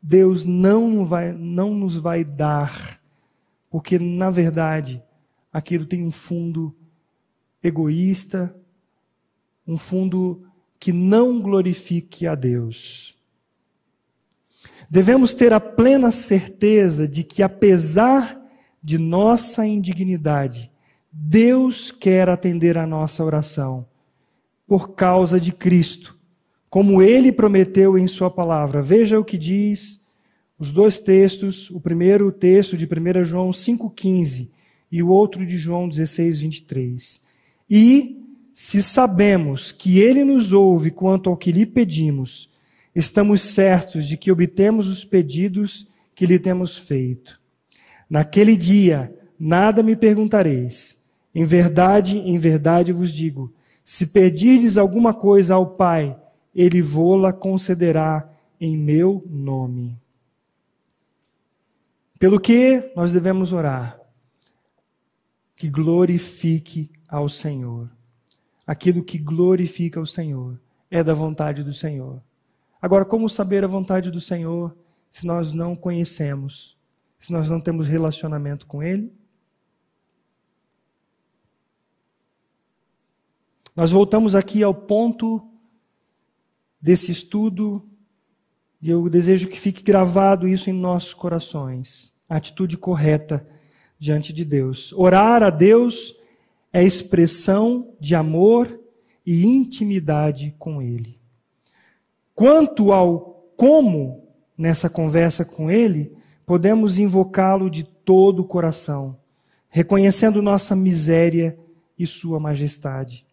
Deus 0.01 0.45
não, 0.45 1.05
vai, 1.05 1.31
não 1.33 1.73
nos 1.73 1.95
vai 1.95 2.23
dar 2.23 2.99
porque, 3.69 3.99
na 3.99 4.29
verdade, 4.29 5.01
aquilo 5.53 5.85
tem 5.85 6.03
um 6.03 6.11
fundo 6.11 6.75
egoísta, 7.61 8.55
um 9.67 9.77
fundo 9.77 10.43
que 10.79 10.91
não 10.91 11.39
glorifique 11.39 12.25
a 12.25 12.33
Deus. 12.33 13.15
Devemos 14.89 15.33
ter 15.33 15.53
a 15.53 15.59
plena 15.59 16.09
certeza 16.09 17.07
de 17.07 17.23
que, 17.23 17.43
apesar 17.43 18.41
de 18.81 18.97
nossa 18.97 19.65
indignidade, 19.67 20.71
Deus 21.11 21.91
quer 21.91 22.27
atender 22.27 22.77
a 22.77 22.87
nossa 22.87 23.23
oração 23.23 23.85
por 24.65 24.95
causa 24.95 25.39
de 25.39 25.51
Cristo, 25.51 26.17
como 26.69 27.01
ele 27.01 27.31
prometeu 27.31 27.97
em 27.97 28.07
Sua 28.07 28.29
palavra. 28.29 28.81
Veja 28.81 29.19
o 29.19 29.25
que 29.25 29.37
diz 29.37 29.99
os 30.57 30.71
dois 30.71 30.99
textos, 30.99 31.69
o 31.71 31.79
primeiro 31.79 32.31
texto 32.31 32.75
de 32.75 32.85
1 32.85 33.23
João 33.23 33.49
5,15 33.49 34.49
e 34.91 35.01
o 35.01 35.07
outro 35.07 35.45
de 35.45 35.57
João 35.57 35.87
16, 35.87 36.41
23. 36.41 37.21
E, 37.69 38.17
se 38.53 38.83
sabemos 38.83 39.71
que 39.71 39.99
Ele 39.99 40.23
nos 40.23 40.51
ouve 40.51 40.91
quanto 40.91 41.29
ao 41.29 41.37
que 41.37 41.51
lhe 41.51 41.65
pedimos, 41.65 42.49
estamos 42.93 43.41
certos 43.41 44.05
de 44.05 44.17
que 44.17 44.31
obtemos 44.31 44.87
os 44.87 45.05
pedidos 45.05 45.87
que 46.13 46.25
lhe 46.25 46.37
temos 46.37 46.77
feito. 46.77 47.39
Naquele 48.09 48.57
dia, 48.57 49.15
nada 49.39 49.81
me 49.81 49.95
perguntareis. 49.95 51.01
Em 51.33 51.45
verdade, 51.45 52.17
em 52.17 52.37
verdade 52.37 52.91
vos 52.91 53.13
digo: 53.13 53.53
se 53.85 54.07
pedirdes 54.07 54.77
alguma 54.77 55.13
coisa 55.13 55.53
ao 55.55 55.75
Pai, 55.75 56.17
Ele 56.53 56.81
vô-la 56.81 57.31
concederá 57.31 58.29
em 58.59 58.77
meu 58.77 59.23
nome. 59.27 59.97
Pelo 62.19 62.39
que 62.39 62.91
nós 62.95 63.11
devemos 63.11 63.53
orar? 63.53 63.99
Que 65.55 65.69
glorifique 65.69 66.91
ao 67.07 67.29
Senhor. 67.29 67.89
Aquilo 68.67 69.03
que 69.03 69.17
glorifica 69.17 69.99
ao 69.99 70.05
Senhor 70.05 70.59
é 70.91 71.03
da 71.03 71.13
vontade 71.13 71.63
do 71.63 71.71
Senhor. 71.71 72.21
Agora, 72.81 73.05
como 73.05 73.29
saber 73.29 73.63
a 73.63 73.67
vontade 73.67 74.11
do 74.11 74.19
Senhor 74.19 74.75
se 75.09 75.25
nós 75.25 75.53
não 75.53 75.75
conhecemos, 75.75 76.77
se 77.17 77.31
nós 77.31 77.49
não 77.49 77.59
temos 77.59 77.87
relacionamento 77.87 78.67
com 78.67 78.83
Ele? 78.83 79.11
Nós 83.75 83.91
voltamos 83.91 84.35
aqui 84.35 84.61
ao 84.61 84.73
ponto 84.73 85.48
desse 86.81 87.11
estudo 87.11 87.85
e 88.81 88.89
eu 88.89 89.09
desejo 89.09 89.49
que 89.49 89.59
fique 89.59 89.83
gravado 89.83 90.47
isso 90.47 90.69
em 90.69 90.73
nossos 90.73 91.13
corações. 91.13 92.15
A 92.29 92.37
atitude 92.37 92.77
correta 92.77 93.45
diante 93.97 94.31
de 94.31 94.45
Deus. 94.45 94.93
Orar 94.93 95.43
a 95.43 95.49
Deus 95.49 96.15
é 96.71 96.83
expressão 96.83 97.93
de 97.99 98.15
amor 98.15 98.79
e 99.25 99.45
intimidade 99.45 100.55
com 100.57 100.81
Ele. 100.81 101.19
Quanto 102.33 102.93
ao 102.93 103.51
como 103.57 104.29
nessa 104.57 104.89
conversa 104.89 105.43
com 105.43 105.69
Ele, 105.69 106.15
podemos 106.45 106.97
invocá-lo 106.97 107.69
de 107.69 107.83
todo 107.83 108.39
o 108.39 108.45
coração, 108.45 109.17
reconhecendo 109.67 110.41
nossa 110.41 110.75
miséria 110.75 111.59
e 111.97 112.07
Sua 112.07 112.39
majestade. 112.39 113.25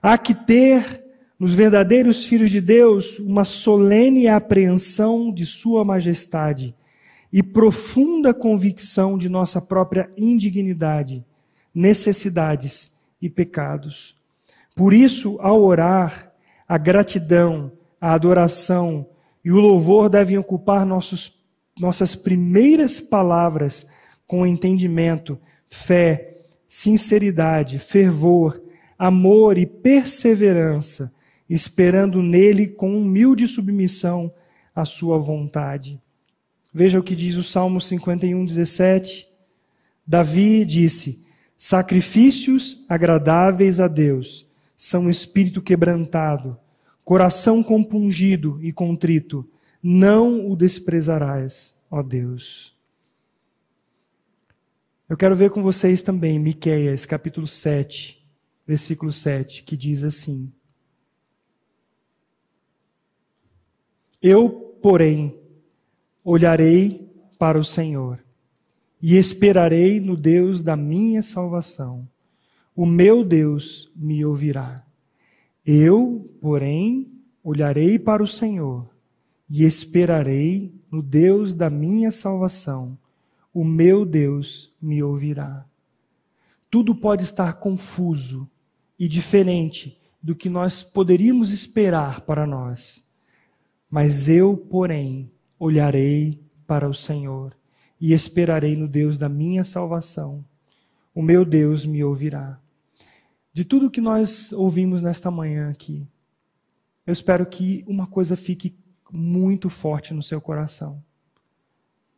Há 0.00 0.16
que 0.16 0.34
ter 0.34 1.05
nos 1.38 1.54
verdadeiros 1.54 2.24
filhos 2.24 2.50
de 2.50 2.60
Deus, 2.60 3.18
uma 3.18 3.44
solene 3.44 4.26
apreensão 4.26 5.30
de 5.30 5.44
Sua 5.44 5.84
majestade 5.84 6.74
e 7.32 7.42
profunda 7.42 8.32
convicção 8.32 9.18
de 9.18 9.28
nossa 9.28 9.60
própria 9.60 10.10
indignidade, 10.16 11.24
necessidades 11.74 12.96
e 13.20 13.28
pecados. 13.28 14.16
Por 14.74 14.94
isso, 14.94 15.38
ao 15.40 15.62
orar, 15.62 16.32
a 16.66 16.78
gratidão, 16.78 17.72
a 18.00 18.12
adoração 18.14 19.06
e 19.44 19.52
o 19.52 19.60
louvor 19.60 20.08
devem 20.08 20.38
ocupar 20.38 20.86
nossos, 20.86 21.32
nossas 21.78 22.16
primeiras 22.16 22.98
palavras 22.98 23.86
com 24.26 24.46
entendimento, 24.46 25.38
fé, 25.68 26.38
sinceridade, 26.66 27.78
fervor, 27.78 28.60
amor 28.98 29.58
e 29.58 29.66
perseverança 29.66 31.14
esperando 31.48 32.22
nele 32.22 32.66
com 32.66 32.96
humilde 32.96 33.46
submissão 33.46 34.32
à 34.74 34.84
sua 34.84 35.18
vontade. 35.18 36.00
Veja 36.72 36.98
o 36.98 37.02
que 37.02 37.16
diz 37.16 37.36
o 37.36 37.42
Salmo 37.42 37.80
51, 37.80 38.44
17. 38.44 39.26
Davi 40.06 40.64
disse: 40.64 41.24
Sacrifícios 41.56 42.84
agradáveis 42.88 43.80
a 43.80 43.88
Deus 43.88 44.46
são 44.76 45.08
espírito 45.08 45.62
quebrantado, 45.62 46.58
coração 47.02 47.62
compungido 47.62 48.58
e 48.62 48.72
contrito, 48.72 49.48
não 49.82 50.50
o 50.50 50.54
desprezarás, 50.54 51.74
ó 51.90 52.02
Deus. 52.02 52.76
Eu 55.08 55.16
quero 55.16 55.34
ver 55.34 55.50
com 55.50 55.62
vocês 55.62 56.02
também 56.02 56.38
Miqueias, 56.38 57.06
capítulo 57.06 57.46
7, 57.46 58.22
versículo 58.66 59.12
7, 59.12 59.62
que 59.62 59.76
diz 59.76 60.04
assim: 60.04 60.52
Eu, 64.22 64.48
porém, 64.82 65.38
olharei 66.24 67.08
para 67.38 67.58
o 67.58 67.64
Senhor 67.64 68.24
e 69.00 69.16
esperarei 69.16 70.00
no 70.00 70.16
Deus 70.16 70.62
da 70.62 70.76
minha 70.76 71.22
salvação. 71.22 72.08
O 72.74 72.84
meu 72.84 73.24
Deus 73.24 73.90
me 73.94 74.24
ouvirá. 74.24 74.84
Eu, 75.64 76.30
porém, 76.40 77.10
olharei 77.42 77.98
para 77.98 78.22
o 78.22 78.28
Senhor 78.28 78.88
e 79.48 79.64
esperarei 79.64 80.74
no 80.90 81.02
Deus 81.02 81.54
da 81.54 81.70
minha 81.70 82.10
salvação. 82.10 82.98
O 83.52 83.64
meu 83.64 84.04
Deus 84.04 84.74
me 84.80 85.02
ouvirá. 85.02 85.64
Tudo 86.70 86.94
pode 86.94 87.22
estar 87.22 87.54
confuso 87.54 88.50
e 88.98 89.08
diferente 89.08 89.98
do 90.22 90.34
que 90.34 90.48
nós 90.48 90.82
poderíamos 90.82 91.52
esperar 91.52 92.22
para 92.22 92.46
nós. 92.46 93.05
Mas 93.90 94.28
eu, 94.28 94.56
porém, 94.56 95.30
olharei 95.58 96.40
para 96.66 96.88
o 96.88 96.94
Senhor 96.94 97.56
e 98.00 98.12
esperarei 98.12 98.76
no 98.76 98.88
Deus 98.88 99.16
da 99.16 99.28
minha 99.28 99.64
salvação. 99.64 100.44
O 101.14 101.22
meu 101.22 101.44
Deus 101.44 101.86
me 101.86 102.02
ouvirá. 102.02 102.60
De 103.52 103.64
tudo 103.64 103.90
que 103.90 104.00
nós 104.00 104.52
ouvimos 104.52 105.00
nesta 105.00 105.30
manhã 105.30 105.70
aqui, 105.70 106.06
eu 107.06 107.12
espero 107.12 107.46
que 107.46 107.84
uma 107.86 108.06
coisa 108.06 108.36
fique 108.36 108.76
muito 109.10 109.70
forte 109.70 110.12
no 110.12 110.22
seu 110.22 110.40
coração. 110.40 111.02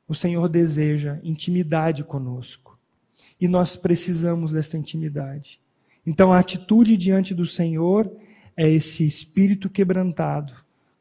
O 0.08 0.14
Senhor 0.14 0.48
deseja 0.48 1.20
intimidade 1.22 2.02
conosco. 2.02 2.78
E 3.38 3.46
nós 3.46 3.76
precisamos 3.76 4.52
desta 4.52 4.78
intimidade. 4.78 5.60
Então, 6.04 6.32
a 6.32 6.38
atitude 6.38 6.96
diante 6.96 7.34
do 7.34 7.46
Senhor 7.46 8.10
é 8.56 8.68
esse 8.68 9.06
espírito 9.06 9.68
quebrantado 9.68 10.54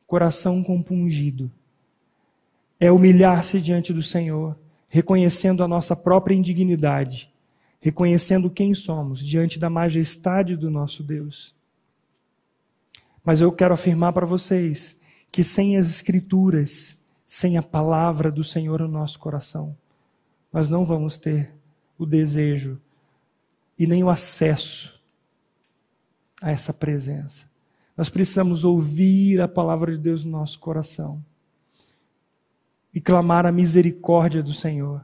coração 0.07 0.63
compungido. 0.63 1.51
É 2.79 2.91
humilhar-se 2.91 3.61
diante 3.61 3.93
do 3.93 4.01
Senhor 4.01 4.57
reconhecendo 4.89 5.63
a 5.63 5.67
nossa 5.67 5.95
própria 5.95 6.35
indignidade, 6.35 7.31
reconhecendo 7.79 8.49
quem 8.49 8.73
somos 8.73 9.23
diante 9.23 9.59
da 9.59 9.69
majestade 9.69 10.55
do 10.55 10.71
nosso 10.71 11.03
Deus. 11.03 11.53
Mas 13.23 13.41
eu 13.41 13.51
quero 13.51 13.73
afirmar 13.73 14.13
para 14.13 14.25
vocês 14.25 14.99
que 15.31 15.43
sem 15.43 15.77
as 15.77 15.89
Escrituras, 15.89 17.05
sem 17.25 17.57
a 17.57 17.61
palavra 17.61 18.31
do 18.31 18.43
Senhor 18.43 18.79
no 18.79 18.87
nosso 18.87 19.19
coração, 19.19 19.77
nós 20.51 20.69
não 20.69 20.85
vamos 20.85 21.17
ter 21.17 21.53
o 21.97 22.05
desejo 22.05 22.79
e 23.77 23.85
nem 23.85 24.03
o 24.03 24.09
acesso 24.09 24.97
a 26.41 26.51
essa 26.51 26.73
presença. 26.73 27.45
Nós 27.97 28.09
precisamos 28.09 28.63
ouvir 28.63 29.41
a 29.41 29.47
palavra 29.47 29.91
de 29.91 29.97
Deus 29.97 30.23
no 30.23 30.31
nosso 30.31 30.59
coração 30.59 31.25
e 32.93 33.01
clamar 33.01 33.47
a 33.47 33.51
misericórdia 33.51 34.43
do 34.43 34.53
Senhor. 34.53 35.03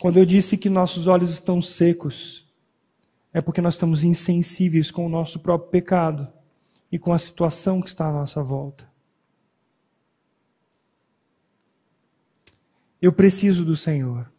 Quando 0.00 0.18
eu 0.18 0.26
disse 0.26 0.58
que 0.58 0.68
nossos 0.68 1.06
olhos 1.06 1.30
estão 1.30 1.62
secos, 1.62 2.52
é 3.32 3.40
porque 3.40 3.60
nós 3.60 3.74
estamos 3.74 4.02
insensíveis 4.02 4.90
com 4.90 5.06
o 5.06 5.08
nosso 5.08 5.38
próprio 5.38 5.70
pecado 5.70 6.28
e 6.90 6.98
com 6.98 7.12
a 7.12 7.18
situação 7.18 7.80
que 7.80 7.88
está 7.88 8.08
à 8.08 8.12
nossa 8.12 8.42
volta. 8.42 8.92
Eu 13.00 13.12
preciso 13.12 13.64
do 13.64 13.76
Senhor. 13.76 14.32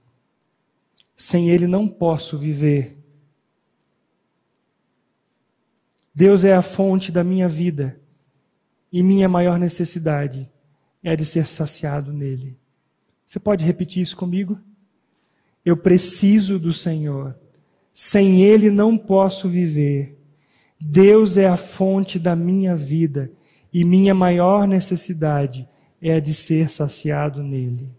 Sem 1.16 1.50
Ele 1.50 1.68
não 1.68 1.88
posso 1.88 2.38
viver. 2.38 3.05
Deus 6.16 6.46
é 6.46 6.54
a 6.54 6.62
fonte 6.62 7.12
da 7.12 7.26
minha 7.26 7.46
vida 7.46 8.00
e 8.90 9.04
minha 9.04 9.28
maior 9.28 9.60
necessidade 9.60 10.50
é 11.04 11.14
de 11.14 11.26
ser 11.26 11.46
saciado 11.46 12.14
nele. 12.14 12.58
Você 13.28 13.38
pode 13.38 13.66
repetir 13.66 14.02
isso 14.02 14.16
comigo? 14.16 14.58
Eu 15.66 15.76
preciso 15.76 16.58
do 16.58 16.72
Senhor. 16.72 17.36
Sem 17.94 18.44
Ele 18.44 18.70
não 18.70 18.98
posso 18.98 19.50
viver. 19.50 20.18
Deus 20.80 21.38
é 21.38 21.48
a 21.48 21.58
fonte 21.58 22.18
da 22.18 22.34
minha 22.34 22.78
vida 22.78 23.30
e 23.74 23.84
minha 23.84 24.14
maior 24.14 24.66
necessidade 24.66 25.68
é 26.02 26.14
a 26.14 26.20
de 26.22 26.34
ser 26.34 26.70
saciado 26.70 27.44
nele. 27.44 27.90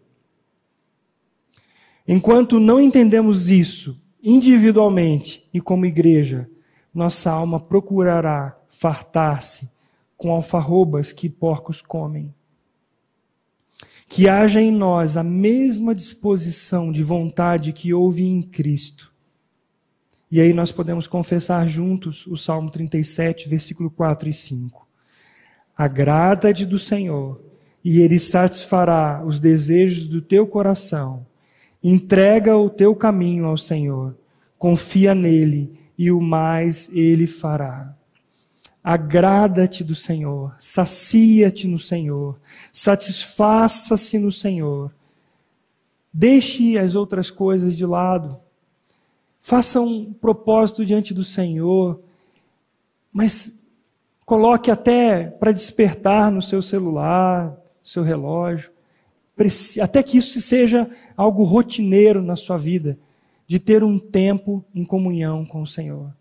Enquanto 2.09 2.59
não 2.59 2.81
entendemos 2.81 3.51
isso 3.51 4.01
individualmente 4.23 5.49
e 5.53 5.61
como 5.61 5.85
igreja, 5.85 6.49
nossa 6.97 7.31
alma 7.31 7.61
procurará 7.61 8.59
fartar-se 8.69 9.71
com 10.17 10.33
alfarrobas 10.33 11.13
que 11.13 11.29
porcos 11.29 11.81
comem 11.81 12.35
que 14.09 14.29
haja 14.29 14.61
em 14.61 14.71
nós 14.71 15.17
a 15.17 15.23
mesma 15.23 15.95
disposição 15.95 16.93
de 16.93 17.03
vontade 17.03 17.73
que 17.73 17.93
houve 17.93 18.25
em 18.25 18.41
Cristo. 18.41 19.13
E 20.31 20.41
aí 20.41 20.53
nós 20.53 20.73
podemos 20.73 21.07
confessar 21.07 21.69
juntos 21.69 22.27
o 22.27 22.37
Salmo 22.37 22.71
37, 22.71 23.49
versículo 23.49 23.91
4 23.91 24.29
e 24.29 24.33
5. 24.33 24.87
Agrada-te 25.77 26.65
do 26.65 26.79
Senhor, 26.79 27.41
e 27.85 28.01
Ele 28.01 28.19
satisfará 28.19 29.23
os 29.25 29.39
desejos 29.39 30.07
do 30.09 30.21
teu 30.21 30.47
coração. 30.47 31.27
Entrega 31.83 32.57
o 32.57 32.69
teu 32.69 32.95
caminho 32.95 33.45
ao 33.47 33.57
Senhor, 33.57 34.17
confia 34.59 35.15
nele, 35.15 35.79
e 35.99 36.11
o 36.11 36.21
mais 36.21 36.89
Ele 36.93 37.27
fará. 37.27 37.95
Agrada-te 38.83 39.83
do 39.83 39.95
Senhor, 39.95 40.55
sacia-te 40.59 41.67
no 41.67 41.79
Senhor, 41.79 42.39
satisfaça-se 42.73 44.19
no 44.19 44.31
Senhor. 44.31 44.95
Deixe 46.13 46.79
as 46.79 46.95
outras 46.95 47.31
coisas 47.31 47.77
de 47.77 47.85
lado. 47.85 48.39
Faça 49.41 49.81
um 49.81 50.13
propósito 50.13 50.87
diante 50.87 51.13
do 51.13 51.25
Senhor, 51.25 52.01
mas 53.13 53.65
coloque 54.25 54.71
até 54.71 55.25
para 55.25 55.53
despertar 55.53 56.31
no 56.31 56.43
seu 56.43 56.63
celular, 56.63 57.57
seu 57.83 58.03
relógio, 58.03 58.71
até 59.83 60.03
que 60.03 60.19
isso 60.19 60.41
seja 60.41 60.91
algo 61.17 61.45
rotineiro 61.45 62.23
na 62.23 62.37
sua 62.37 62.57
vida, 62.57 62.99
de 63.47 63.59
ter 63.59 63.85
um 63.85 63.99
tempo 63.99 64.65
em 64.75 64.85
comunhão 64.85 65.45
com 65.45 65.63
o 65.63 65.67
Senhor. 65.67 66.13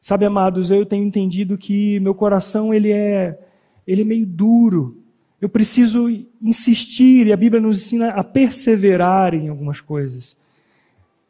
Sabe, 0.00 0.24
amados, 0.24 0.70
eu 0.70 0.84
tenho 0.84 1.04
entendido 1.04 1.56
que 1.56 1.98
meu 2.00 2.14
coração 2.14 2.74
ele 2.74 2.90
é 2.90 3.38
ele 3.86 4.02
é 4.02 4.04
meio 4.04 4.26
duro. 4.26 5.02
Eu 5.40 5.48
preciso 5.48 6.08
insistir 6.40 7.26
e 7.26 7.32
a 7.32 7.36
Bíblia 7.36 7.60
nos 7.60 7.78
ensina 7.78 8.08
a 8.10 8.24
perseverar 8.24 9.34
em 9.34 9.48
algumas 9.48 9.80
coisas. 9.80 10.36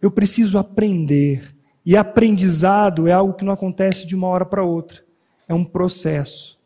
Eu 0.01 0.11
preciso 0.11 0.59
aprender. 0.59 1.55
E 1.85 1.97
aprendizado 1.97 3.07
é 3.07 3.13
algo 3.13 3.35
que 3.35 3.45
não 3.45 3.53
acontece 3.53 4.07
de 4.07 4.15
uma 4.15 4.29
hora 4.29 4.47
para 4.47 4.63
outra. 4.63 5.05
É 5.49 5.53
um 5.53 5.65
processo. 5.65 6.59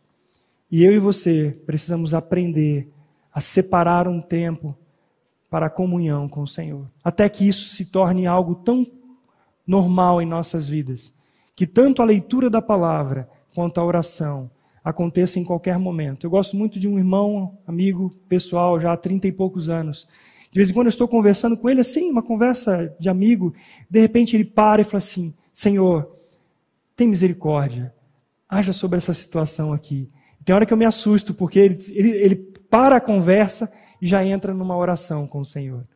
E 0.71 0.85
eu 0.85 0.93
e 0.93 0.99
você 0.99 1.57
precisamos 1.67 2.13
aprender 2.13 2.89
a 3.33 3.41
separar 3.41 4.07
um 4.07 4.21
tempo 4.21 4.77
para 5.51 5.67
a 5.67 5.71
comunhão 5.71 6.29
com 6.29 6.43
o 6.43 6.49
Senhor. 6.49 6.91
Até 7.03 7.29
que 7.29 7.49
isso 7.49 7.69
se 7.69 7.87
torne 7.87 8.27
algo 8.27 8.55
tão 8.55 8.87
normal 9.67 10.21
em 10.21 10.27
nossas 10.27 10.69
vidas 10.69 11.17
que 11.59 11.67
tanto 11.67 12.01
a 12.01 12.05
leitura 12.05 12.49
da 12.49 12.63
palavra 12.63 13.29
quanto 13.53 13.81
a 13.81 13.85
oração 13.85 14.49
aconteça 14.85 15.41
em 15.41 15.45
qualquer 15.45 15.77
momento. 15.77 16.25
Eu 16.25 16.31
gosto 16.31 16.57
muito 16.57 16.79
de 16.79 16.87
um 16.87 16.97
irmão, 16.97 17.59
amigo, 17.67 18.15
pessoal, 18.29 18.79
já 18.79 18.93
há 18.93 18.97
trinta 18.97 19.27
e 19.27 19.33
poucos 19.33 19.69
anos. 19.69 20.07
De 20.53 20.57
vez 20.57 20.71
em 20.71 20.73
quando 20.73 20.87
eu 20.87 20.91
estou 20.91 21.09
conversando 21.09 21.57
com 21.57 21.69
ele, 21.69 21.81
assim, 21.81 22.13
uma 22.13 22.23
conversa 22.23 22.95
de 23.01 23.09
amigo, 23.09 23.53
de 23.91 23.99
repente 23.99 24.37
ele 24.37 24.45
para 24.45 24.83
e 24.83 24.85
fala 24.85 24.99
assim: 24.99 25.35
Senhor, 25.53 26.09
tem 26.95 27.09
misericórdia, 27.09 27.93
haja 28.49 28.73
sobre 28.73 28.99
essa 28.99 29.13
situação 29.13 29.73
aqui. 29.73 30.09
Tem 30.45 30.55
hora 30.55 30.65
que 30.65 30.73
eu 30.73 30.79
me 30.79 30.85
assusto, 30.85 31.35
porque 31.35 31.59
ele, 31.59 31.77
ele, 31.91 32.11
ele 32.11 32.37
para 32.71 32.99
a 32.99 33.01
conversa 33.01 33.69
e 34.01 34.07
já 34.07 34.25
entra 34.25 34.55
numa 34.55 34.77
oração 34.77 35.27
com 35.27 35.41
o 35.41 35.45
Senhor. 35.45 35.87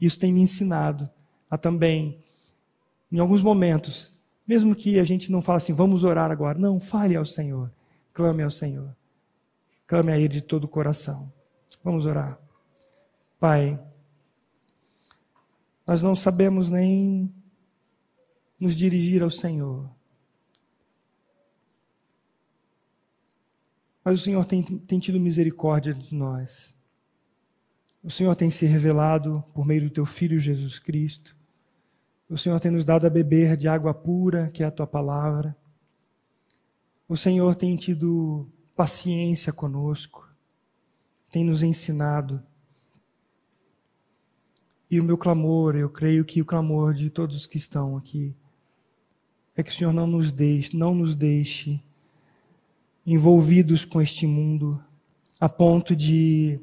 Isso 0.00 0.18
tem 0.18 0.32
me 0.32 0.40
ensinado 0.40 1.08
a 1.50 1.56
também, 1.56 2.18
em 3.10 3.18
alguns 3.18 3.42
momentos, 3.42 4.12
mesmo 4.46 4.74
que 4.74 4.98
a 4.98 5.04
gente 5.04 5.30
não 5.30 5.40
fale 5.40 5.56
assim, 5.56 5.72
vamos 5.72 6.04
orar 6.04 6.30
agora. 6.30 6.58
Não, 6.58 6.78
fale 6.78 7.16
ao 7.16 7.24
Senhor. 7.24 7.70
Clame 8.12 8.42
ao 8.42 8.50
Senhor. 8.50 8.94
Clame 9.86 10.12
a 10.12 10.18
Ele 10.18 10.28
de 10.28 10.40
todo 10.40 10.64
o 10.64 10.68
coração. 10.68 11.32
Vamos 11.82 12.06
orar. 12.06 12.38
Pai, 13.40 13.78
nós 15.86 16.02
não 16.02 16.14
sabemos 16.14 16.70
nem 16.70 17.32
nos 18.58 18.74
dirigir 18.74 19.22
ao 19.22 19.30
Senhor. 19.30 19.90
Mas 24.04 24.20
o 24.20 24.22
Senhor 24.22 24.44
tem, 24.44 24.62
tem 24.62 24.98
tido 24.98 25.18
misericórdia 25.18 25.94
de 25.94 26.14
nós. 26.14 26.74
O 28.04 28.10
Senhor 28.10 28.36
tem 28.36 28.50
se 28.50 28.66
revelado 28.66 29.42
por 29.54 29.64
meio 29.64 29.84
do 29.84 29.90
teu 29.90 30.04
Filho 30.04 30.38
Jesus 30.38 30.78
Cristo. 30.78 31.34
O 32.28 32.36
Senhor 32.36 32.60
tem 32.60 32.70
nos 32.70 32.84
dado 32.84 33.06
a 33.06 33.10
beber 33.10 33.56
de 33.56 33.66
água 33.66 33.94
pura, 33.94 34.50
que 34.52 34.62
é 34.62 34.66
a 34.66 34.70
tua 34.70 34.86
palavra. 34.86 35.56
O 37.08 37.16
Senhor 37.16 37.54
tem 37.54 37.74
tido 37.76 38.46
paciência 38.76 39.54
conosco, 39.54 40.28
tem 41.30 41.42
nos 41.44 41.62
ensinado. 41.62 42.42
E 44.90 45.00
o 45.00 45.04
meu 45.04 45.16
clamor, 45.16 45.74
eu 45.74 45.88
creio 45.88 46.26
que 46.26 46.42
o 46.42 46.44
clamor 46.44 46.92
de 46.92 47.08
todos 47.08 47.34
os 47.34 47.46
que 47.46 47.56
estão 47.56 47.96
aqui, 47.96 48.36
é 49.56 49.62
que 49.62 49.70
o 49.70 49.74
Senhor 49.74 49.94
não 49.94 50.06
nos 50.06 50.30
deixe, 50.30 50.76
não 50.76 50.94
nos 50.94 51.14
deixe 51.14 51.82
envolvidos 53.06 53.82
com 53.82 54.02
este 54.02 54.26
mundo, 54.26 54.78
a 55.40 55.48
ponto 55.48 55.96
de 55.96 56.60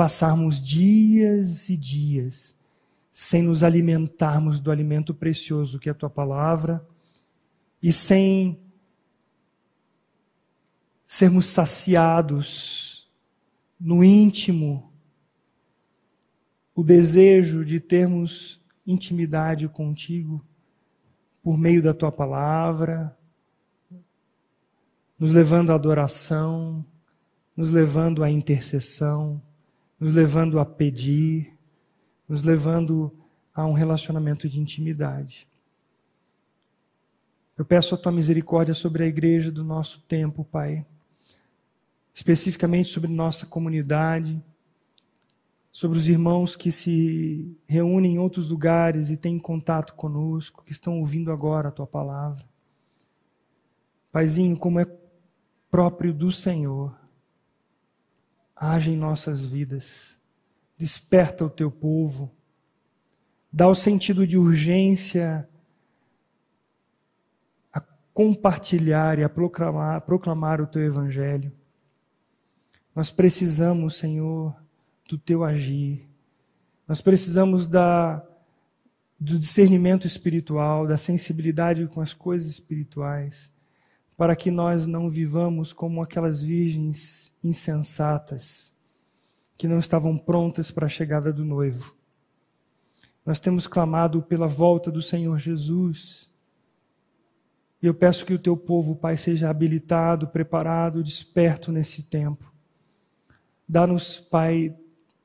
passarmos 0.00 0.62
dias 0.62 1.68
e 1.68 1.76
dias 1.76 2.56
sem 3.12 3.42
nos 3.42 3.62
alimentarmos 3.62 4.58
do 4.58 4.70
alimento 4.70 5.12
precioso 5.12 5.78
que 5.78 5.90
é 5.90 5.92
a 5.92 5.94
tua 5.94 6.08
palavra 6.08 6.82
e 7.82 7.92
sem 7.92 8.58
sermos 11.04 11.44
saciados 11.48 13.12
no 13.78 14.02
íntimo 14.02 14.90
o 16.74 16.82
desejo 16.82 17.62
de 17.62 17.78
termos 17.78 18.58
intimidade 18.86 19.68
contigo 19.68 20.42
por 21.42 21.58
meio 21.58 21.82
da 21.82 21.92
tua 21.92 22.10
palavra, 22.10 23.14
nos 25.18 25.30
levando 25.30 25.72
à 25.72 25.74
adoração, 25.74 26.82
nos 27.54 27.68
levando 27.68 28.24
à 28.24 28.30
intercessão, 28.30 29.42
nos 30.00 30.14
levando 30.14 30.58
a 30.58 30.64
pedir 30.64 31.60
nos 32.30 32.44
levando 32.44 33.12
a 33.52 33.66
um 33.66 33.72
relacionamento 33.72 34.48
de 34.48 34.60
intimidade. 34.60 35.48
Eu 37.58 37.64
peço 37.64 37.92
a 37.92 37.98
tua 37.98 38.12
misericórdia 38.12 38.72
sobre 38.72 39.02
a 39.02 39.06
igreja 39.06 39.50
do 39.50 39.64
nosso 39.64 40.02
tempo, 40.02 40.44
Pai, 40.44 40.86
especificamente 42.14 42.88
sobre 42.88 43.10
nossa 43.10 43.46
comunidade. 43.46 44.40
sobre 45.72 45.98
os 45.98 46.08
irmãos 46.08 46.56
que 46.56 46.72
se 46.72 47.56
reúnem 47.66 48.14
em 48.14 48.18
outros 48.18 48.50
lugares 48.50 49.08
e 49.10 49.16
têm 49.16 49.38
contato 49.38 49.94
conosco, 49.94 50.64
que 50.64 50.72
estão 50.72 50.98
ouvindo 50.98 51.30
agora 51.30 51.68
a 51.68 51.72
tua 51.72 51.86
palavra. 51.86 52.44
Paizinho, 54.10 54.56
como 54.56 54.80
é 54.80 54.86
próprio 55.70 56.12
do 56.12 56.32
Senhor, 56.32 56.99
age 58.60 58.90
em 58.90 58.96
nossas 58.96 59.40
vidas, 59.40 60.18
desperta 60.76 61.46
o 61.46 61.48
teu 61.48 61.70
povo, 61.70 62.30
dá 63.50 63.66
o 63.66 63.74
sentido 63.74 64.26
de 64.26 64.36
urgência 64.36 65.48
a 67.72 67.80
compartilhar 68.12 69.18
e 69.18 69.24
a 69.24 69.30
proclamar, 69.30 70.02
proclamar 70.02 70.60
o 70.60 70.66
teu 70.66 70.82
evangelho. 70.82 71.50
Nós 72.94 73.10
precisamos, 73.10 73.96
Senhor, 73.96 74.54
do 75.08 75.16
teu 75.16 75.42
agir. 75.42 76.06
Nós 76.86 77.00
precisamos 77.00 77.66
da, 77.66 78.22
do 79.18 79.38
discernimento 79.38 80.06
espiritual, 80.06 80.86
da 80.86 80.98
sensibilidade 80.98 81.86
com 81.86 82.02
as 82.02 82.12
coisas 82.12 82.50
espirituais, 82.50 83.50
para 84.20 84.36
que 84.36 84.50
nós 84.50 84.84
não 84.84 85.08
vivamos 85.08 85.72
como 85.72 86.02
aquelas 86.02 86.42
virgens 86.42 87.34
insensatas 87.42 88.70
que 89.56 89.66
não 89.66 89.78
estavam 89.78 90.14
prontas 90.18 90.70
para 90.70 90.84
a 90.84 90.90
chegada 90.90 91.32
do 91.32 91.42
noivo. 91.42 91.96
Nós 93.24 93.38
temos 93.38 93.66
clamado 93.66 94.20
pela 94.20 94.46
volta 94.46 94.90
do 94.90 95.00
Senhor 95.00 95.38
Jesus. 95.38 96.30
E 97.82 97.86
eu 97.86 97.94
peço 97.94 98.26
que 98.26 98.34
o 98.34 98.38
teu 98.38 98.58
povo, 98.58 98.94
Pai, 98.94 99.16
seja 99.16 99.48
habilitado, 99.48 100.28
preparado, 100.28 101.02
desperto 101.02 101.72
nesse 101.72 102.02
tempo. 102.02 102.52
Dá-nos, 103.66 104.20
Pai, 104.20 104.76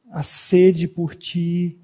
a 0.09 0.23
sede 0.23 0.87
por 0.87 1.15
ti, 1.15 1.77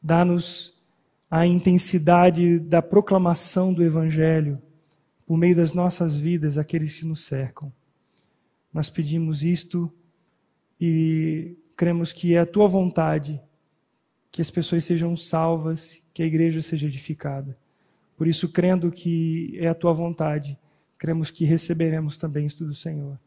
dá-nos 0.00 0.80
a 1.28 1.48
intensidade 1.48 2.60
da 2.60 2.80
proclamação 2.80 3.74
do 3.74 3.82
Evangelho 3.82 4.62
por 5.26 5.36
meio 5.36 5.56
das 5.56 5.72
nossas 5.72 6.14
vidas 6.14 6.58
àqueles 6.58 6.98
que 6.98 7.06
nos 7.06 7.24
cercam. 7.24 7.72
Nós 8.72 8.90
pedimos 8.90 9.42
isto 9.42 9.92
e 10.80 11.56
cremos 11.76 12.12
que 12.12 12.34
é 12.34 12.40
a 12.40 12.46
tua 12.46 12.66
vontade 12.66 13.40
que 14.30 14.42
as 14.42 14.50
pessoas 14.50 14.84
sejam 14.84 15.14
salvas, 15.16 16.02
que 16.12 16.22
a 16.22 16.26
igreja 16.26 16.60
seja 16.60 16.86
edificada. 16.88 17.56
Por 18.16 18.26
isso, 18.26 18.48
crendo 18.48 18.90
que 18.90 19.56
é 19.60 19.68
a 19.68 19.74
tua 19.74 19.92
vontade, 19.92 20.58
cremos 20.98 21.30
que 21.30 21.44
receberemos 21.44 22.16
também 22.16 22.46
isto 22.46 22.64
do 22.64 22.74
Senhor. 22.74 23.18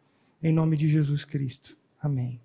Em 0.43 0.51
nome 0.51 0.75
de 0.75 0.87
Jesus 0.87 1.23
Cristo. 1.23 1.77
Amém. 2.01 2.41